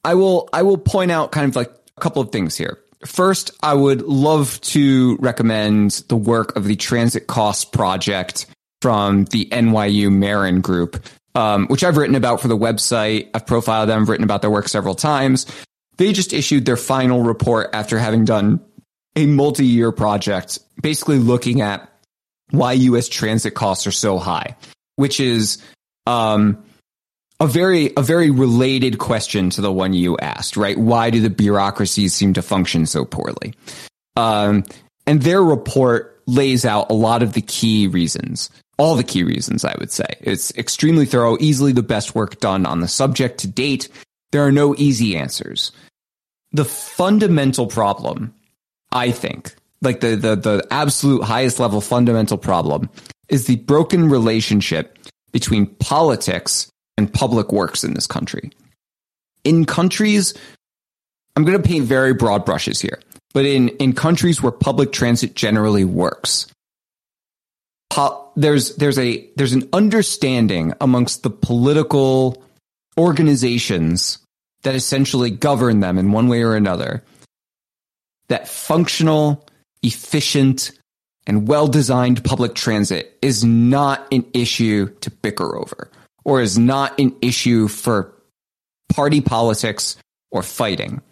I 0.04 0.14
will 0.14 0.48
I 0.52 0.62
will 0.62 0.78
point 0.78 1.10
out 1.10 1.30
kind 1.30 1.48
of 1.48 1.56
like 1.56 1.70
a 1.96 2.00
couple 2.00 2.22
of 2.22 2.32
things 2.32 2.56
here. 2.56 2.78
First, 3.06 3.50
I 3.62 3.74
would 3.74 4.02
love 4.02 4.60
to 4.62 5.16
recommend 5.20 6.02
the 6.08 6.16
work 6.16 6.56
of 6.56 6.64
the 6.64 6.76
Transit 6.76 7.26
Cost 7.26 7.72
Project 7.72 8.46
from 8.82 9.24
the 9.26 9.46
NYU 9.46 10.12
Marron 10.12 10.60
Group, 10.60 11.04
um, 11.34 11.66
which 11.68 11.84
I've 11.84 11.96
written 11.96 12.16
about 12.16 12.40
for 12.40 12.48
the 12.48 12.56
website. 12.56 13.30
I've 13.34 13.46
profiled 13.46 13.88
them, 13.88 14.04
written 14.04 14.24
about 14.24 14.42
their 14.42 14.50
work 14.50 14.68
several 14.68 14.94
times. 14.94 15.46
They 15.96 16.12
just 16.12 16.32
issued 16.32 16.64
their 16.64 16.76
final 16.76 17.22
report 17.22 17.70
after 17.72 17.98
having 17.98 18.24
done 18.24 18.60
a 19.16 19.26
multi-year 19.26 19.92
project, 19.92 20.58
basically 20.80 21.18
looking 21.18 21.60
at 21.60 21.90
why 22.50 22.72
U.S. 22.72 23.08
transit 23.08 23.54
costs 23.54 23.86
are 23.86 23.92
so 23.92 24.18
high, 24.18 24.56
which 24.96 25.20
is 25.20 25.62
um, 26.06 26.62
a 27.38 27.46
very 27.46 27.92
a 27.96 28.02
very 28.02 28.30
related 28.30 28.98
question 28.98 29.50
to 29.50 29.60
the 29.60 29.72
one 29.72 29.92
you 29.92 30.16
asked, 30.18 30.56
right? 30.56 30.78
Why 30.78 31.10
do 31.10 31.20
the 31.20 31.30
bureaucracies 31.30 32.14
seem 32.14 32.34
to 32.34 32.42
function 32.42 32.86
so 32.86 33.04
poorly? 33.04 33.54
Um, 34.16 34.64
and 35.06 35.22
their 35.22 35.42
report 35.42 36.22
lays 36.26 36.64
out 36.64 36.90
a 36.90 36.94
lot 36.94 37.22
of 37.22 37.32
the 37.32 37.40
key 37.40 37.86
reasons, 37.86 38.50
all 38.80 38.96
the 38.96 39.04
key 39.04 39.22
reasons, 39.22 39.62
I 39.62 39.74
would 39.78 39.92
say. 39.92 40.06
It's 40.20 40.56
extremely 40.56 41.04
thorough, 41.04 41.36
easily 41.38 41.72
the 41.72 41.82
best 41.82 42.14
work 42.14 42.40
done 42.40 42.64
on 42.64 42.80
the 42.80 42.88
subject 42.88 43.38
to 43.40 43.46
date. 43.46 43.90
There 44.32 44.42
are 44.46 44.50
no 44.50 44.74
easy 44.78 45.18
answers. 45.18 45.70
The 46.52 46.64
fundamental 46.64 47.66
problem, 47.66 48.32
I 48.90 49.10
think, 49.10 49.54
like 49.82 50.00
the, 50.00 50.16
the, 50.16 50.34
the 50.34 50.66
absolute 50.70 51.22
highest 51.24 51.60
level 51.60 51.82
fundamental 51.82 52.38
problem 52.38 52.88
is 53.28 53.46
the 53.46 53.56
broken 53.56 54.08
relationship 54.08 54.98
between 55.30 55.66
politics 55.66 56.70
and 56.96 57.12
public 57.12 57.52
works 57.52 57.84
in 57.84 57.92
this 57.92 58.06
country. 58.06 58.50
In 59.44 59.66
countries, 59.66 60.32
I'm 61.36 61.44
going 61.44 61.60
to 61.60 61.68
paint 61.68 61.84
very 61.84 62.14
broad 62.14 62.46
brushes 62.46 62.80
here, 62.80 62.98
but 63.34 63.44
in, 63.44 63.68
in 63.76 63.92
countries 63.92 64.42
where 64.42 64.52
public 64.52 64.90
transit 64.90 65.34
generally 65.34 65.84
works, 65.84 66.46
po- 67.90 68.30
there's, 68.36 68.76
there's 68.76 68.98
a, 68.98 69.28
there's 69.36 69.52
an 69.52 69.68
understanding 69.72 70.72
amongst 70.80 71.22
the 71.22 71.30
political 71.30 72.42
organizations 72.98 74.18
that 74.62 74.74
essentially 74.74 75.30
govern 75.30 75.80
them 75.80 75.98
in 75.98 76.12
one 76.12 76.28
way 76.28 76.42
or 76.42 76.54
another 76.54 77.02
that 78.28 78.48
functional, 78.48 79.44
efficient, 79.82 80.70
and 81.26 81.46
well 81.46 81.66
designed 81.66 82.24
public 82.24 82.54
transit 82.54 83.18
is 83.20 83.44
not 83.44 84.06
an 84.12 84.24
issue 84.32 84.88
to 85.00 85.10
bicker 85.10 85.56
over 85.56 85.90
or 86.24 86.40
is 86.40 86.56
not 86.56 86.98
an 86.98 87.14
issue 87.20 87.68
for 87.68 88.14
party 88.88 89.20
politics 89.20 89.96
or 90.30 90.42
fighting 90.42 91.02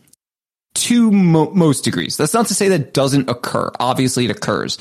to 0.74 1.10
mo- 1.10 1.50
most 1.50 1.84
degrees. 1.84 2.16
That's 2.16 2.34
not 2.34 2.46
to 2.46 2.54
say 2.54 2.68
that 2.68 2.94
doesn't 2.94 3.28
occur. 3.28 3.70
Obviously, 3.80 4.24
it 4.24 4.30
occurs, 4.30 4.78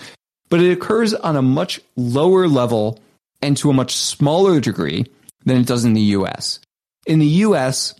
but 0.49 0.61
it 0.61 0.71
occurs 0.71 1.13
on 1.13 1.35
a 1.35 1.41
much 1.41 1.79
lower 1.95 2.47
level 2.47 2.99
and 3.41 3.55
to 3.57 3.69
a 3.69 3.73
much 3.73 3.95
smaller 3.95 4.59
degree 4.59 5.05
than 5.45 5.57
it 5.57 5.67
does 5.67 5.85
in 5.85 5.93
the 5.93 6.01
US. 6.01 6.59
In 7.05 7.19
the 7.19 7.27
US, 7.45 7.93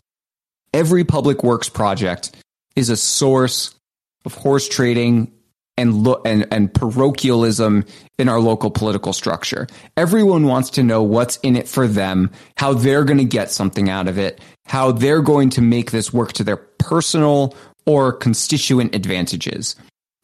every 0.73 1.03
public 1.03 1.43
works 1.43 1.69
project 1.69 2.35
is 2.75 2.89
a 2.89 2.97
source 2.97 3.73
of 4.25 4.33
horse 4.33 4.67
trading 4.67 5.31
and 5.77 6.03
lo- 6.03 6.21
and 6.25 6.47
and 6.51 6.73
parochialism 6.73 7.85
in 8.17 8.27
our 8.27 8.39
local 8.39 8.71
political 8.71 9.13
structure. 9.13 9.67
Everyone 9.95 10.47
wants 10.47 10.71
to 10.71 10.83
know 10.83 11.03
what's 11.03 11.37
in 11.37 11.55
it 11.55 11.67
for 11.67 11.87
them, 11.87 12.31
how 12.55 12.73
they're 12.73 13.03
going 13.03 13.19
to 13.19 13.25
get 13.25 13.51
something 13.51 13.89
out 13.89 14.07
of 14.07 14.17
it, 14.17 14.41
how 14.65 14.91
they're 14.91 15.21
going 15.21 15.49
to 15.51 15.61
make 15.61 15.91
this 15.91 16.11
work 16.11 16.33
to 16.33 16.43
their 16.43 16.57
personal 16.57 17.55
or 17.85 18.11
constituent 18.11 18.93
advantages. 18.95 19.75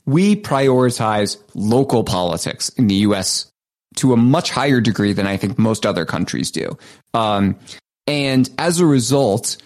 We 0.05 0.35
prioritize 0.35 1.37
local 1.53 2.03
politics 2.03 2.69
in 2.69 2.87
the 2.87 2.95
US 2.95 3.51
to 3.95 4.13
a 4.13 4.17
much 4.17 4.51
higher 4.51 4.81
degree 4.81 5.13
than 5.13 5.27
I 5.27 5.37
think 5.37 5.57
most 5.57 5.85
other 5.85 6.05
countries 6.05 6.51
do. 6.51 6.77
Um, 7.13 7.57
and 8.07 8.49
as 8.57 8.79
a 8.79 8.85
result, 8.85 9.57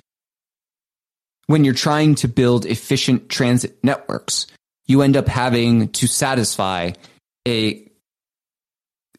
when 1.47 1.63
you're 1.63 1.73
trying 1.73 2.15
to 2.15 2.27
build 2.27 2.65
efficient 2.65 3.29
transit 3.29 3.77
networks, 3.83 4.47
you 4.85 5.01
end 5.01 5.17
up 5.17 5.27
having 5.27 5.89
to 5.89 6.07
satisfy 6.07 6.91
a 7.47 7.83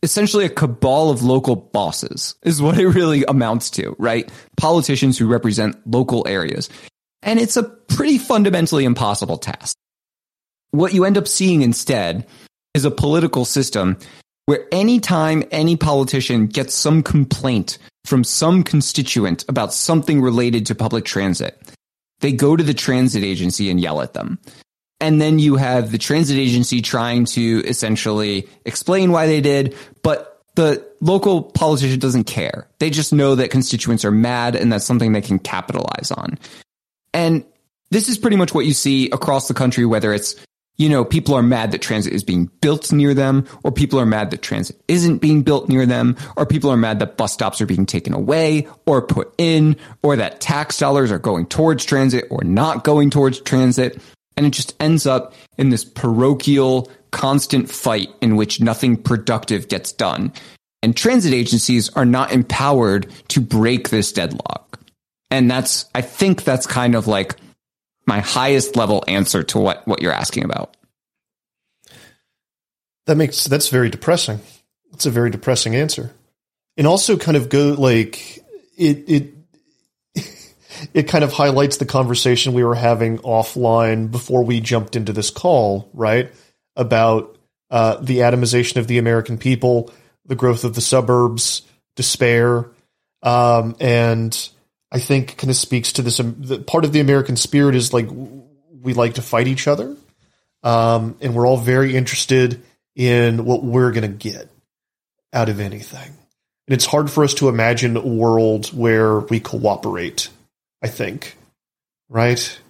essentially 0.03 0.45
a 0.45 0.51
cabal 0.51 1.11
of 1.11 1.23
local 1.23 1.57
bosses 1.57 2.37
is 2.45 2.62
what 2.62 2.79
it 2.79 2.87
really 2.87 3.25
amounts 3.25 3.71
to, 3.71 3.97
right? 3.99 4.31
Politicians 4.57 5.19
who 5.19 5.27
represent 5.27 5.77
local 5.87 6.27
areas. 6.29 6.69
And 7.23 7.41
it's 7.41 7.57
a 7.57 7.64
pretty 7.64 8.19
fundamentally 8.19 8.85
impossible 8.85 9.39
task. 9.39 9.77
What 10.71 10.95
you 10.95 11.05
end 11.05 11.19
up 11.19 11.29
seeing 11.29 11.62
instead 11.62 12.27
is 12.75 12.85
a 12.85 12.91
political 12.91 13.45
system 13.45 13.99
where 14.47 14.66
anytime 14.73 15.43
any 15.51 15.77
politician 15.77 16.47
gets 16.47 16.75
some 16.75 17.03
complaint 17.03 17.79
from 18.05 18.25
some 18.25 18.62
constituent 18.62 19.45
about 19.49 19.75
something 19.75 20.23
related 20.23 20.64
to 20.66 20.75
public 20.75 21.05
transit, 21.05 21.61
they 22.21 22.33
go 22.33 22.57
to 22.57 22.64
the 22.64 22.75
transit 22.75 23.23
agency 23.23 23.71
and 23.71 23.81
yell 23.81 24.01
at 24.01 24.14
them. 24.14 24.39
And 25.01 25.21
then 25.21 25.39
you 25.39 25.57
have 25.57 25.93
the 25.93 25.99
transit 25.99 26.39
agency 26.39 26.83
trying 26.83 27.25
to 27.27 27.62
essentially 27.66 28.49
explain 28.64 29.12
why 29.12 29.27
they 29.27 29.41
did, 29.41 29.77
but 30.03 30.43
the 30.57 30.85
local 31.01 31.43
politician 31.43 32.01
doesn't 32.01 32.25
care. 32.25 32.66
They 32.81 32.91
just 32.91 33.12
know 33.12 33.37
that 33.37 33.51
constituents 33.51 34.05
are 34.05 34.11
mad 34.11 34.57
and 34.57 34.73
that's 34.73 34.85
something 34.85 35.12
they 35.12 35.21
can 35.21 35.39
capitalize 35.39 36.11
on. 36.11 36.39
And 37.14 37.45
this 37.91 38.09
is 38.09 38.19
pretty 38.19 38.37
much 38.37 38.53
what 38.53 38.66
you 38.66 38.73
see 38.73 39.09
across 39.11 39.47
the 39.47 39.55
country, 39.55 39.87
whether 39.87 40.12
it's, 40.12 40.35
you 40.79 40.89
know, 40.89 41.05
people 41.05 41.35
are 41.35 41.43
mad 41.43 41.72
that 41.72 41.83
transit 41.83 42.12
is 42.12 42.22
being 42.22 42.47
built 42.61 42.93
near 42.93 43.12
them, 43.12 43.47
or 43.64 43.72
people 43.72 43.99
are 43.99 44.07
mad 44.07 44.31
that 44.31 44.43
transit 44.43 44.81
isn't 44.87 45.18
being 45.18 45.43
built 45.43 45.68
near 45.68 45.85
them, 45.85 46.16
or 46.37 46.47
people 46.47 46.70
are 46.70 46.76
mad 46.76 47.01
that 47.01 47.16
bus 47.16 47.33
stops 47.33 47.61
are 47.61 47.66
being 47.66 47.85
taken 47.85 48.14
away 48.14 48.66
or 48.87 49.03
put 49.03 49.35
in, 49.39 49.76
or 50.03 50.14
that 50.16 50.41
tax 50.41 50.79
dollars 50.79 51.11
are 51.11 51.18
going 51.18 51.47
towards 51.47 51.85
transit 51.85 52.26
or 52.31 52.45
not 52.45 52.85
going 52.85 53.11
towards 53.11 53.41
transit. 53.41 54.01
And 54.37 54.47
it 54.47 54.53
just 54.53 54.76
ends 54.79 55.05
up 55.05 55.35
in 55.59 55.70
this 55.70 55.85
parochial, 55.85 56.89
constant 57.11 57.68
fight 57.68 58.09
in 58.20 58.37
which 58.37 58.61
nothing 58.61 58.97
productive 58.97 59.66
gets 59.68 59.91
done. 59.91 60.33
And 60.81 60.97
transit 60.97 61.35
agencies 61.35 61.91
are 61.91 62.05
not 62.05 62.31
empowered 62.31 63.11
to 63.29 63.41
break 63.41 63.89
this 63.89 64.12
deadlock. 64.12 64.79
And 65.29 65.51
that's, 65.51 65.87
I 65.93 66.03
think 66.03 66.45
that's 66.45 66.68
kind 66.68 66.95
of 66.95 67.09
like 67.09 67.35
my 68.09 68.21
highest 68.21 68.75
level 68.75 69.05
answer 69.07 69.45
to 69.45 69.59
what, 69.59 69.87
what 69.87 70.03
you're 70.03 70.13
asking 70.13 70.45
about. 70.45 70.77
That 73.07 73.17
makes 73.17 73.45
that's 73.45 73.69
very 73.69 73.91
depressing. 73.91 74.41
It's 74.93 75.07
a 75.07 75.11
very 75.11 75.31
depressing 75.31 75.77
answer. 75.77 76.13
And 76.77 76.87
also 76.87 77.17
kind 77.17 77.37
of 77.37 77.49
go 77.49 77.75
like 77.79 78.39
it 78.77 79.05
it 79.09 79.35
it 80.95 81.03
kind 81.05 81.23
of 81.23 81.33
highlights 81.33 81.77
the 81.77 81.87
conversation 81.87 82.55
we 82.55 82.65
were 82.65 82.75
having 82.75 83.19
offline 83.19 84.11
before 84.11 84.45
we 84.45 84.61
jumped 84.61 84.97
into 84.97 85.13
this 85.13 85.31
call, 85.31 85.89
right? 85.93 86.33
About 86.77 87.39
uh, 87.71 87.97
the 87.97 88.19
atomization 88.19 88.77
of 88.77 88.87
the 88.87 88.99
American 88.99 89.39
people, 89.39 89.91
the 90.25 90.37
growth 90.37 90.65
of 90.65 90.75
the 90.75 90.81
suburbs, 90.81 91.63
despair, 91.97 92.71
um, 93.23 93.77
and 93.81 94.51
I 94.91 94.99
think 94.99 95.36
kind 95.36 95.51
of 95.51 95.57
speaks 95.57 95.93
to 95.95 96.03
this. 96.03 96.18
Um, 96.20 96.64
part 96.66 96.84
of 96.84 96.93
the 96.93 97.01
American 97.01 97.36
spirit 97.36 97.74
is 97.74 97.93
like 97.93 98.09
we 98.11 98.95
like 98.95 99.14
to 99.14 99.22
fight 99.22 99.47
each 99.47 99.68
other, 99.68 99.97
um, 100.62 101.16
and 101.20 101.34
we're 101.34 101.47
all 101.47 101.59
very 101.59 101.95
interested 101.95 102.62
in 102.97 103.45
what 103.45 103.62
we're 103.62 103.93
going 103.93 104.03
to 104.03 104.09
get 104.09 104.49
out 105.32 105.49
of 105.49 105.61
anything. 105.61 106.09
And 106.66 106.74
it's 106.74 106.86
hard 106.86 107.11
for 107.11 107.24
us 107.24 107.34
to 107.34 107.49
imagine 107.49 107.97
a 107.97 108.07
world 108.07 108.68
where 108.68 109.20
we 109.20 109.41
cooperate. 109.41 110.30
I 110.82 110.89
think, 110.89 111.36
right? 112.09 112.61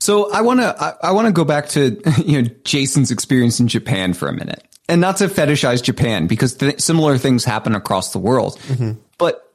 So 0.00 0.32
I 0.32 0.40
want 0.40 0.60
to 0.60 0.74
I, 0.82 1.08
I 1.08 1.12
want 1.12 1.26
to 1.26 1.32
go 1.32 1.44
back 1.44 1.68
to 1.70 2.00
you 2.24 2.42
know 2.42 2.48
Jason's 2.64 3.10
experience 3.10 3.60
in 3.60 3.68
Japan 3.68 4.12
for 4.14 4.28
a 4.28 4.32
minute, 4.32 4.66
and 4.88 5.00
not 5.00 5.18
to 5.18 5.28
fetishize 5.28 5.82
Japan 5.82 6.26
because 6.26 6.56
th- 6.56 6.80
similar 6.80 7.18
things 7.18 7.44
happen 7.44 7.74
across 7.74 8.12
the 8.12 8.18
world. 8.18 8.60
But 9.18 9.47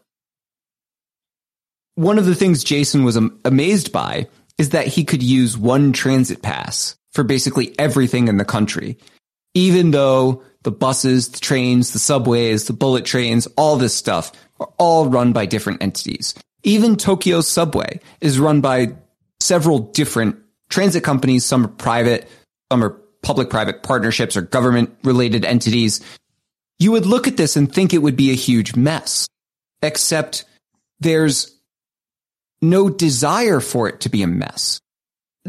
one 1.95 2.17
of 2.17 2.25
the 2.25 2.35
things 2.35 2.63
Jason 2.63 3.03
was 3.03 3.17
am- 3.17 3.39
amazed 3.45 3.91
by 3.91 4.27
is 4.57 4.69
that 4.69 4.87
he 4.87 5.03
could 5.03 5.23
use 5.23 5.57
one 5.57 5.93
transit 5.93 6.41
pass 6.41 6.95
for 7.11 7.23
basically 7.23 7.77
everything 7.79 8.27
in 8.27 8.37
the 8.37 8.45
country, 8.45 8.97
even 9.53 9.91
though 9.91 10.43
the 10.63 10.71
buses, 10.71 11.29
the 11.29 11.39
trains, 11.39 11.93
the 11.93 11.99
subways, 11.99 12.65
the 12.65 12.73
bullet 12.73 13.05
trains, 13.05 13.47
all 13.57 13.75
this 13.75 13.93
stuff 13.93 14.31
are 14.59 14.71
all 14.77 15.07
run 15.07 15.33
by 15.33 15.45
different 15.45 15.83
entities. 15.83 16.33
Even 16.63 16.95
Tokyo's 16.95 17.47
subway 17.47 17.99
is 18.21 18.39
run 18.39 18.61
by 18.61 18.95
several 19.39 19.79
different 19.79 20.37
transit 20.69 21.03
companies. 21.03 21.45
Some 21.45 21.65
are 21.65 21.69
private, 21.69 22.29
some 22.71 22.83
are 22.83 23.01
public 23.21 23.49
private 23.49 23.83
partnerships 23.83 24.37
or 24.37 24.41
government 24.41 24.95
related 25.03 25.45
entities. 25.45 26.01
You 26.79 26.91
would 26.91 27.05
look 27.05 27.27
at 27.27 27.37
this 27.37 27.55
and 27.55 27.71
think 27.71 27.93
it 27.93 27.99
would 27.99 28.15
be 28.15 28.31
a 28.31 28.35
huge 28.35 28.75
mess, 28.75 29.27
except 29.81 30.45
there's 30.99 31.52
no 32.63 32.89
desire 32.89 33.59
for 33.59 33.87
it 33.87 33.99
to 34.01 34.09
be 34.09 34.23
a 34.23 34.27
mess. 34.27 34.79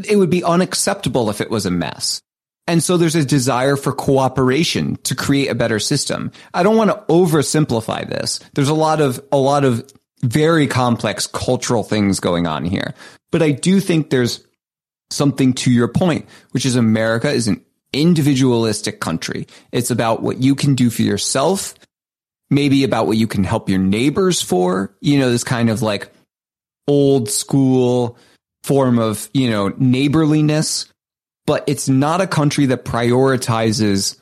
It 0.07 0.17
would 0.17 0.29
be 0.29 0.43
unacceptable 0.43 1.29
if 1.29 1.41
it 1.41 1.49
was 1.49 1.65
a 1.65 1.71
mess. 1.71 2.21
And 2.67 2.83
so 2.83 2.97
there's 2.97 3.15
a 3.15 3.23
desire 3.23 3.75
for 3.75 3.91
cooperation 3.93 4.97
to 5.03 5.15
create 5.15 5.49
a 5.49 5.55
better 5.55 5.79
system. 5.79 6.31
I 6.53 6.63
don't 6.63 6.77
want 6.77 6.89
to 6.89 7.13
oversimplify 7.13 8.09
this. 8.09 8.39
There's 8.53 8.69
a 8.69 8.73
lot 8.73 9.01
of, 9.01 9.23
a 9.31 9.37
lot 9.37 9.63
of 9.63 9.87
very 10.21 10.67
complex 10.67 11.27
cultural 11.27 11.83
things 11.83 12.19
going 12.19 12.47
on 12.47 12.65
here. 12.65 12.93
But 13.31 13.43
I 13.43 13.51
do 13.51 13.79
think 13.79 14.09
there's 14.09 14.45
something 15.11 15.53
to 15.53 15.71
your 15.71 15.87
point, 15.87 16.27
which 16.51 16.65
is 16.65 16.75
America 16.75 17.29
is 17.29 17.47
an 17.47 17.63
individualistic 17.93 18.99
country. 18.99 19.47
It's 19.71 19.91
about 19.91 20.21
what 20.21 20.41
you 20.41 20.55
can 20.55 20.73
do 20.73 20.89
for 20.89 21.03
yourself, 21.03 21.75
maybe 22.49 22.83
about 22.83 23.05
what 23.07 23.17
you 23.17 23.27
can 23.27 23.43
help 23.43 23.69
your 23.69 23.79
neighbors 23.79 24.41
for, 24.41 24.95
you 25.01 25.19
know, 25.19 25.29
this 25.29 25.43
kind 25.43 25.69
of 25.69 25.83
like 25.83 26.11
old 26.87 27.29
school 27.29 28.17
form 28.63 28.99
of, 28.99 29.29
you 29.33 29.49
know, 29.49 29.73
neighborliness, 29.77 30.87
but 31.45 31.63
it's 31.67 31.87
not 31.87 32.21
a 32.21 32.27
country 32.27 32.65
that 32.67 32.85
prioritizes, 32.85 34.17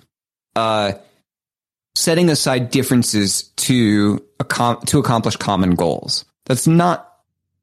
uh, 0.56 0.94
setting 1.96 2.30
aside 2.30 2.70
differences 2.70 3.44
to, 3.56 4.18
to 4.86 5.00
accomplish 5.00 5.36
common 5.38 5.76
goals. 5.76 6.26
That's 6.46 6.68
not 6.68 7.10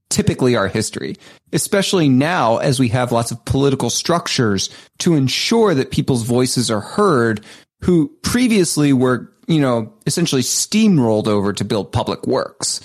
typically 0.09 0.57
our 0.57 0.69
history, 0.69 1.17
especially 1.53 2.09
now 2.09 2.59
as 2.59 2.81
we 2.81 2.89
have 2.89 3.13
lots 3.13 3.31
of 3.31 3.45
political 3.45 3.91
structures 3.91 4.71
to 4.99 5.15
ensure 5.15 5.75
that 5.75 5.91
people's 5.91 6.23
voices 6.23 6.71
are 6.71 6.81
heard 6.81 7.45
who 7.83 8.09
previously 8.23 8.93
were, 8.93 9.33
you 9.47 9.61
know, 9.61 9.93
essentially 10.07 10.43
steamrolled 10.43 11.27
over 11.27 11.53
to 11.53 11.65
build 11.65 11.93
public 11.93 12.27
works. 12.27 12.81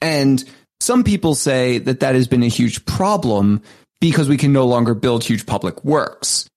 And 0.00 0.42
some 0.80 1.04
people 1.04 1.34
say 1.34 1.78
that 1.78 2.00
that 2.00 2.14
has 2.14 2.26
been 2.26 2.42
a 2.42 2.48
huge 2.48 2.84
problem 2.86 3.62
because 4.00 4.28
we 4.28 4.36
can 4.36 4.52
no 4.52 4.66
longer 4.66 4.94
build 4.94 5.22
huge 5.22 5.46
public 5.46 5.84
works. 5.84 6.48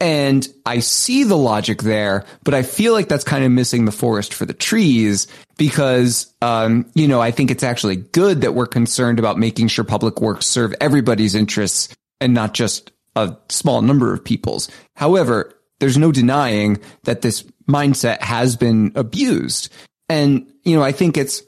And 0.00 0.46
I 0.64 0.78
see 0.78 1.24
the 1.24 1.36
logic 1.36 1.82
there, 1.82 2.24
but 2.44 2.54
I 2.54 2.62
feel 2.62 2.92
like 2.92 3.08
that's 3.08 3.24
kind 3.24 3.44
of 3.44 3.50
missing 3.50 3.84
the 3.84 3.92
forest 3.92 4.32
for 4.32 4.46
the 4.46 4.54
trees 4.54 5.26
because, 5.56 6.32
um, 6.40 6.86
you 6.94 7.08
know, 7.08 7.20
I 7.20 7.32
think 7.32 7.50
it's 7.50 7.64
actually 7.64 7.96
good 7.96 8.42
that 8.42 8.54
we're 8.54 8.66
concerned 8.66 9.18
about 9.18 9.38
making 9.38 9.68
sure 9.68 9.84
public 9.84 10.20
works 10.20 10.46
serve 10.46 10.72
everybody's 10.80 11.34
interests 11.34 11.94
and 12.20 12.32
not 12.32 12.54
just 12.54 12.92
a 13.16 13.36
small 13.48 13.82
number 13.82 14.14
of 14.14 14.24
people's. 14.24 14.70
However, 14.94 15.52
there's 15.80 15.98
no 15.98 16.12
denying 16.12 16.78
that 17.02 17.22
this 17.22 17.42
mindset 17.68 18.20
has 18.20 18.56
been 18.56 18.92
abused. 18.94 19.68
And, 20.08 20.46
you 20.62 20.76
know, 20.76 20.82
I 20.82 20.92
think 20.92 21.16
it's 21.16 21.42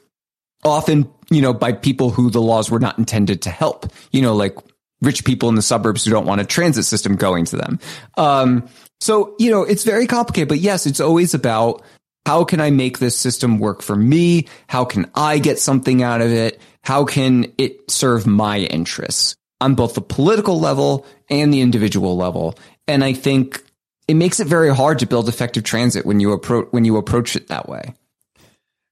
often, 0.63 1.09
you 1.29 1.41
know, 1.41 1.53
by 1.53 1.71
people 1.71 2.09
who 2.09 2.29
the 2.29 2.41
laws 2.41 2.69
were 2.69 2.79
not 2.79 2.97
intended 2.97 3.41
to 3.43 3.49
help, 3.49 3.91
you 4.11 4.21
know, 4.21 4.35
like 4.35 4.57
rich 5.01 5.25
people 5.25 5.49
in 5.49 5.55
the 5.55 5.61
suburbs 5.61 6.05
who 6.05 6.11
don't 6.11 6.25
want 6.25 6.41
a 6.41 6.45
transit 6.45 6.85
system 6.85 7.15
going 7.15 7.45
to 7.45 7.57
them. 7.57 7.79
Um, 8.17 8.69
so, 8.99 9.35
you 9.39 9.49
know, 9.49 9.63
it's 9.63 9.83
very 9.83 10.05
complicated, 10.07 10.49
but 10.49 10.59
yes, 10.59 10.85
it's 10.85 10.99
always 10.99 11.33
about 11.33 11.81
how 12.25 12.43
can 12.43 12.61
I 12.61 12.69
make 12.69 12.99
this 12.99 13.17
system 13.17 13.57
work 13.57 13.81
for 13.81 13.95
me? 13.95 14.47
How 14.67 14.85
can 14.85 15.09
I 15.15 15.39
get 15.39 15.59
something 15.59 16.03
out 16.03 16.21
of 16.21 16.31
it? 16.31 16.61
How 16.83 17.05
can 17.05 17.51
it 17.57 17.89
serve 17.89 18.27
my 18.27 18.59
interests 18.59 19.35
on 19.59 19.75
both 19.75 19.95
the 19.95 20.01
political 20.01 20.59
level 20.59 21.05
and 21.29 21.51
the 21.51 21.61
individual 21.61 22.15
level? 22.15 22.55
And 22.87 23.03
I 23.03 23.13
think 23.13 23.63
it 24.07 24.15
makes 24.15 24.39
it 24.39 24.47
very 24.47 24.73
hard 24.73 24.99
to 24.99 25.07
build 25.07 25.29
effective 25.29 25.63
transit 25.63 26.05
when 26.05 26.19
you 26.19 26.31
approach, 26.31 26.67
when 26.71 26.85
you 26.85 26.97
approach 26.97 27.35
it 27.35 27.47
that 27.47 27.67
way. 27.67 27.95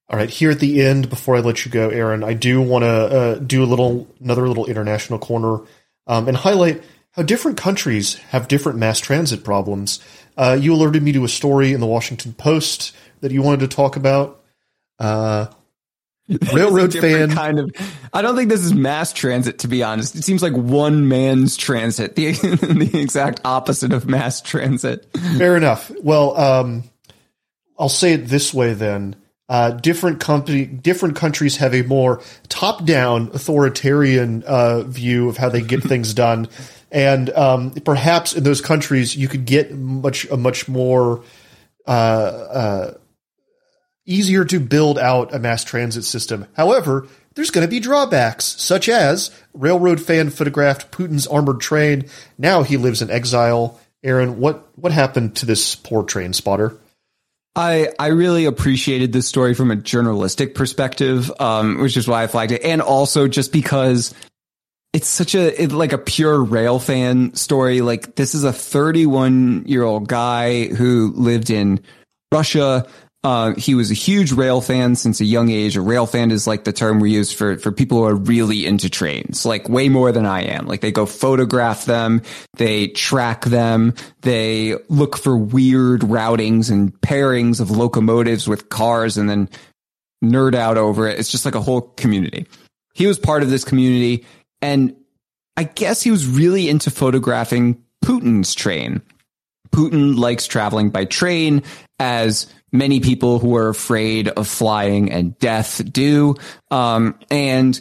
All 0.10 0.18
right, 0.18 0.30
here 0.30 0.50
at 0.50 0.60
the 0.60 0.82
end, 0.82 1.10
before 1.10 1.36
I 1.36 1.40
let 1.40 1.66
you 1.66 1.72
go, 1.72 1.90
Aaron, 1.90 2.24
I 2.24 2.34
do 2.34 2.62
want 2.62 2.84
to 2.84 2.90
uh, 2.90 3.36
do 3.36 3.64
a 3.64 3.66
little 3.66 4.08
another 4.20 4.48
little 4.48 4.66
international 4.66 5.20
corner 5.20 5.60
um, 6.08 6.28
and 6.28 6.36
highlight 6.36 6.84
how 7.12 7.22
different 7.22 7.58
countries 7.58 8.16
have 8.16 8.48
different 8.48 8.80
mass 8.80 9.00
transit 9.00 9.44
problems. 9.44 10.00
Uh, 10.36 10.58
you 10.60 10.74
alerted 10.74 11.04
me 11.04 11.12
to 11.12 11.24
a 11.26 11.28
story 11.28 11.74
in 11.74 11.80
the 11.80 11.86
Washington 11.86 12.34
Post 12.34 12.96
that 13.22 13.32
you 13.32 13.44
wanted 13.44 13.60
to 13.60 13.68
talk 13.68 13.98
about. 13.98 14.42
Uh, 14.98 15.48
railroad 16.54 16.94
fan. 16.94 17.32
kind 17.32 17.60
of. 17.60 17.72
I 18.14 18.22
don't 18.22 18.36
think 18.36 18.50
this 18.50 18.62
is 18.62 18.74
mass 18.74 19.14
transit, 19.14 19.60
to 19.60 19.68
be 19.68 19.84
honest. 19.84 20.16
It 20.16 20.24
seems 20.24 20.42
like 20.42 20.54
one 20.54 21.08
man's 21.08 21.58
transit, 21.58 22.16
the 22.16 22.32
the 22.32 23.00
exact 23.00 23.42
opposite 23.46 23.94
of 23.94 24.08
mass 24.08 24.42
transit. 24.42 25.08
Fair 25.38 25.56
enough. 25.56 25.92
Well, 26.02 26.38
um, 26.38 26.84
I'll 27.78 27.90
say 27.90 28.14
it 28.14 28.28
this 28.28 28.54
way 28.54 28.74
then. 28.74 29.16
Uh, 29.50 29.72
different 29.72 30.20
company, 30.20 30.66
different 30.66 31.16
countries 31.16 31.58
have 31.58 31.74
a 31.74 31.82
more 31.82 32.22
top-down, 32.50 33.32
authoritarian 33.34 34.44
uh, 34.44 34.84
view 34.84 35.28
of 35.28 35.38
how 35.38 35.50
they 35.50 35.62
get 35.62 35.82
things 35.92 36.14
done. 36.14 36.48
and 36.92 37.32
um, 37.32 37.72
perhaps 37.72 38.34
in 38.34 38.44
those 38.44 38.62
countries 38.62 39.16
you 39.16 39.28
could 39.28 39.46
get 39.46 39.74
much 39.74 40.26
a 40.30 40.38
much 40.38 40.68
more 40.68 41.24
uh, 41.88 41.90
uh, 41.90 42.94
easier 44.06 44.46
to 44.46 44.60
build 44.60 45.00
out 45.00 45.34
a 45.34 45.40
mass 45.40 45.64
transit 45.64 46.04
system. 46.04 46.46
However, 46.54 47.08
there's 47.36 47.52
going 47.52 47.66
to 47.66 47.70
be 47.70 47.80
drawbacks, 47.80 48.46
such 48.46 48.90
as 48.90 49.32
railroad 49.54 50.02
fan 50.02 50.30
photographed 50.30 50.92
Putin's 50.92 51.28
armored 51.28 51.62
train. 51.62 52.06
Now 52.38 52.64
he 52.64 52.78
lives 52.78 53.02
in 53.02 53.10
exile. 53.10 53.80
Aaron, 54.04 54.40
what 54.40 54.68
what 54.78 54.92
happened 54.92 55.36
to 55.38 55.46
this 55.46 55.76
poor 55.76 56.04
train 56.04 56.34
spotter? 56.34 56.78
I 57.56 57.90
I 58.00 58.08
really 58.08 58.46
appreciated 58.46 59.12
this 59.12 59.28
story 59.28 59.54
from 59.54 59.72
a 59.72 59.76
journalistic 59.76 60.56
perspective, 60.56 61.32
um, 61.40 61.82
which 61.82 61.98
is 61.98 62.08
why 62.08 62.24
I 62.24 62.28
flagged 62.28 62.52
it, 62.52 62.64
and 62.64 62.82
also 62.82 63.28
just 63.28 63.52
because 63.52 64.14
it's 64.94 65.08
such 65.08 65.36
a 65.36 65.64
it, 65.64 65.72
like 65.72 65.94
a 65.94 65.98
pure 65.98 66.42
rail 66.42 66.80
fan 66.80 67.34
story. 67.34 67.82
Like 67.82 68.16
this 68.16 68.36
is 68.36 68.44
a 68.44 68.54
31 68.54 69.66
year 69.68 69.84
old 69.84 70.08
guy 70.08 70.66
who 70.68 71.14
lived 71.16 71.50
in 71.50 71.82
Russia. 72.32 72.88
Uh, 73.22 73.54
he 73.56 73.76
was 73.76 73.92
a 73.92 73.96
huge 73.96 74.32
rail 74.32 74.62
fan 74.62 74.96
since 74.96 75.20
a 75.20 75.26
young 75.26 75.50
age. 75.50 75.76
A 75.76 75.82
rail 75.82 76.06
fan 76.06 76.32
is 76.32 76.48
like 76.48 76.64
the 76.64 76.72
term 76.72 77.02
we 77.02 77.12
use 77.12 77.34
for, 77.34 77.58
for 77.58 77.70
people 77.70 77.98
who 77.98 78.06
are 78.06 78.16
really 78.16 78.66
into 78.66 78.90
trains, 78.90 79.46
like 79.46 79.68
way 79.68 79.90
more 79.90 80.14
than 80.14 80.26
I 80.26 80.44
am. 80.44 80.68
Like 80.68 80.80
they 80.80 80.92
go 80.94 81.06
photograph 81.06 81.84
them, 81.84 82.22
they 82.56 82.88
track 82.88 83.44
them, 83.44 83.94
they 84.22 84.76
look 84.88 85.18
for 85.18 85.36
weird 85.36 86.02
routings 86.02 86.72
and 86.72 86.94
pairings 87.02 87.60
of 87.60 87.72
locomotives 87.72 88.48
with 88.48 88.70
cars 88.70 89.18
and 89.18 89.30
then 89.30 89.50
nerd 90.24 90.56
out 90.56 90.78
over 90.78 91.06
it. 91.06 91.20
It's 91.20 91.32
just 91.32 91.44
like 91.44 91.56
a 91.56 91.62
whole 91.62 91.82
community. 91.82 92.48
He 92.94 93.06
was 93.06 93.20
part 93.20 93.44
of 93.44 93.50
this 93.50 93.66
community 93.66 94.26
and 94.62 94.96
I 95.58 95.64
guess 95.64 96.02
he 96.02 96.12
was 96.12 96.26
really 96.26 96.70
into 96.70 96.90
photographing 96.90 97.84
Putin's 98.04 98.56
train. 98.56 99.02
Putin 99.72 100.18
likes 100.18 100.48
traveling 100.48 100.90
by 100.90 101.04
train 101.04 101.64
as 102.00 102.48
many 102.72 103.00
people 103.00 103.40
who 103.40 103.56
are 103.56 103.70
afraid 103.70 104.28
of 104.28 104.48
flying 104.48 105.12
and 105.12 105.38
death 105.40 105.82
do. 105.92 106.36
Um, 106.72 107.20
and 107.30 107.80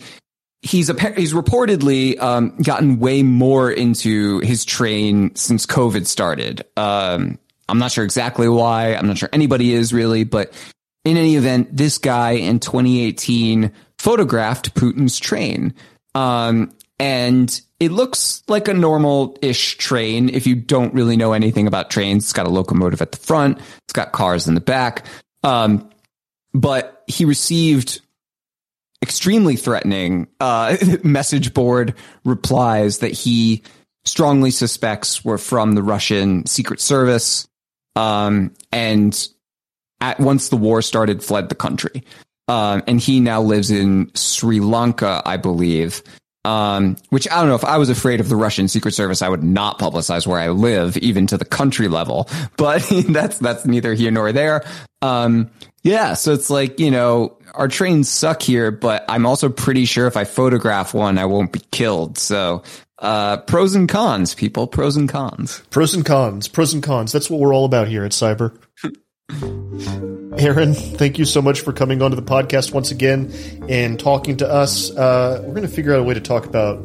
he's 0.62 0.88
he's 0.88 1.32
reportedly 1.32 2.20
um, 2.20 2.56
gotten 2.58 2.98
way 2.98 3.22
more 3.22 3.70
into 3.70 4.40
his 4.40 4.64
train 4.64 5.34
since 5.34 5.66
COVID 5.66 6.06
started. 6.06 6.64
Um, 6.76 7.38
I'm 7.68 7.78
not 7.78 7.92
sure 7.92 8.04
exactly 8.04 8.48
why. 8.48 8.94
I'm 8.94 9.06
not 9.06 9.18
sure 9.18 9.28
anybody 9.32 9.74
is 9.74 9.92
really, 9.92 10.24
but 10.24 10.52
in 11.04 11.16
any 11.16 11.36
event, 11.36 11.76
this 11.76 11.98
guy 11.98 12.32
in 12.32 12.60
2018 12.60 13.72
photographed 13.98 14.74
Putin's 14.74 15.18
train. 15.18 15.74
Um, 16.14 16.72
and 16.98 17.60
it 17.80 17.92
looks 17.92 18.42
like 18.48 18.68
a 18.68 18.74
normal 18.74 19.36
ish 19.40 19.76
train 19.78 20.28
if 20.28 20.46
you 20.46 20.56
don't 20.56 20.94
really 20.94 21.16
know 21.16 21.32
anything 21.32 21.66
about 21.66 21.90
trains. 21.90 22.24
It's 22.24 22.32
got 22.32 22.46
a 22.46 22.50
locomotive 22.50 23.00
at 23.02 23.12
the 23.12 23.18
front, 23.18 23.58
it's 23.58 23.92
got 23.92 24.12
cars 24.12 24.48
in 24.48 24.54
the 24.54 24.60
back. 24.60 25.06
Um, 25.44 25.88
but 26.52 27.04
he 27.06 27.24
received 27.24 28.00
extremely 29.02 29.56
threatening 29.56 30.26
uh, 30.40 30.76
message 31.04 31.54
board 31.54 31.94
replies 32.24 32.98
that 32.98 33.12
he 33.12 33.62
strongly 34.04 34.50
suspects 34.50 35.24
were 35.24 35.38
from 35.38 35.72
the 35.72 35.82
Russian 35.82 36.46
Secret 36.46 36.80
Service. 36.80 37.46
Um, 37.94 38.54
and 38.72 39.28
at 40.00 40.18
once 40.18 40.48
the 40.48 40.56
war 40.56 40.82
started, 40.82 41.22
fled 41.22 41.48
the 41.48 41.54
country. 41.54 42.04
Um, 42.48 42.82
and 42.86 42.98
he 42.98 43.20
now 43.20 43.42
lives 43.42 43.70
in 43.70 44.10
Sri 44.14 44.60
Lanka, 44.60 45.22
I 45.26 45.36
believe. 45.36 46.02
Um, 46.44 46.96
which 47.10 47.30
I 47.30 47.40
don't 47.40 47.48
know 47.48 47.56
if 47.56 47.64
I 47.64 47.78
was 47.78 47.90
afraid 47.90 48.20
of 48.20 48.28
the 48.28 48.36
Russian 48.36 48.68
Secret 48.68 48.92
Service, 48.92 49.22
I 49.22 49.28
would 49.28 49.42
not 49.42 49.78
publicize 49.78 50.26
where 50.26 50.38
I 50.38 50.48
live, 50.48 50.96
even 50.98 51.26
to 51.26 51.36
the 51.36 51.44
country 51.44 51.88
level. 51.88 52.28
But 52.56 52.90
that's 53.08 53.38
that's 53.38 53.66
neither 53.66 53.94
here 53.94 54.10
nor 54.10 54.32
there. 54.32 54.64
Um, 55.02 55.50
yeah, 55.82 56.14
so 56.14 56.32
it's 56.32 56.50
like 56.50 56.80
you 56.80 56.90
know 56.90 57.38
our 57.54 57.68
trains 57.68 58.08
suck 58.08 58.42
here, 58.42 58.70
but 58.70 59.04
I'm 59.08 59.26
also 59.26 59.48
pretty 59.48 59.84
sure 59.84 60.06
if 60.06 60.16
I 60.16 60.24
photograph 60.24 60.94
one, 60.94 61.18
I 61.18 61.24
won't 61.24 61.52
be 61.52 61.60
killed. 61.70 62.18
So 62.18 62.62
uh, 62.98 63.38
pros 63.38 63.74
and 63.74 63.88
cons, 63.88 64.34
people, 64.34 64.66
pros 64.66 64.96
and 64.96 65.08
cons. 65.08 65.62
Pros 65.70 65.94
and 65.94 66.04
cons, 66.04 66.48
pros 66.48 66.74
and 66.74 66.82
cons. 66.82 67.12
That's 67.12 67.30
what 67.30 67.40
we're 67.40 67.54
all 67.54 67.64
about 67.64 67.88
here 67.88 68.04
at 68.04 68.12
Cyber. 68.12 68.56
Aaron, 70.38 70.74
thank 70.74 71.18
you 71.18 71.24
so 71.24 71.42
much 71.42 71.60
for 71.62 71.72
coming 71.72 72.00
onto 72.02 72.16
the 72.16 72.22
podcast 72.22 72.72
once 72.72 72.90
again 72.90 73.32
and 73.68 73.98
talking 73.98 74.36
to 74.38 74.48
us. 74.48 74.90
Uh, 74.96 75.40
we're 75.44 75.54
going 75.54 75.66
to 75.66 75.72
figure 75.72 75.92
out 75.94 76.00
a 76.00 76.02
way 76.02 76.14
to 76.14 76.20
talk 76.20 76.46
about 76.46 76.78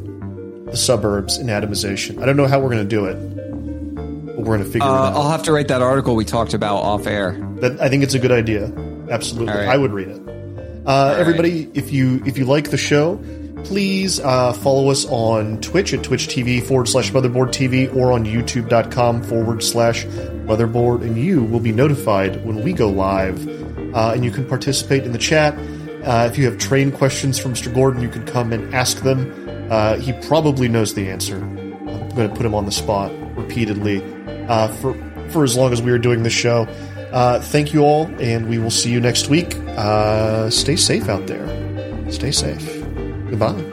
the 0.65 0.75
suburbs 0.75 1.37
and 1.37 1.49
atomization. 1.49 2.21
I 2.21 2.25
don't 2.25 2.35
know 2.37 2.47
how 2.47 2.59
we're 2.59 2.69
going 2.71 2.87
to 2.87 2.95
do 2.95 3.05
it, 3.05 3.15
but 4.25 4.37
we're 4.37 4.57
going 4.57 4.59
to 4.63 4.65
figure 4.65 4.87
Uh, 4.87 4.91
it 4.91 4.97
out. 5.09 5.13
I'll 5.15 5.29
have 5.29 5.43
to 5.43 5.51
write 5.53 5.67
that 5.67 5.81
article 5.81 6.15
we 6.15 6.25
talked 6.25 6.53
about 6.53 6.77
off 6.77 7.05
air. 7.05 7.33
That, 7.57 7.79
I 7.79 7.89
think 7.89 8.03
it's 8.03 8.15
a 8.15 8.19
good 8.19 8.31
idea. 8.31 8.65
Absolutely, 9.09 9.53
right. 9.53 9.67
I 9.67 9.77
would 9.77 9.91
read 9.93 10.07
it. 10.09 10.21
Uh, 10.85 11.15
everybody, 11.17 11.69
if 11.73 11.93
you 11.93 12.21
if 12.25 12.37
you 12.37 12.45
like 12.45 12.71
the 12.71 12.77
show, 12.77 13.17
please 13.63 14.19
uh, 14.19 14.51
follow 14.53 14.89
us 14.89 15.05
on 15.05 15.61
Twitch 15.61 15.93
at 15.93 16.03
twitch.tv 16.03 16.63
forward 16.63 16.87
slash 16.89 17.11
Motherboard 17.11 17.49
TV 17.49 17.93
or 17.95 18.11
on 18.11 18.25
YouTube.com 18.25 19.23
forward 19.23 19.63
slash 19.63 20.05
Motherboard, 20.45 21.01
and 21.01 21.17
you 21.17 21.43
will 21.43 21.59
be 21.59 21.71
notified 21.71 22.45
when 22.45 22.63
we 22.63 22.73
go 22.73 22.89
live. 22.89 23.47
Uh, 23.93 24.13
and 24.15 24.25
you 24.25 24.31
can 24.31 24.45
participate 24.45 25.03
in 25.03 25.11
the 25.11 25.17
chat. 25.17 25.53
Uh, 26.03 26.27
if 26.29 26.37
you 26.37 26.45
have 26.45 26.57
train 26.57 26.91
questions 26.91 27.39
for 27.39 27.49
Mr. 27.49 27.73
Gordon, 27.73 28.01
you 28.01 28.09
can 28.09 28.25
come 28.25 28.51
and 28.51 28.73
ask 28.73 28.97
them. 29.01 29.31
Uh, 29.71 29.97
he 29.97 30.13
probably 30.27 30.67
knows 30.67 30.93
the 30.93 31.09
answer. 31.09 31.37
I'm 31.37 32.09
going 32.09 32.29
to 32.29 32.35
put 32.35 32.45
him 32.45 32.55
on 32.55 32.65
the 32.65 32.71
spot 32.71 33.11
repeatedly 33.35 34.03
uh, 34.47 34.67
for 34.67 34.93
for 35.29 35.43
as 35.43 35.57
long 35.57 35.73
as 35.73 35.81
we 35.81 35.91
are 35.91 35.97
doing 35.97 36.23
this 36.23 36.33
show. 36.33 36.67
Uh, 37.11 37.39
thank 37.39 37.73
you 37.73 37.81
all, 37.81 38.07
and 38.19 38.49
we 38.49 38.57
will 38.57 38.71
see 38.71 38.91
you 38.91 38.99
next 38.99 39.29
week. 39.29 39.55
Uh, 39.77 40.49
stay 40.49 40.75
safe 40.75 41.07
out 41.09 41.27
there. 41.27 41.47
Stay 42.11 42.31
safe. 42.31 42.81
Goodbye. 43.29 43.72